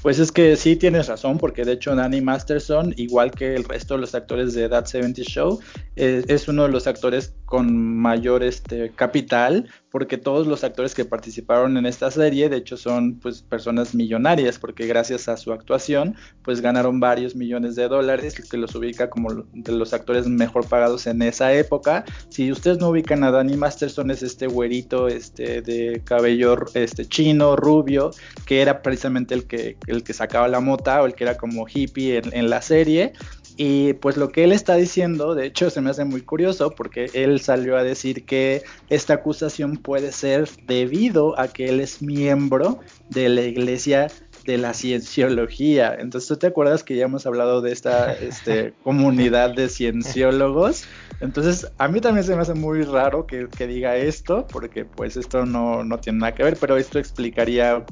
Pues 0.03 0.19
es 0.19 0.33
que 0.33 0.57
sí 0.57 0.75
tienes 0.75 1.07
razón, 1.07 1.39
porque 1.39 1.65
de 1.65 1.75
hecho 1.75 1.95
Danny 1.95 2.21
Masterson, 2.21 2.93
igual 2.97 3.31
que 3.31 3.55
el 3.55 3.63
resto 3.63 3.95
de 3.95 4.01
los 4.01 4.17
actores 4.17 4.53
de 4.53 4.69
That 4.69 4.87
70 4.87 5.23
Show, 5.23 5.61
eh, 5.95 6.25
es 6.27 6.49
uno 6.49 6.65
de 6.65 6.71
los 6.71 6.89
actores 6.89 7.35
con 7.45 7.97
mayor 7.97 8.43
este, 8.43 8.91
capital, 8.91 9.69
porque 9.93 10.17
todos 10.17 10.47
los 10.47 10.65
actores 10.65 10.95
que 10.95 11.05
participaron 11.05 11.77
en 11.77 11.85
esta 11.85 12.11
serie, 12.11 12.49
de 12.49 12.57
hecho, 12.57 12.79
son 12.79 13.21
pues 13.21 13.43
personas 13.43 13.95
millonarias, 13.95 14.59
porque 14.59 14.87
gracias 14.87 15.29
a 15.29 15.37
su 15.37 15.53
actuación, 15.53 16.17
pues 16.43 16.63
ganaron 16.63 16.99
varios 16.99 17.37
millones 17.37 17.77
de 17.77 17.89
dólares, 17.89 18.35
que 18.51 18.57
los 18.57 18.75
ubica 18.75 19.11
como 19.11 19.45
de 19.53 19.73
los 19.73 19.93
actores 19.93 20.27
mejor 20.27 20.67
pagados 20.67 21.07
en 21.07 21.21
esa 21.21 21.53
época. 21.53 22.07
Si 22.31 22.51
ustedes 22.51 22.79
no 22.79 22.89
ubican 22.89 23.23
a 23.23 23.31
Danny 23.31 23.59
Masterson, 23.59 24.11
es 24.11 24.23
este 24.23 24.47
güerito 24.47 25.09
este, 25.09 25.61
de 25.61 26.01
cabello 26.05 26.57
este, 26.73 27.05
chino, 27.05 27.55
rubio, 27.55 28.13
que 28.47 28.63
era 28.63 28.81
precisamente 28.81 29.35
el 29.35 29.45
que, 29.45 29.77
el 29.87 30.03
que 30.03 30.15
sacaba 30.15 30.49
la 30.49 30.61
mota 30.61 31.03
o 31.03 31.07
el 31.07 31.15
que 31.15 31.25
era 31.25 31.37
como 31.37 31.67
hippie 31.69 32.17
en, 32.17 32.35
en 32.35 32.49
la 32.49 32.63
serie. 32.63 33.13
Y 33.57 33.93
pues 33.95 34.17
lo 34.17 34.31
que 34.31 34.45
él 34.45 34.53
está 34.53 34.77
diciendo, 34.77 35.35
de 35.35 35.47
hecho, 35.47 35.71
se 35.71 35.81
me 35.81 35.91
hace 35.91 36.05
muy 36.05 36.23
curioso 36.23 36.71
porque 36.71 37.11
él 37.13 37.41
salió 37.41 37.77
a 37.77 37.83
decir 37.83 38.25
que 38.25 38.63
esta 38.89 39.15
acusación 39.15 39.77
puede 39.77 40.13
ser 40.13 40.49
debido 40.67 41.39
a 41.39 41.49
que 41.49 41.69
él 41.69 41.81
es 41.81 42.03
miembro 42.03 42.81
de 43.11 43.29
la 43.29 43.43
iglesia 43.43 44.09
de 44.45 44.59
la 44.59 44.75
cienciología. 44.75 45.95
Entonces, 45.99 46.29
¿tú 46.29 46.37
te 46.37 46.49
acuerdas 46.49 46.83
que 46.83 46.97
ya 46.97 47.05
hemos 47.05 47.27
hablado 47.27 47.61
de 47.61 47.73
esta 47.73 48.13
este, 48.13 48.73
comunidad 48.85 49.55
de 49.55 49.69
cienciólogos? 49.69 50.85
Entonces, 51.21 51.71
a 51.79 51.87
mí 51.87 52.01
también 52.01 52.25
se 52.25 52.35
me 52.35 52.43
hace 52.43 52.55
muy 52.55 52.83
raro 52.83 53.29
que, 53.29 53.47
diga 53.67 53.97
esto, 53.97 54.45
porque 54.49 54.85
pues 54.85 55.17
esto 55.17 55.47
no, 55.47 55.87
tiene 56.01 56.19
nada 56.19 56.35
que 56.35 56.43
ver, 56.43 56.57
pero 56.61 56.77
esto 56.77 56.99
explicaría 56.99 57.85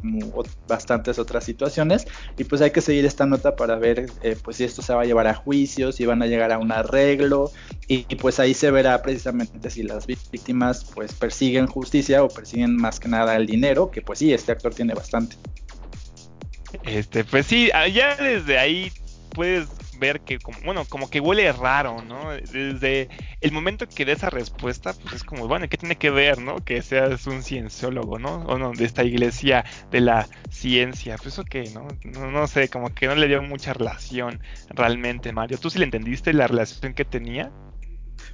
bastantes 0.66 1.16
otras 1.20 1.44
situaciones. 1.44 2.08
Y 2.36 2.42
pues 2.42 2.60
hay 2.60 2.72
que 2.72 2.80
seguir 2.80 3.06
esta 3.06 3.26
nota 3.26 3.54
para 3.54 3.76
ver 3.76 4.06
eh, 4.22 4.36
pues 4.42 4.56
si 4.56 4.64
esto 4.64 4.82
se 4.82 4.92
va 4.92 5.02
a 5.02 5.04
llevar 5.04 5.28
a 5.28 5.34
juicio, 5.34 5.92
si 5.92 6.06
van 6.06 6.22
a 6.22 6.26
llegar 6.26 6.50
a 6.50 6.58
un 6.58 6.72
arreglo, 6.72 7.52
y, 7.86 8.04
y, 8.08 8.16
pues 8.16 8.40
ahí 8.40 8.52
se 8.52 8.72
verá 8.72 9.00
precisamente 9.00 9.70
si 9.70 9.84
las 9.84 10.08
víctimas 10.08 10.84
pues 10.92 11.12
persiguen 11.12 11.68
justicia 11.68 12.24
o 12.24 12.28
persiguen 12.28 12.76
más 12.76 12.98
que 12.98 13.08
nada 13.08 13.36
el 13.36 13.46
dinero, 13.46 13.92
que 13.92 14.02
pues 14.02 14.18
sí, 14.18 14.32
este 14.32 14.50
actor 14.50 14.74
tiene 14.74 14.94
bastante. 14.94 15.36
Este, 16.84 17.24
pues 17.24 17.46
sí, 17.46 17.70
ah, 17.74 17.88
ya 17.88 18.16
desde 18.16 18.58
ahí 18.58 18.92
puedes 19.30 19.68
ver 19.98 20.20
que 20.22 20.38
como, 20.38 20.58
bueno, 20.64 20.84
como 20.86 21.10
que 21.10 21.20
huele 21.20 21.52
raro, 21.52 22.02
¿no? 22.02 22.30
Desde 22.30 23.08
el 23.40 23.52
momento 23.52 23.86
que 23.86 24.04
da 24.04 24.12
esa 24.12 24.30
respuesta, 24.30 24.94
pues 24.94 25.14
es 25.14 25.24
como, 25.24 25.46
bueno, 25.46 25.68
¿qué 25.68 25.76
tiene 25.76 25.96
que 25.96 26.10
ver, 26.10 26.38
no? 26.38 26.56
Que 26.56 26.82
seas 26.82 27.26
un 27.26 27.42
cienciólogo, 27.42 28.18
¿no? 28.18 28.44
O 28.46 28.58
no, 28.58 28.72
de 28.72 28.84
esta 28.84 29.04
iglesia 29.04 29.64
de 29.90 30.00
la 30.00 30.28
ciencia. 30.50 31.16
Pues 31.16 31.34
eso 31.34 31.44
que, 31.44 31.70
¿no? 31.70 31.86
¿no? 32.04 32.30
No 32.30 32.46
sé, 32.46 32.68
como 32.68 32.92
que 32.94 33.06
no 33.06 33.14
le 33.14 33.28
dio 33.28 33.42
mucha 33.42 33.72
relación 33.72 34.40
realmente, 34.70 35.32
Mario. 35.32 35.58
¿Tú 35.58 35.70
sí 35.70 35.78
le 35.78 35.84
entendiste 35.84 36.32
la 36.32 36.46
relación 36.46 36.94
que 36.94 37.04
tenía? 37.04 37.52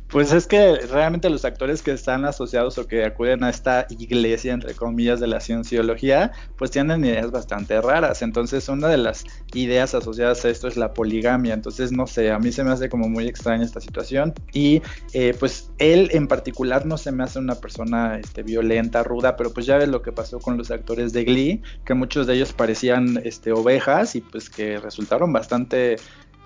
Pues 0.08 0.32
es 0.32 0.46
que 0.46 0.76
realmente 0.76 1.28
los 1.28 1.44
actores 1.44 1.82
que 1.82 1.90
están 1.90 2.24
asociados 2.24 2.78
o 2.78 2.86
que 2.86 3.04
acuden 3.04 3.42
a 3.42 3.50
esta 3.50 3.86
iglesia, 3.90 4.52
entre 4.52 4.74
comillas, 4.74 5.18
de 5.18 5.26
la 5.26 5.40
cienciología, 5.40 6.32
pues 6.56 6.70
tienen 6.70 7.04
ideas 7.04 7.32
bastante 7.32 7.80
raras. 7.80 8.22
Entonces, 8.22 8.68
una 8.68 8.88
de 8.88 8.98
las 8.98 9.24
ideas 9.52 9.94
asociadas 9.94 10.44
a 10.44 10.48
esto 10.48 10.68
es 10.68 10.76
la 10.76 10.94
poligamia. 10.94 11.54
Entonces, 11.54 11.90
no 11.90 12.06
sé, 12.06 12.30
a 12.30 12.38
mí 12.38 12.52
se 12.52 12.62
me 12.62 12.70
hace 12.70 12.88
como 12.88 13.08
muy 13.08 13.26
extraña 13.26 13.64
esta 13.64 13.80
situación. 13.80 14.32
Y 14.52 14.80
eh, 15.12 15.34
pues 15.38 15.70
él 15.78 16.08
en 16.12 16.28
particular 16.28 16.86
no 16.86 16.98
se 16.98 17.10
me 17.10 17.24
hace 17.24 17.40
una 17.40 17.56
persona 17.56 18.18
este, 18.18 18.44
violenta, 18.44 19.02
ruda, 19.02 19.36
pero 19.36 19.52
pues 19.52 19.66
ya 19.66 19.76
ves 19.76 19.88
lo 19.88 20.02
que 20.02 20.12
pasó 20.12 20.38
con 20.38 20.56
los 20.56 20.70
actores 20.70 21.12
de 21.12 21.24
Glee, 21.24 21.62
que 21.84 21.94
muchos 21.94 22.28
de 22.28 22.34
ellos 22.34 22.52
parecían 22.52 23.20
este, 23.24 23.50
ovejas 23.50 24.14
y 24.14 24.20
pues 24.20 24.50
que 24.50 24.78
resultaron 24.78 25.32
bastante 25.32 25.96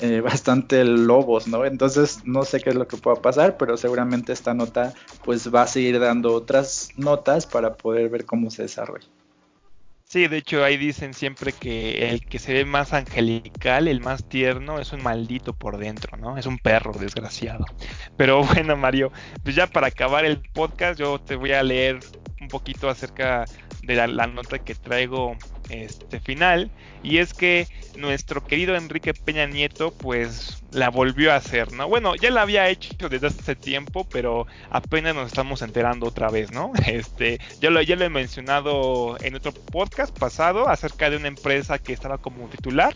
eh, 0.01 0.21
bastante 0.25 0.85
lobos, 0.85 1.47
¿no? 1.49 1.65
Entonces 1.65 2.21
no 2.25 2.45
sé 2.45 2.61
qué 2.61 2.71
es 2.71 2.77
lo 2.77 2.89
que 2.89 2.97
pueda 2.97 3.21
pasar, 3.21 3.57
pero 3.57 3.77
seguramente 3.77 4.33
esta 4.33 4.55
nota 4.55 4.95
pues 5.25 5.53
va 5.53 5.63
a 5.63 5.67
seguir 5.67 6.01
dando 6.01 6.35
otras 6.35 6.91
notas 6.97 7.47
para 7.47 7.75
poder 7.75 8.09
ver 8.09 8.25
cómo 8.25 8.51
se 8.51 8.63
desarrolla. 8.63 9.07
Sí, 10.11 10.27
de 10.27 10.39
hecho 10.39 10.65
ahí 10.65 10.77
dicen 10.77 11.15
siempre 11.15 11.53
que 11.53 12.11
el 12.11 12.27
que 12.27 12.41
se 12.41 12.53
ve 12.53 12.65
más 12.65 12.93
angelical, 12.93 13.87
el 13.87 14.01
más 14.01 14.25
tierno, 14.25 14.81
es 14.81 14.93
un 14.93 15.05
maldito 15.05 15.53
por 15.53 15.79
dentro, 15.79 16.17
¿no? 16.17 16.37
Es 16.37 16.47
un 16.47 16.59
perro 16.59 16.93
desgraciado. 16.93 17.65
Pero 18.17 18.43
bueno, 18.55 18.77
Mario, 18.77 19.13
pues 19.45 19.55
ya 19.55 19.69
para 19.69 19.87
acabar 19.87 20.25
el 20.25 20.43
podcast 20.53 20.99
yo 20.99 21.21
te 21.21 21.37
voy 21.37 21.53
a 21.53 21.63
leer 21.63 22.01
un 22.41 22.49
poquito 22.49 22.89
acerca 22.89 23.45
de 23.83 23.95
la, 23.95 24.27
nota 24.27 24.59
que 24.59 24.75
traigo 24.75 25.37
este 25.69 26.21
final 26.21 26.71
y 27.03 27.19
es 27.19 27.33
que 27.33 27.67
nuestro 27.97 28.45
querido 28.45 28.77
Enrique 28.77 29.15
Peña 29.15 29.47
Nieto 29.47 29.93
pues 29.93 30.63
la 30.73 30.91
volvió 30.91 31.33
a 31.33 31.37
hacer, 31.37 31.73
¿no? 31.73 31.89
Bueno, 31.89 32.15
ya 32.15 32.31
la 32.31 32.43
había 32.43 32.69
hecho 32.69 33.09
desde 33.09 33.29
hace 33.29 33.57
tiempo, 33.57 34.07
pero 34.11 34.47
apenas 34.71 35.15
nos 35.15 35.29
estamos 35.29 35.63
enterando 35.63 36.07
otra 36.07 36.29
vez, 36.29 36.51
¿no? 36.53 36.73
Este, 36.87 37.41
yo 37.61 37.71
lo, 37.71 37.81
ya 37.83 37.97
lo 37.97 38.05
he 38.05 38.11
mencionado 38.11 39.17
en 39.23 39.37
otro 39.37 39.53
podcast 39.53 40.17
pasado 40.17 40.69
acerca 40.69 41.09
de 41.09 41.17
una 41.17 41.29
empresa 41.29 41.79
que 41.79 41.93
estaba 41.93 42.19
como 42.19 42.49
titular, 42.49 42.95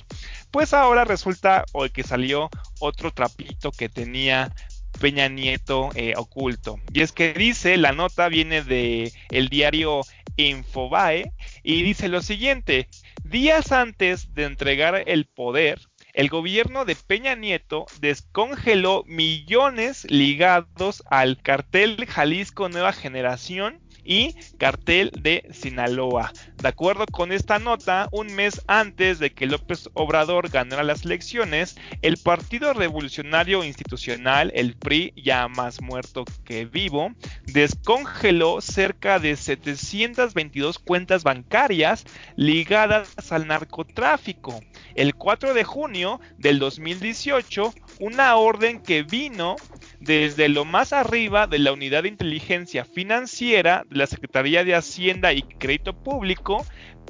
pues 0.51 0.75
ahora 0.75 1.05
resulta 1.05 1.65
o 1.73 1.89
que 1.89 2.03
salió 2.03 2.51
otro 2.81 3.11
trapito 3.13 3.71
que 3.73 3.89
tenía 3.89 4.53
Peña 5.01 5.29
Nieto 5.29 5.91
eh, 5.95 6.15
oculto. 6.17 6.79
Y 6.93 7.01
es 7.01 7.13
que 7.13 7.33
dice, 7.35 7.77
la 7.77 7.93
nota 7.93 8.29
viene 8.29 8.63
de 8.63 9.13
el 9.31 9.49
diario 9.49 10.03
Infobae 10.37 11.33
y 11.63 11.83
dice 11.83 12.09
lo 12.09 12.23
siguiente, 12.23 12.89
días 13.23 13.73
antes 13.73 14.35
de 14.35 14.45
entregar 14.45 15.05
el 15.07 15.27
poder, 15.27 15.81
el 16.13 16.29
gobierno 16.29 16.85
de 16.85 16.95
Peña 16.95 17.35
Nieto 17.35 17.87
descongeló 18.01 19.03
millones 19.07 20.07
ligados 20.09 21.03
al 21.11 21.43
cartel 21.43 22.07
Jalisco 22.07 22.69
Nueva 22.69 22.93
Generación 22.93 23.81
y 24.05 24.35
cartel 24.59 25.11
de 25.21 25.49
Sinaloa. 25.53 26.33
De 26.65 26.71
acuerdo 26.71 27.05
con 27.05 27.31
esta 27.31 27.59
nota, 27.59 28.09
un 28.11 28.35
mes 28.35 28.62
antes 28.69 29.19
de 29.19 29.35
que 29.35 29.45
López 29.45 29.91
Obrador 29.93 30.49
ganara 30.49 30.83
las 30.83 31.05
elecciones, 31.05 31.77
el 32.01 32.17
Partido 32.17 32.73
Revolucionario 32.73 33.62
Institucional, 33.62 34.51
el 34.55 34.75
PRI, 34.75 35.12
ya 35.15 35.47
más 35.49 35.83
muerto 35.83 36.25
que 36.43 36.65
vivo, 36.65 37.12
descongeló 37.45 38.62
cerca 38.62 39.19
de 39.19 39.37
722 39.37 40.79
cuentas 40.79 41.23
bancarias 41.23 42.07
ligadas 42.35 43.11
al 43.31 43.47
narcotráfico. 43.47 44.59
El 44.95 45.17
4 45.17 45.53
de 45.53 45.65
junio 45.65 46.19
del 46.39 46.59
2018, 46.61 47.75
una 48.01 48.37
orden 48.37 48.81
que 48.81 49.03
vino 49.03 49.57
desde 50.01 50.49
lo 50.49 50.65
más 50.65 50.95
arriba 50.95 51.47
de 51.47 51.59
la 51.59 51.73
Unidad 51.73 52.05
de 52.05 52.09
Inteligencia 52.09 52.87
Financiera 52.87 53.85
de 53.91 53.97
la 53.99 54.07
Secretaría 54.07 54.65
de 54.65 54.75
Hacienda 54.75 55.35
y 55.35 55.43
Crédito 55.43 55.93
Público 55.93 56.54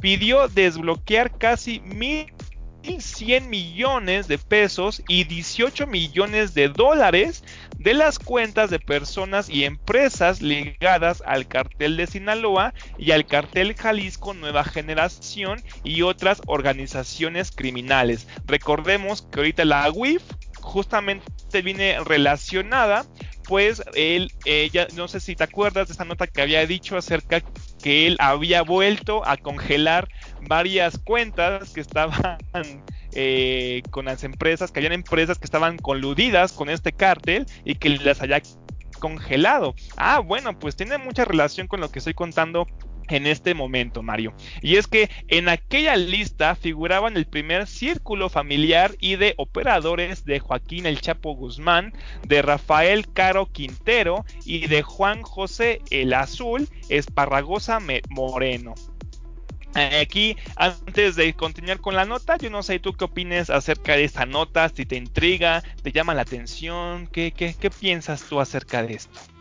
pidió 0.00 0.48
desbloquear 0.48 1.36
casi 1.38 1.80
1.100 1.80 3.48
millones 3.48 4.28
de 4.28 4.38
pesos 4.38 5.02
y 5.08 5.24
18 5.24 5.86
millones 5.86 6.54
de 6.54 6.68
dólares 6.68 7.44
de 7.78 7.94
las 7.94 8.18
cuentas 8.18 8.70
de 8.70 8.78
personas 8.78 9.48
y 9.48 9.64
empresas 9.64 10.40
ligadas 10.40 11.22
al 11.26 11.46
cartel 11.46 11.96
de 11.96 12.06
Sinaloa 12.06 12.74
y 12.98 13.10
al 13.10 13.26
cartel 13.26 13.74
Jalisco 13.74 14.34
Nueva 14.34 14.64
Generación 14.64 15.62
y 15.82 16.02
otras 16.02 16.40
organizaciones 16.46 17.50
criminales. 17.50 18.26
Recordemos 18.46 19.22
que 19.22 19.40
ahorita 19.40 19.64
la 19.64 19.90
UIF 19.90 20.22
justamente 20.60 21.62
viene 21.62 21.98
relacionada 22.04 23.04
pues 23.46 23.82
él, 23.94 24.32
eh, 24.44 24.70
ya 24.72 24.86
no 24.94 25.08
sé 25.08 25.20
si 25.20 25.36
te 25.36 25.44
acuerdas 25.44 25.88
de 25.88 25.94
esa 25.94 26.04
nota 26.04 26.26
que 26.26 26.42
había 26.42 26.66
dicho 26.66 26.96
acerca 26.96 27.42
que 27.82 28.06
él 28.06 28.16
había 28.18 28.62
vuelto 28.62 29.26
a 29.26 29.36
congelar 29.36 30.08
varias 30.40 30.98
cuentas 30.98 31.70
que 31.72 31.80
estaban 31.80 32.38
eh, 33.12 33.82
con 33.90 34.06
las 34.06 34.24
empresas, 34.24 34.70
que 34.70 34.80
habían 34.80 34.92
empresas 34.92 35.38
que 35.38 35.44
estaban 35.44 35.76
coludidas 35.76 36.52
con 36.52 36.68
este 36.70 36.92
cártel 36.92 37.46
y 37.64 37.74
que 37.74 37.90
las 37.90 38.22
haya 38.22 38.40
congelado. 38.98 39.74
Ah, 39.96 40.20
bueno, 40.20 40.58
pues 40.58 40.76
tiene 40.76 40.98
mucha 40.98 41.24
relación 41.24 41.66
con 41.66 41.80
lo 41.80 41.90
que 41.90 41.98
estoy 41.98 42.14
contando 42.14 42.66
en 43.08 43.26
este 43.26 43.54
momento, 43.54 44.02
Mario. 44.02 44.34
Y 44.62 44.76
es 44.76 44.86
que 44.86 45.10
en 45.28 45.48
aquella 45.48 45.96
lista 45.96 46.54
figuraban 46.54 47.16
el 47.16 47.26
primer 47.26 47.66
círculo 47.66 48.28
familiar 48.28 48.92
y 49.00 49.16
de 49.16 49.34
operadores 49.36 50.24
de 50.24 50.40
Joaquín 50.40 50.86
El 50.86 51.00
Chapo 51.00 51.34
Guzmán, 51.34 51.92
de 52.26 52.42
Rafael 52.42 53.12
Caro 53.12 53.46
Quintero 53.46 54.24
y 54.44 54.66
de 54.66 54.82
Juan 54.82 55.22
José 55.22 55.80
El 55.90 56.14
Azul 56.14 56.68
Esparragosa 56.88 57.80
Moreno. 58.10 58.74
Aquí, 59.74 60.36
antes 60.54 61.16
de 61.16 61.34
continuar 61.34 61.80
con 61.80 61.96
la 61.96 62.04
nota, 62.04 62.36
yo 62.36 62.48
no 62.48 62.62
sé 62.62 62.78
tú 62.78 62.92
qué 62.92 63.06
opines 63.06 63.50
acerca 63.50 63.96
de 63.96 64.04
esta 64.04 64.24
nota, 64.24 64.68
si 64.68 64.86
te 64.86 64.94
intriga, 64.94 65.64
te 65.82 65.90
llama 65.90 66.14
la 66.14 66.22
atención, 66.22 67.08
qué, 67.08 67.32
qué, 67.32 67.56
qué 67.58 67.70
piensas 67.70 68.22
tú 68.28 68.38
acerca 68.40 68.84
de 68.84 68.94
esto? 68.94 69.33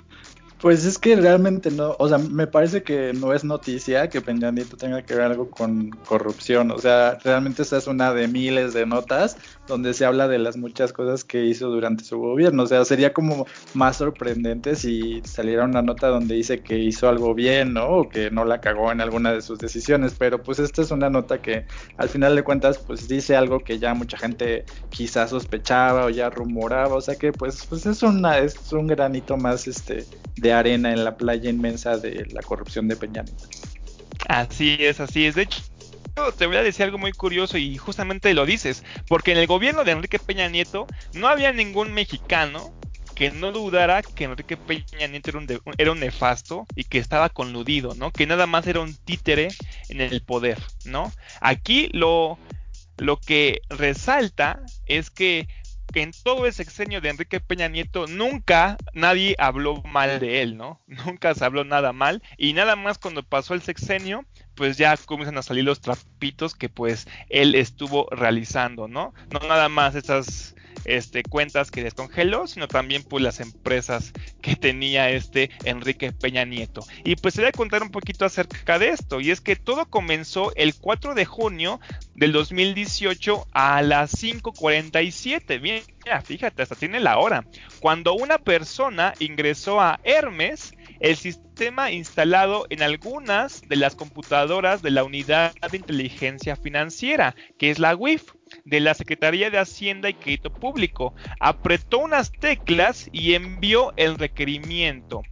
Pues 0.64 0.86
es 0.86 0.98
que 0.98 1.18
realmente 1.18 1.72
no, 1.72 1.94
o 2.00 2.08
sea, 2.08 2.18
me 2.20 2.48
parece 2.48 2.84
que 2.84 3.12
no 3.12 3.34
es 3.34 3.44
noticia 3.44 4.10
que 4.10 4.22
Peña 4.22 4.50
Nieto 4.50 4.78
tenga 4.78 5.02
que 5.02 5.14
ver 5.14 5.26
algo 5.26 5.50
con 5.50 5.90
corrupción, 6.06 6.72
o 6.72 6.78
sea, 6.78 7.20
realmente 7.22 7.64
esa 7.64 7.76
es 7.76 7.88
una 7.88 8.14
de 8.14 8.30
miles 8.30 8.72
de 8.72 8.86
notas 8.86 9.36
donde 9.68 9.94
se 9.94 10.06
habla 10.06 10.28
de 10.28 10.40
las 10.40 10.58
muchas 10.58 10.94
cosas 10.94 11.24
que 11.24 11.46
hizo 11.46 11.70
durante 11.70 12.04
su 12.04 12.20
gobierno, 12.20 12.64
o 12.64 12.68
sea, 12.68 12.84
sería 12.86 13.14
como 13.14 13.48
más 13.74 13.98
sorprendente 13.98 14.76
si 14.76 15.22
saliera 15.24 15.66
una 15.66 15.82
nota 15.82 16.08
donde 16.08 16.36
dice 16.36 16.62
que 16.62 16.80
hizo 16.80 17.08
algo 17.08 17.34
bien, 17.34 17.74
¿no? 17.74 17.88
O 17.88 18.10
que 18.10 18.30
no 18.32 18.46
la 18.46 18.62
cagó 18.62 18.92
en 18.92 19.02
alguna 19.02 19.32
de 19.32 19.42
sus 19.42 19.60
decisiones, 19.60 20.16
pero 20.18 20.42
pues 20.42 20.60
esta 20.60 20.82
es 20.82 20.92
una 20.92 21.10
nota 21.10 21.42
que 21.42 21.66
al 21.98 22.10
final 22.10 22.36
de 22.36 22.44
cuentas 22.44 22.78
pues 22.78 23.08
dice 23.08 23.36
algo 23.36 23.60
que 23.60 23.80
ya 23.80 23.94
mucha 23.94 24.18
gente 24.18 24.66
quizás 24.90 25.30
sospechaba 25.30 26.06
o 26.06 26.10
ya 26.10 26.30
rumoraba, 26.30 26.96
o 26.96 27.02
sea 27.02 27.16
que 27.16 27.32
pues, 27.32 27.66
pues 27.68 27.86
es, 27.86 28.04
una, 28.04 28.40
es 28.40 28.72
un 28.74 28.88
granito 28.88 29.38
más 29.38 29.68
este 29.68 30.06
de 30.36 30.54
arena 30.54 30.92
en 30.92 31.04
la 31.04 31.16
playa 31.16 31.50
inmensa 31.50 31.98
de 31.98 32.26
la 32.32 32.42
corrupción 32.42 32.88
de 32.88 32.96
Peña 32.96 33.24
Nieto. 33.24 33.46
Así 34.28 34.78
es, 34.80 35.00
así 35.00 35.26
es. 35.26 35.36
De 35.36 35.44
hecho, 35.44 35.62
te 36.38 36.46
voy 36.46 36.58
a 36.58 36.64
decir 36.64 36.84
algo 36.84 36.98
muy 36.98 37.12
curioso 37.12 37.58
y 37.58 37.78
justamente 37.78 38.34
lo 38.34 38.46
dices, 38.46 38.84
porque 39.08 39.32
en 39.32 39.38
el 39.38 39.48
gobierno 39.48 39.84
de 39.84 39.92
Enrique 39.92 40.20
Peña 40.20 40.48
Nieto 40.48 40.88
no 41.14 41.28
había 41.28 41.52
ningún 41.52 41.94
mexicano 41.94 42.74
que 43.16 43.32
no 43.32 43.52
dudara 43.52 44.02
que 44.02 44.26
Enrique 44.26 44.58
Peña 44.58 45.08
Nieto 45.08 45.32
era 45.78 45.92
un, 45.92 46.00
nefasto 46.00 46.66
y 46.76 46.84
que 46.84 46.98
estaba 46.98 47.30
conludido, 47.30 47.94
¿no? 47.96 48.12
Que 48.12 48.26
nada 48.26 48.48
más 48.48 48.66
era 48.68 48.80
un 48.80 48.96
títere 48.96 49.50
en 49.90 50.02
el 50.02 50.22
poder, 50.22 50.60
¿no? 50.86 51.12
Aquí 51.42 51.90
lo, 51.94 52.38
lo 52.98 53.18
que 53.18 53.62
resalta 53.70 54.64
es 54.88 55.10
que 55.10 55.48
que 55.94 56.02
en 56.02 56.12
todo 56.24 56.48
el 56.48 56.54
sexenio 56.54 57.02
de 57.02 57.10
Enrique 57.10 57.40
Peña 57.40 57.68
Nieto 57.68 58.08
nunca 58.08 58.78
nadie 58.94 59.36
habló 59.38 59.84
mal 59.84 60.20
de 60.20 60.42
él, 60.42 60.58
¿no? 60.58 60.82
Nunca 60.88 61.36
se 61.36 61.46
habló 61.46 61.64
nada 61.64 61.94
mal 61.94 62.24
y 62.36 62.54
nada 62.54 62.76
más 62.76 62.98
cuando 62.98 63.22
pasó 63.22 63.54
el 63.54 63.62
sexenio, 63.62 64.26
pues 64.56 64.78
ya 64.78 64.96
comienzan 64.98 65.38
a 65.38 65.44
salir 65.44 65.64
los 65.64 65.82
trapitos 65.82 66.56
que 66.56 66.70
pues 66.70 67.08
él 67.30 67.56
estuvo 67.56 68.08
realizando, 68.12 68.88
¿no? 68.88 69.14
No 69.32 69.40
nada 69.48 69.70
más 69.70 69.96
esas 69.96 70.56
este, 70.86 71.24
cuentas 71.24 71.72
que 71.72 71.84
descongeló, 71.84 72.48
sino 72.48 72.68
también 72.68 73.04
pues 73.04 73.24
las 73.24 73.40
empresas 73.40 74.12
que 74.42 74.56
tenía 74.56 75.10
este 75.10 75.50
Enrique 75.64 76.12
Peña 76.12 76.46
Nieto. 76.46 76.86
Y 77.04 77.16
pues 77.16 77.34
se 77.34 77.42
voy 77.42 77.50
a 77.50 77.54
contar 77.54 77.84
un 77.84 77.92
poquito 77.92 78.26
acerca 78.26 78.80
de 78.80 78.90
esto, 78.90 79.22
y 79.22 79.32
es 79.32 79.42
que 79.42 79.56
todo 79.56 79.86
comenzó 79.86 80.54
el 80.56 80.76
4 80.76 81.16
de 81.16 81.26
junio 81.26 81.80
del 82.16 82.32
2018 82.32 83.48
a 83.52 83.82
las 83.82 84.14
5.47. 84.22 85.62
Bien, 85.62 85.84
ya, 86.06 86.22
fíjate, 86.22 86.62
hasta 86.62 86.76
tiene 86.76 87.00
la 87.00 87.18
hora. 87.18 87.46
Cuando 87.80 88.14
una 88.14 88.38
persona 88.38 89.14
ingresó 89.20 89.80
a 89.82 90.00
Hermes, 90.04 90.74
el 91.00 91.16
sistema 91.16 91.43
instalado 91.92 92.66
en 92.70 92.82
algunas 92.82 93.62
de 93.68 93.76
las 93.76 93.96
computadoras 93.96 94.82
de 94.82 94.92
la 94.92 95.04
Unidad 95.04 95.54
de 95.72 95.78
Inteligencia 95.78 96.56
Financiera, 96.56 97.36
que 97.58 97.70
es 97.70 97.80
la 97.80 97.96
WIF, 97.96 98.34
de 98.66 98.80
la 98.80 98.94
Secretaría 98.94 99.50
de 99.50 99.60
Hacienda 99.60 100.10
y 100.10 100.14
Crédito 100.14 100.52
Público, 100.52 101.14
apretó 101.40 102.00
unas 102.00 102.32
teclas 102.32 103.10
y 103.12 103.34
envió 103.34 103.94
el 103.98 104.18
requerimiento 104.18 105.24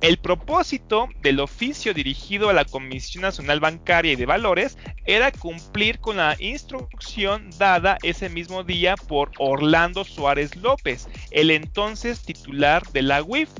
el 0.00 0.18
propósito 0.18 1.08
del 1.22 1.40
oficio 1.40 1.92
dirigido 1.92 2.48
a 2.48 2.52
la 2.52 2.64
Comisión 2.64 3.22
Nacional 3.22 3.58
Bancaria 3.58 4.12
y 4.12 4.16
de 4.16 4.26
Valores 4.26 4.78
era 5.06 5.32
cumplir 5.32 5.98
con 5.98 6.18
la 6.18 6.36
instrucción 6.38 7.50
dada 7.58 7.98
ese 8.02 8.28
mismo 8.28 8.62
día 8.62 8.94
por 8.96 9.32
Orlando 9.38 10.04
Suárez 10.04 10.54
López, 10.56 11.08
el 11.32 11.50
entonces 11.50 12.22
titular 12.22 12.86
de 12.92 13.02
la 13.02 13.22
UIF. 13.22 13.50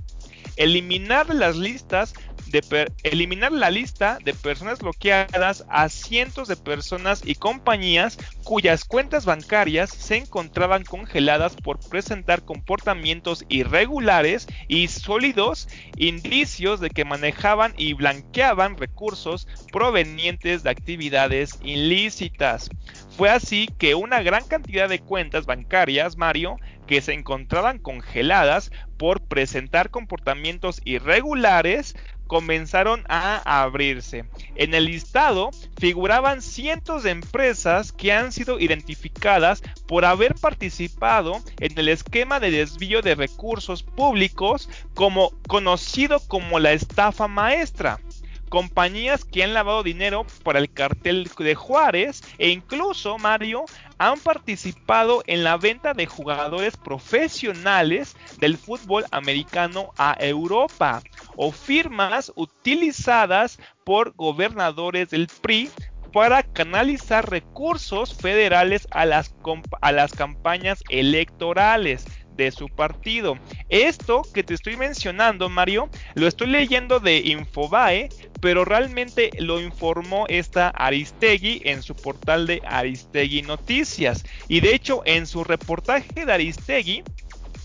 Eliminar 0.57 1.35
las 1.35 1.57
listas 1.57 2.13
de 2.47 2.93
eliminar 3.03 3.53
la 3.53 3.71
lista 3.71 4.19
de 4.23 4.35
personas 4.35 4.79
bloqueadas 4.79 5.65
a 5.69 5.89
cientos 5.89 6.49
de 6.49 6.57
personas 6.57 7.23
y 7.25 7.35
compañías 7.35 8.19
cuyas 8.45 8.85
cuentas 8.85 9.25
bancarias 9.25 9.91
se 9.91 10.17
encontraban 10.17 10.85
congeladas 10.85 11.57
por 11.57 11.79
presentar 11.89 12.45
comportamientos 12.45 13.45
irregulares 13.49 14.47
y 14.69 14.89
sólidos 14.89 15.69
indicios 15.97 16.81
de 16.81 16.91
que 16.91 17.05
manejaban 17.05 17.75
y 17.77 17.95
blanqueaban 17.95 18.77
recursos 18.77 19.49
provenientes 19.73 20.63
de 20.63 20.71
actividades 20.71 21.59
ilícitas. 21.63 22.71
Fue 23.17 23.31
así 23.31 23.69
que 23.79 23.95
una 23.95 24.23
gran 24.23 24.45
cantidad 24.45 24.89
de 24.89 25.01
cuentas 25.01 25.47
bancarias, 25.47 26.17
Mario, 26.17 26.59
que 26.87 27.01
se 27.01 27.13
encontraban 27.13 27.79
congeladas 27.79 28.71
por 28.97 29.21
presentar 29.23 29.91
comportamientos 29.91 30.81
irregulares, 30.85 31.97
comenzaron 32.27 33.05
a 33.09 33.63
abrirse. 33.63 34.25
En 34.55 34.75
el 34.75 34.87
listado 34.87 35.51
figuraban 35.79 36.43
cientos 36.43 37.03
de 37.03 37.11
empresas 37.11 37.93
que 37.93 38.13
han 38.13 38.33
sido 38.33 38.59
identificadas 38.59 39.63
por 39.87 40.05
haber 40.05 40.35
participado 40.35 41.43
en 41.61 41.79
el 41.79 41.89
esquema 41.89 42.41
de 42.41 42.51
desvío 42.51 43.03
de 43.03 43.15
recursos 43.15 43.83
públicos 43.83 44.69
como 44.95 45.33
conocido 45.47 46.21
como 46.21 46.59
la 46.59 46.73
estafa 46.73 47.29
maestra 47.29 48.01
compañías 48.49 49.25
que 49.25 49.43
han 49.43 49.55
lavado 49.55 49.83
dinero 49.83 50.27
para 50.43 50.59
el 50.59 50.71
cartel 50.71 51.29
de 51.39 51.55
Juárez 51.55 52.23
e 52.39 52.51
incluso 52.51 53.19
Mario 53.19 53.65
han 53.99 54.19
participado 54.21 55.23
en 55.27 55.43
la 55.45 55.57
venta 55.57 55.95
de 55.95 56.07
jugadores 56.07 56.77
profesionales 56.77 58.17
del 58.39 58.57
fútbol 58.57 59.05
americano 59.11 59.93
a 59.97 60.17
Europa 60.19 61.03
o 61.37 61.53
firmas 61.53 62.33
utilizadas 62.35 63.59
por 63.85 64.15
gobernadores 64.17 65.11
del 65.11 65.29
PRI 65.41 65.71
para 66.13 66.43
canalizar 66.43 67.29
recursos 67.29 68.15
federales 68.15 68.89
a 68.91 69.05
las, 69.05 69.35
a 69.83 69.93
las 69.93 70.13
campañas 70.13 70.83
electorales 70.89 72.07
de 72.37 72.51
su 72.51 72.69
partido. 72.69 73.39
Esto 73.69 74.23
que 74.33 74.43
te 74.43 74.55
estoy 74.55 74.77
mencionando, 74.77 75.49
Mario, 75.49 75.89
lo 76.15 76.27
estoy 76.27 76.49
leyendo 76.49 77.01
de 77.01 77.19
Infobae, 77.19 78.09
pero 78.41 78.65
realmente 78.65 79.31
lo 79.39 79.61
informó 79.61 80.27
esta 80.29 80.69
Aristegui 80.69 81.63
en 81.65 81.83
su 81.83 81.95
portal 81.95 82.47
de 82.47 82.63
Aristegui 82.65 83.43
Noticias. 83.43 84.25
Y 84.49 84.61
de 84.61 84.75
hecho, 84.75 85.03
en 85.05 85.27
su 85.27 85.45
reportaje 85.45 86.25
de 86.27 86.33
Aristegui, 86.33 87.03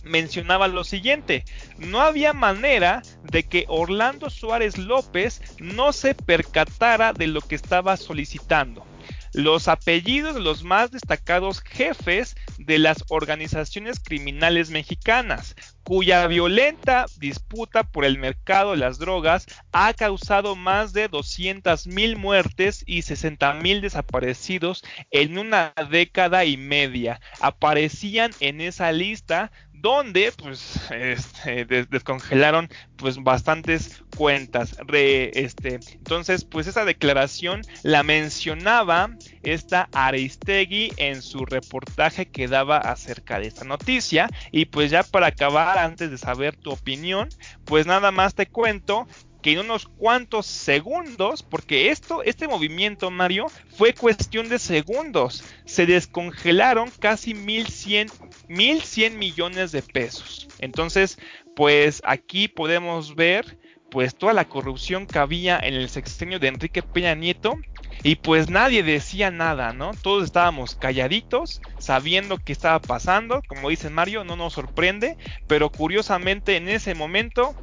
mencionaba 0.03 0.67
lo 0.67 0.83
siguiente, 0.83 1.43
no 1.77 2.01
había 2.01 2.33
manera 2.33 3.01
de 3.23 3.43
que 3.43 3.65
Orlando 3.67 4.29
Suárez 4.29 4.77
López 4.77 5.41
no 5.59 5.93
se 5.93 6.15
percatara 6.15 7.13
de 7.13 7.27
lo 7.27 7.41
que 7.41 7.55
estaba 7.55 7.97
solicitando 7.97 8.85
los 9.33 9.67
apellidos 9.67 10.35
de 10.35 10.41
los 10.41 10.63
más 10.63 10.91
destacados 10.91 11.61
jefes 11.61 12.35
de 12.57 12.79
las 12.79 13.03
organizaciones 13.09 13.99
criminales 13.99 14.69
mexicanas, 14.69 15.55
cuya 15.83 16.27
violenta 16.27 17.05
disputa 17.17 17.83
por 17.83 18.05
el 18.05 18.17
mercado 18.17 18.71
de 18.71 18.77
las 18.77 18.99
drogas 18.99 19.45
ha 19.71 19.93
causado 19.93 20.55
más 20.55 20.93
de 20.93 21.07
200 21.07 21.87
mil 21.87 22.17
muertes 22.17 22.83
y 22.85 23.03
60 23.03 23.53
mil 23.55 23.81
desaparecidos 23.81 24.83
en 25.11 25.37
una 25.37 25.73
década 25.89 26.45
y 26.45 26.57
media. 26.57 27.21
Aparecían 27.39 28.31
en 28.39 28.61
esa 28.61 28.91
lista 28.91 29.51
donde 29.81 30.31
pues 30.31 30.79
este, 30.91 31.65
descongelaron 31.65 32.69
pues 32.95 33.21
bastantes 33.21 34.03
cuentas. 34.15 34.77
este, 34.93 35.79
entonces, 35.93 36.45
pues 36.45 36.67
esa 36.67 36.85
declaración 36.85 37.61
la 37.83 38.03
mencionaba 38.03 39.09
esta 39.43 39.89
Aristegui 39.93 40.93
en 40.97 41.21
su 41.21 41.45
reportaje 41.45 42.27
que 42.27 42.47
daba 42.47 42.77
acerca 42.77 43.39
de 43.39 43.47
esta 43.47 43.65
noticia. 43.65 44.29
Y 44.51 44.65
pues 44.65 44.91
ya 44.91 45.03
para 45.03 45.27
acabar, 45.27 45.77
antes 45.79 46.11
de 46.11 46.17
saber 46.17 46.55
tu 46.55 46.71
opinión, 46.71 47.29
pues 47.65 47.87
nada 47.87 48.11
más 48.11 48.35
te 48.35 48.47
cuento 48.47 49.07
que 49.41 49.53
en 49.53 49.59
unos 49.59 49.87
cuantos 49.87 50.45
segundos, 50.45 51.43
porque 51.43 51.89
esto, 51.89 52.23
este 52.23 52.47
movimiento, 52.47 53.11
Mario, 53.11 53.47
fue 53.75 53.93
cuestión 53.93 54.49
de 54.49 54.59
segundos, 54.59 55.43
se 55.65 55.85
descongelaron 55.85 56.89
casi 56.99 57.33
1100, 57.33 58.09
1100 58.47 59.17
millones 59.17 59.71
de 59.71 59.81
pesos. 59.81 60.47
Entonces, 60.59 61.17
pues 61.55 62.01
aquí 62.05 62.47
podemos 62.47 63.15
ver 63.15 63.57
pues 63.91 64.15
toda 64.15 64.31
la 64.31 64.47
corrupción 64.47 65.05
que 65.05 65.19
había 65.19 65.59
en 65.59 65.73
el 65.73 65.89
sexenio 65.89 66.39
de 66.39 66.47
Enrique 66.47 66.81
Peña 66.81 67.13
Nieto 67.13 67.57
y 68.03 68.15
pues 68.15 68.49
nadie 68.49 68.83
decía 68.83 69.31
nada, 69.31 69.73
¿no? 69.73 69.91
Todos 70.01 70.23
estábamos 70.23 70.75
calladitos, 70.75 71.61
sabiendo 71.77 72.37
qué 72.37 72.53
estaba 72.53 72.79
pasando, 72.79 73.41
como 73.47 73.69
dice 73.69 73.89
Mario, 73.89 74.23
no 74.23 74.37
nos 74.37 74.53
sorprende, 74.53 75.17
pero 75.45 75.69
curiosamente 75.71 76.55
en 76.55 76.69
ese 76.69 76.95
momento 76.95 77.53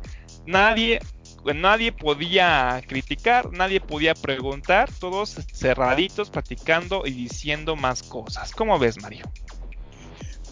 nadie 0.47 1.01
nadie 1.55 1.93
podía 1.93 2.83
criticar, 2.87 3.53
nadie 3.53 3.81
podía 3.81 4.15
preguntar, 4.15 4.91
todos 4.99 5.37
cerraditos, 5.53 6.31
platicando 6.31 7.03
y 7.07 7.11
diciendo 7.11 7.77
más 7.77 8.03
cosas. 8.03 8.53
¿Cómo 8.53 8.79
ves, 8.79 9.01
Mario? 9.03 9.31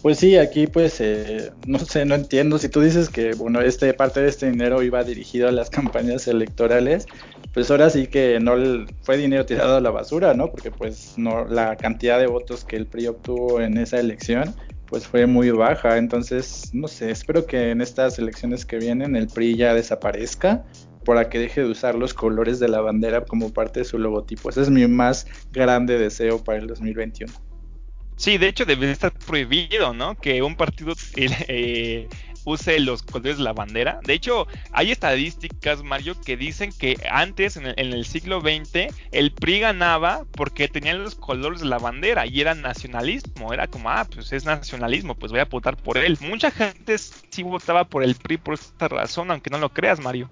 Pues 0.01 0.19
sí, 0.19 0.37
aquí 0.37 0.67
pues 0.67 1.01
eh, 1.01 1.51
no 1.65 1.79
sé, 1.79 2.05
no 2.05 2.15
entiendo. 2.15 2.57
Si 2.59 2.69
tú 2.69 2.81
dices 2.81 3.09
que 3.09 3.33
bueno, 3.33 3.61
este 3.61 3.93
parte 3.93 4.21
de 4.21 4.29
este 4.29 4.49
dinero 4.49 4.83
iba 4.83 5.03
dirigido 5.03 5.47
a 5.47 5.51
las 5.51 5.69
campañas 5.71 6.27
electorales, 6.27 7.07
pues 7.53 7.71
ahora 7.71 7.89
sí 7.89 8.07
que 8.07 8.39
no 8.39 8.55
fue 9.01 9.17
dinero 9.17 9.45
tirado 9.45 9.77
a 9.77 9.81
la 9.81 9.89
basura, 9.89 10.33
¿no? 10.33 10.51
Porque 10.51 10.71
pues 10.71 11.17
no 11.17 11.45
la 11.45 11.75
cantidad 11.75 12.19
de 12.19 12.27
votos 12.27 12.63
que 12.63 12.75
el 12.75 12.85
PRI 12.85 13.07
obtuvo 13.07 13.59
en 13.59 13.77
esa 13.77 13.99
elección 13.99 14.55
pues 14.87 15.05
fue 15.05 15.25
muy 15.25 15.49
baja. 15.51 15.97
Entonces, 15.97 16.69
no 16.73 16.87
sé, 16.87 17.11
espero 17.11 17.45
que 17.45 17.71
en 17.71 17.81
estas 17.81 18.19
elecciones 18.19 18.65
que 18.65 18.77
vienen 18.77 19.15
el 19.15 19.27
PRI 19.27 19.55
ya 19.57 19.73
desaparezca 19.73 20.63
para 21.07 21.29
que 21.29 21.39
deje 21.39 21.61
de 21.61 21.67
usar 21.67 21.95
los 21.95 22.13
colores 22.13 22.59
de 22.59 22.67
la 22.67 22.81
bandera 22.81 23.23
como 23.23 23.53
parte 23.53 23.79
de 23.79 23.85
su 23.85 23.97
logotipo. 23.97 24.49
Ese 24.49 24.63
es 24.63 24.69
mi 24.69 24.85
más 24.87 25.25
grande 25.53 25.97
deseo 25.97 26.43
para 26.43 26.57
el 26.57 26.67
2021. 26.67 27.31
Sí, 28.17 28.37
de 28.37 28.49
hecho 28.49 28.65
debe 28.65 28.91
estar 28.91 29.13
prohibido, 29.13 29.93
¿no? 29.93 30.15
Que 30.15 30.41
un 30.41 30.57
partido 30.57 30.95
eh, 31.15 32.09
use 32.43 32.79
los 32.81 33.03
colores 33.03 33.37
de 33.37 33.43
la 33.45 33.53
bandera. 33.53 34.01
De 34.03 34.15
hecho, 34.15 34.47
hay 34.73 34.91
estadísticas, 34.91 35.81
Mario, 35.81 36.19
que 36.19 36.35
dicen 36.35 36.73
que 36.77 36.97
antes, 37.09 37.55
en 37.55 37.67
el, 37.67 38.05
siglo 38.05 38.41
XX, 38.41 38.93
el 39.13 39.31
PRI 39.31 39.61
ganaba 39.61 40.25
porque 40.31 40.67
tenían 40.67 41.01
los 41.01 41.15
colores 41.15 41.61
de 41.61 41.67
la 41.67 41.77
bandera 41.77 42.25
y 42.25 42.41
era 42.41 42.53
nacionalismo. 42.53 43.53
Era 43.53 43.67
como, 43.67 43.89
ah, 43.89 44.05
pues 44.13 44.33
es 44.33 44.43
nacionalismo, 44.43 45.15
pues 45.15 45.31
voy 45.31 45.39
a 45.39 45.45
votar 45.45 45.77
por 45.77 45.97
él. 45.97 46.17
Mucha 46.19 46.51
gente 46.51 46.97
sí 46.97 47.43
votaba 47.43 47.85
por 47.85 48.03
el 48.03 48.15
PRI 48.15 48.39
por 48.39 48.55
esta 48.55 48.89
razón, 48.89 49.31
aunque 49.31 49.49
no 49.49 49.57
lo 49.57 49.69
creas, 49.69 50.01
Mario. 50.01 50.29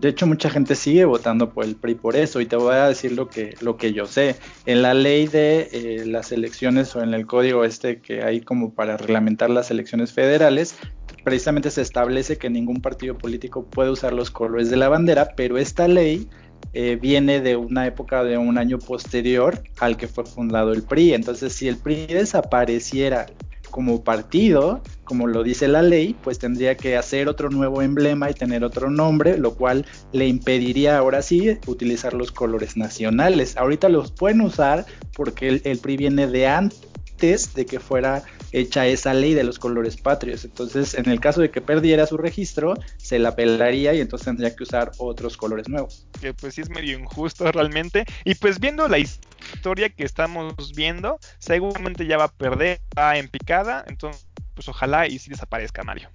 De 0.00 0.10
hecho, 0.10 0.26
mucha 0.26 0.50
gente 0.50 0.74
sigue 0.74 1.06
votando 1.06 1.50
por 1.50 1.64
el 1.64 1.74
PRI 1.74 1.94
por 1.94 2.16
eso, 2.16 2.42
y 2.42 2.46
te 2.46 2.56
voy 2.56 2.74
a 2.74 2.88
decir 2.88 3.12
lo 3.12 3.30
que, 3.30 3.56
lo 3.62 3.78
que 3.78 3.94
yo 3.94 4.06
sé. 4.06 4.36
En 4.66 4.82
la 4.82 4.92
ley 4.92 5.26
de 5.26 5.70
eh, 5.72 6.04
las 6.04 6.32
elecciones 6.32 6.94
o 6.94 7.02
en 7.02 7.14
el 7.14 7.26
código 7.26 7.64
este 7.64 8.00
que 8.00 8.22
hay 8.22 8.42
como 8.42 8.74
para 8.74 8.98
reglamentar 8.98 9.48
las 9.48 9.70
elecciones 9.70 10.12
federales, 10.12 10.76
precisamente 11.24 11.70
se 11.70 11.80
establece 11.80 12.36
que 12.36 12.50
ningún 12.50 12.82
partido 12.82 13.16
político 13.16 13.64
puede 13.64 13.90
usar 13.90 14.12
los 14.12 14.30
colores 14.30 14.68
de 14.68 14.76
la 14.76 14.90
bandera, 14.90 15.30
pero 15.34 15.56
esta 15.56 15.88
ley 15.88 16.28
eh, 16.74 16.98
viene 17.00 17.40
de 17.40 17.56
una 17.56 17.86
época 17.86 18.22
de 18.22 18.36
un 18.36 18.58
año 18.58 18.78
posterior 18.78 19.62
al 19.80 19.96
que 19.96 20.08
fue 20.08 20.26
fundado 20.26 20.74
el 20.74 20.82
PRI. 20.82 21.14
Entonces, 21.14 21.54
si 21.54 21.68
el 21.68 21.78
PRI 21.78 22.06
desapareciera 22.06 23.26
como 23.70 24.02
partido, 24.02 24.82
como 25.04 25.26
lo 25.26 25.42
dice 25.42 25.68
la 25.68 25.82
ley, 25.82 26.16
pues 26.22 26.38
tendría 26.38 26.76
que 26.76 26.96
hacer 26.96 27.28
otro 27.28 27.50
nuevo 27.50 27.82
emblema 27.82 28.30
y 28.30 28.34
tener 28.34 28.64
otro 28.64 28.90
nombre, 28.90 29.38
lo 29.38 29.54
cual 29.54 29.86
le 30.12 30.26
impediría 30.26 30.98
ahora 30.98 31.22
sí 31.22 31.58
utilizar 31.66 32.14
los 32.14 32.32
colores 32.32 32.76
nacionales. 32.76 33.56
Ahorita 33.56 33.88
los 33.88 34.12
pueden 34.12 34.40
usar 34.40 34.86
porque 35.14 35.60
el, 35.64 35.78
PRI 35.78 35.96
viene 35.96 36.26
de 36.26 36.46
antes 36.46 36.80
de 37.16 37.66
que 37.66 37.80
fuera 37.80 38.22
hecha 38.52 38.86
esa 38.86 39.14
ley 39.14 39.34
de 39.34 39.44
los 39.44 39.58
colores 39.58 39.96
patrios. 39.96 40.44
Entonces, 40.44 40.94
en 40.94 41.08
el 41.08 41.20
caso 41.20 41.40
de 41.40 41.50
que 41.50 41.60
perdiera 41.60 42.06
su 42.06 42.16
registro, 42.16 42.74
se 42.96 43.18
la 43.18 43.34
pelaría 43.34 43.94
y 43.94 44.00
entonces 44.00 44.26
tendría 44.26 44.54
que 44.54 44.62
usar 44.62 44.92
otros 44.98 45.36
colores 45.36 45.68
nuevos. 45.68 46.06
Que 46.20 46.34
pues 46.34 46.54
sí 46.54 46.60
es 46.60 46.70
medio 46.70 46.98
injusto 46.98 47.50
realmente. 47.50 48.04
Y 48.24 48.34
pues 48.34 48.60
viendo 48.60 48.88
la 48.88 48.98
historia 48.98 49.88
que 49.88 50.04
estamos 50.04 50.72
viendo, 50.74 51.18
seguramente 51.38 52.06
ya 52.06 52.18
va 52.18 52.24
a 52.24 52.32
perder, 52.32 52.80
va 52.96 53.16
en 53.18 53.28
picada. 53.28 53.84
Entonces, 53.88 54.26
pues 54.54 54.68
ojalá 54.68 55.06
y 55.06 55.18
sí 55.18 55.30
desaparezca 55.30 55.82
Mario. 55.82 56.10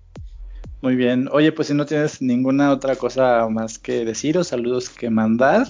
Muy 0.82 0.96
bien. 0.96 1.30
Oye, 1.32 1.52
pues 1.52 1.68
si 1.68 1.74
no 1.74 1.86
tienes 1.86 2.22
ninguna 2.22 2.72
otra 2.72 2.96
cosa 2.96 3.48
más 3.50 3.78
que 3.78 4.04
decir 4.04 4.38
o 4.38 4.44
saludos 4.44 4.90
que 4.90 5.10
mandar. 5.10 5.68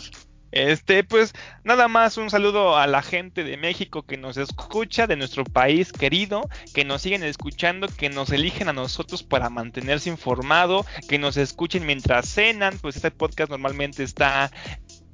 Este, 0.52 1.04
pues 1.04 1.34
nada 1.64 1.88
más 1.88 2.18
un 2.18 2.30
saludo 2.30 2.78
a 2.78 2.88
la 2.88 3.02
gente 3.02 3.44
de 3.44 3.58
México 3.58 4.04
que 4.04 4.18
nos 4.18 4.38
escucha, 4.38 5.08
de 5.08 5.16
nuestro 5.16 5.44
país 5.44 5.92
querido, 5.94 6.50
que 6.74 6.86
nos 6.86 7.02
siguen 7.02 7.24
escuchando, 7.24 7.88
que 7.88 8.10
nos 8.10 8.32
eligen 8.32 8.68
a 8.68 8.74
nosotros 8.74 9.24
para 9.24 9.50
mantenerse 9.50 10.10
informado, 10.10 10.86
que 11.08 11.20
nos 11.20 11.38
escuchen 11.38 11.86
mientras 11.86 12.28
cenan, 12.28 12.78
pues 12.80 12.96
este 12.96 13.12
podcast 13.12 13.50
normalmente 13.50 14.04
está 14.04 14.52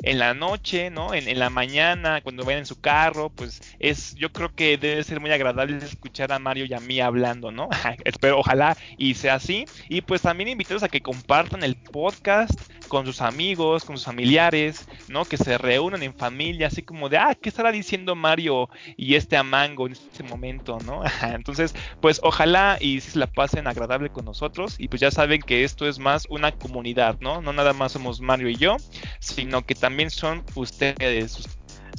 en 0.04 0.20
la 0.20 0.34
noche, 0.34 0.90
¿no? 0.90 1.14
En, 1.14 1.38
la 1.38 1.50
mañana, 1.50 2.22
cuando 2.22 2.44
vayan 2.44 2.60
en 2.60 2.66
su 2.66 2.80
carro, 2.80 3.30
pues 3.30 3.62
es, 3.80 4.16
yo 4.16 4.32
creo 4.32 4.54
que 4.54 4.78
debe 4.78 5.04
ser 5.04 5.20
muy 5.20 5.32
agradable 5.32 5.78
escuchar 5.78 6.32
a 6.32 6.40
Mario 6.40 6.66
y 6.66 6.74
a 6.74 6.80
mí 6.80 7.00
hablando, 7.00 7.52
¿no? 7.52 7.70
Espero, 8.06 8.40
ojalá 8.40 8.78
y 8.98 9.16
sea 9.16 9.36
así. 9.36 9.66
Y 9.90 10.02
pues 10.02 10.22
también 10.22 10.50
invitarlos 10.50 10.84
a 10.84 10.90
que 10.90 11.02
compartan 11.02 11.64
el 11.64 11.76
podcast 11.76 12.60
con 12.88 13.06
sus 13.06 13.22
amigos, 13.22 13.84
con 13.84 13.98
sus 13.98 14.06
familiares, 14.06 14.88
¿no? 15.08 15.26
Que 15.26 15.38
se 15.38 15.58
reúnan 15.58 16.04
en 16.04 16.14
familia, 16.14 16.68
así 16.68 16.84
como 16.84 17.10
de, 17.10 17.18
ah, 17.18 17.36
¿qué 17.40 17.50
estará 17.50 17.72
diciendo 17.72 18.16
Mario 18.16 18.70
y 18.96 19.16
este 19.16 19.36
Amango 19.36 19.88
en 19.88 19.94
este 19.94 20.24
momento, 20.24 20.78
¿no? 20.86 21.02
Entonces, 21.22 21.76
pues 22.02 22.20
ojalá 22.24 22.78
y 22.80 23.02
se 23.02 23.20
la 23.20 23.28
pasen 23.28 23.68
agradable 23.68 24.10
con 24.10 24.26
nosotros 24.26 24.76
y 24.78 24.88
pues 24.88 25.02
ya 25.02 25.12
saben 25.12 25.42
que 25.42 25.64
esto 25.64 25.88
es 25.88 26.00
más 26.00 26.26
una 26.30 26.52
comunidad, 26.52 27.18
¿no? 27.20 27.42
No 27.42 27.52
nada 27.52 27.74
más 27.74 27.92
somos 27.92 28.22
Mario 28.22 28.50
y 28.50 28.56
yo, 28.56 28.78
sino 29.20 29.66
que 29.66 29.76
también 29.76 29.87
también 29.88 30.10
son 30.10 30.44
ustedes. 30.56 31.48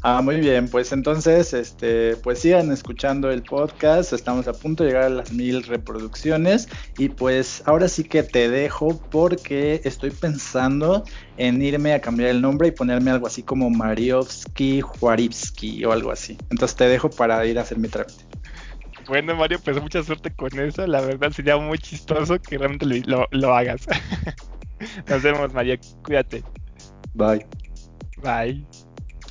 Ah, 0.03 0.21
muy 0.21 0.37
bien, 0.41 0.69
pues 0.69 0.93
entonces, 0.93 1.55
este, 1.55 2.17
pues 2.17 2.39
sigan 2.41 2.71
escuchando 2.71 3.31
el 3.31 3.43
podcast, 3.43 4.13
estamos 4.13 4.47
a 4.47 4.53
punto 4.53 4.85
de 4.85 4.91
llegar 4.91 5.05
a 5.05 5.09
las 5.09 5.33
mil 5.33 5.63
reproducciones 5.63 6.69
y 6.99 7.09
pues 7.09 7.63
ahora 7.65 7.89
sí 7.89 8.05
que 8.05 8.23
te 8.23 8.51
dejo 8.51 9.01
porque 9.11 9.81
estoy 9.85 10.11
pensando 10.11 11.03
en 11.39 11.63
irme 11.63 11.95
a 11.95 12.01
cambiar 12.03 12.29
el 12.29 12.43
nombre 12.43 12.69
y 12.69 12.73
ponerme 12.73 13.11
algo 13.11 13.27
así 13.27 13.43
como 13.43 13.71
Mariovsky 13.71 14.83
Juarivsky 14.83 15.87
o 15.87 15.93
algo 15.93 16.13
así. 16.13 16.37
Entonces 16.51 16.77
te 16.77 16.89
dejo 16.89 17.09
para 17.09 17.45
ir 17.47 17.59
a 17.59 17.63
hacer 17.63 17.79
mi 17.79 17.89
trámite. 17.89 18.23
Bueno, 19.07 19.35
Mario, 19.35 19.59
pues 19.65 19.81
mucha 19.81 20.03
suerte 20.03 20.31
con 20.31 20.51
eso. 20.61 20.87
La 20.87 21.01
verdad 21.01 21.31
sería 21.31 21.57
muy 21.57 21.79
chistoso 21.79 22.39
que 22.39 22.59
realmente 22.59 22.85
lo, 22.85 23.27
lo 23.31 23.55
hagas. 23.55 23.87
Nos 25.09 25.23
vemos, 25.23 25.55
Mario. 25.55 25.79
Cuídate. 26.05 26.45
Bye. 27.15 27.45
Bye. 28.21 28.67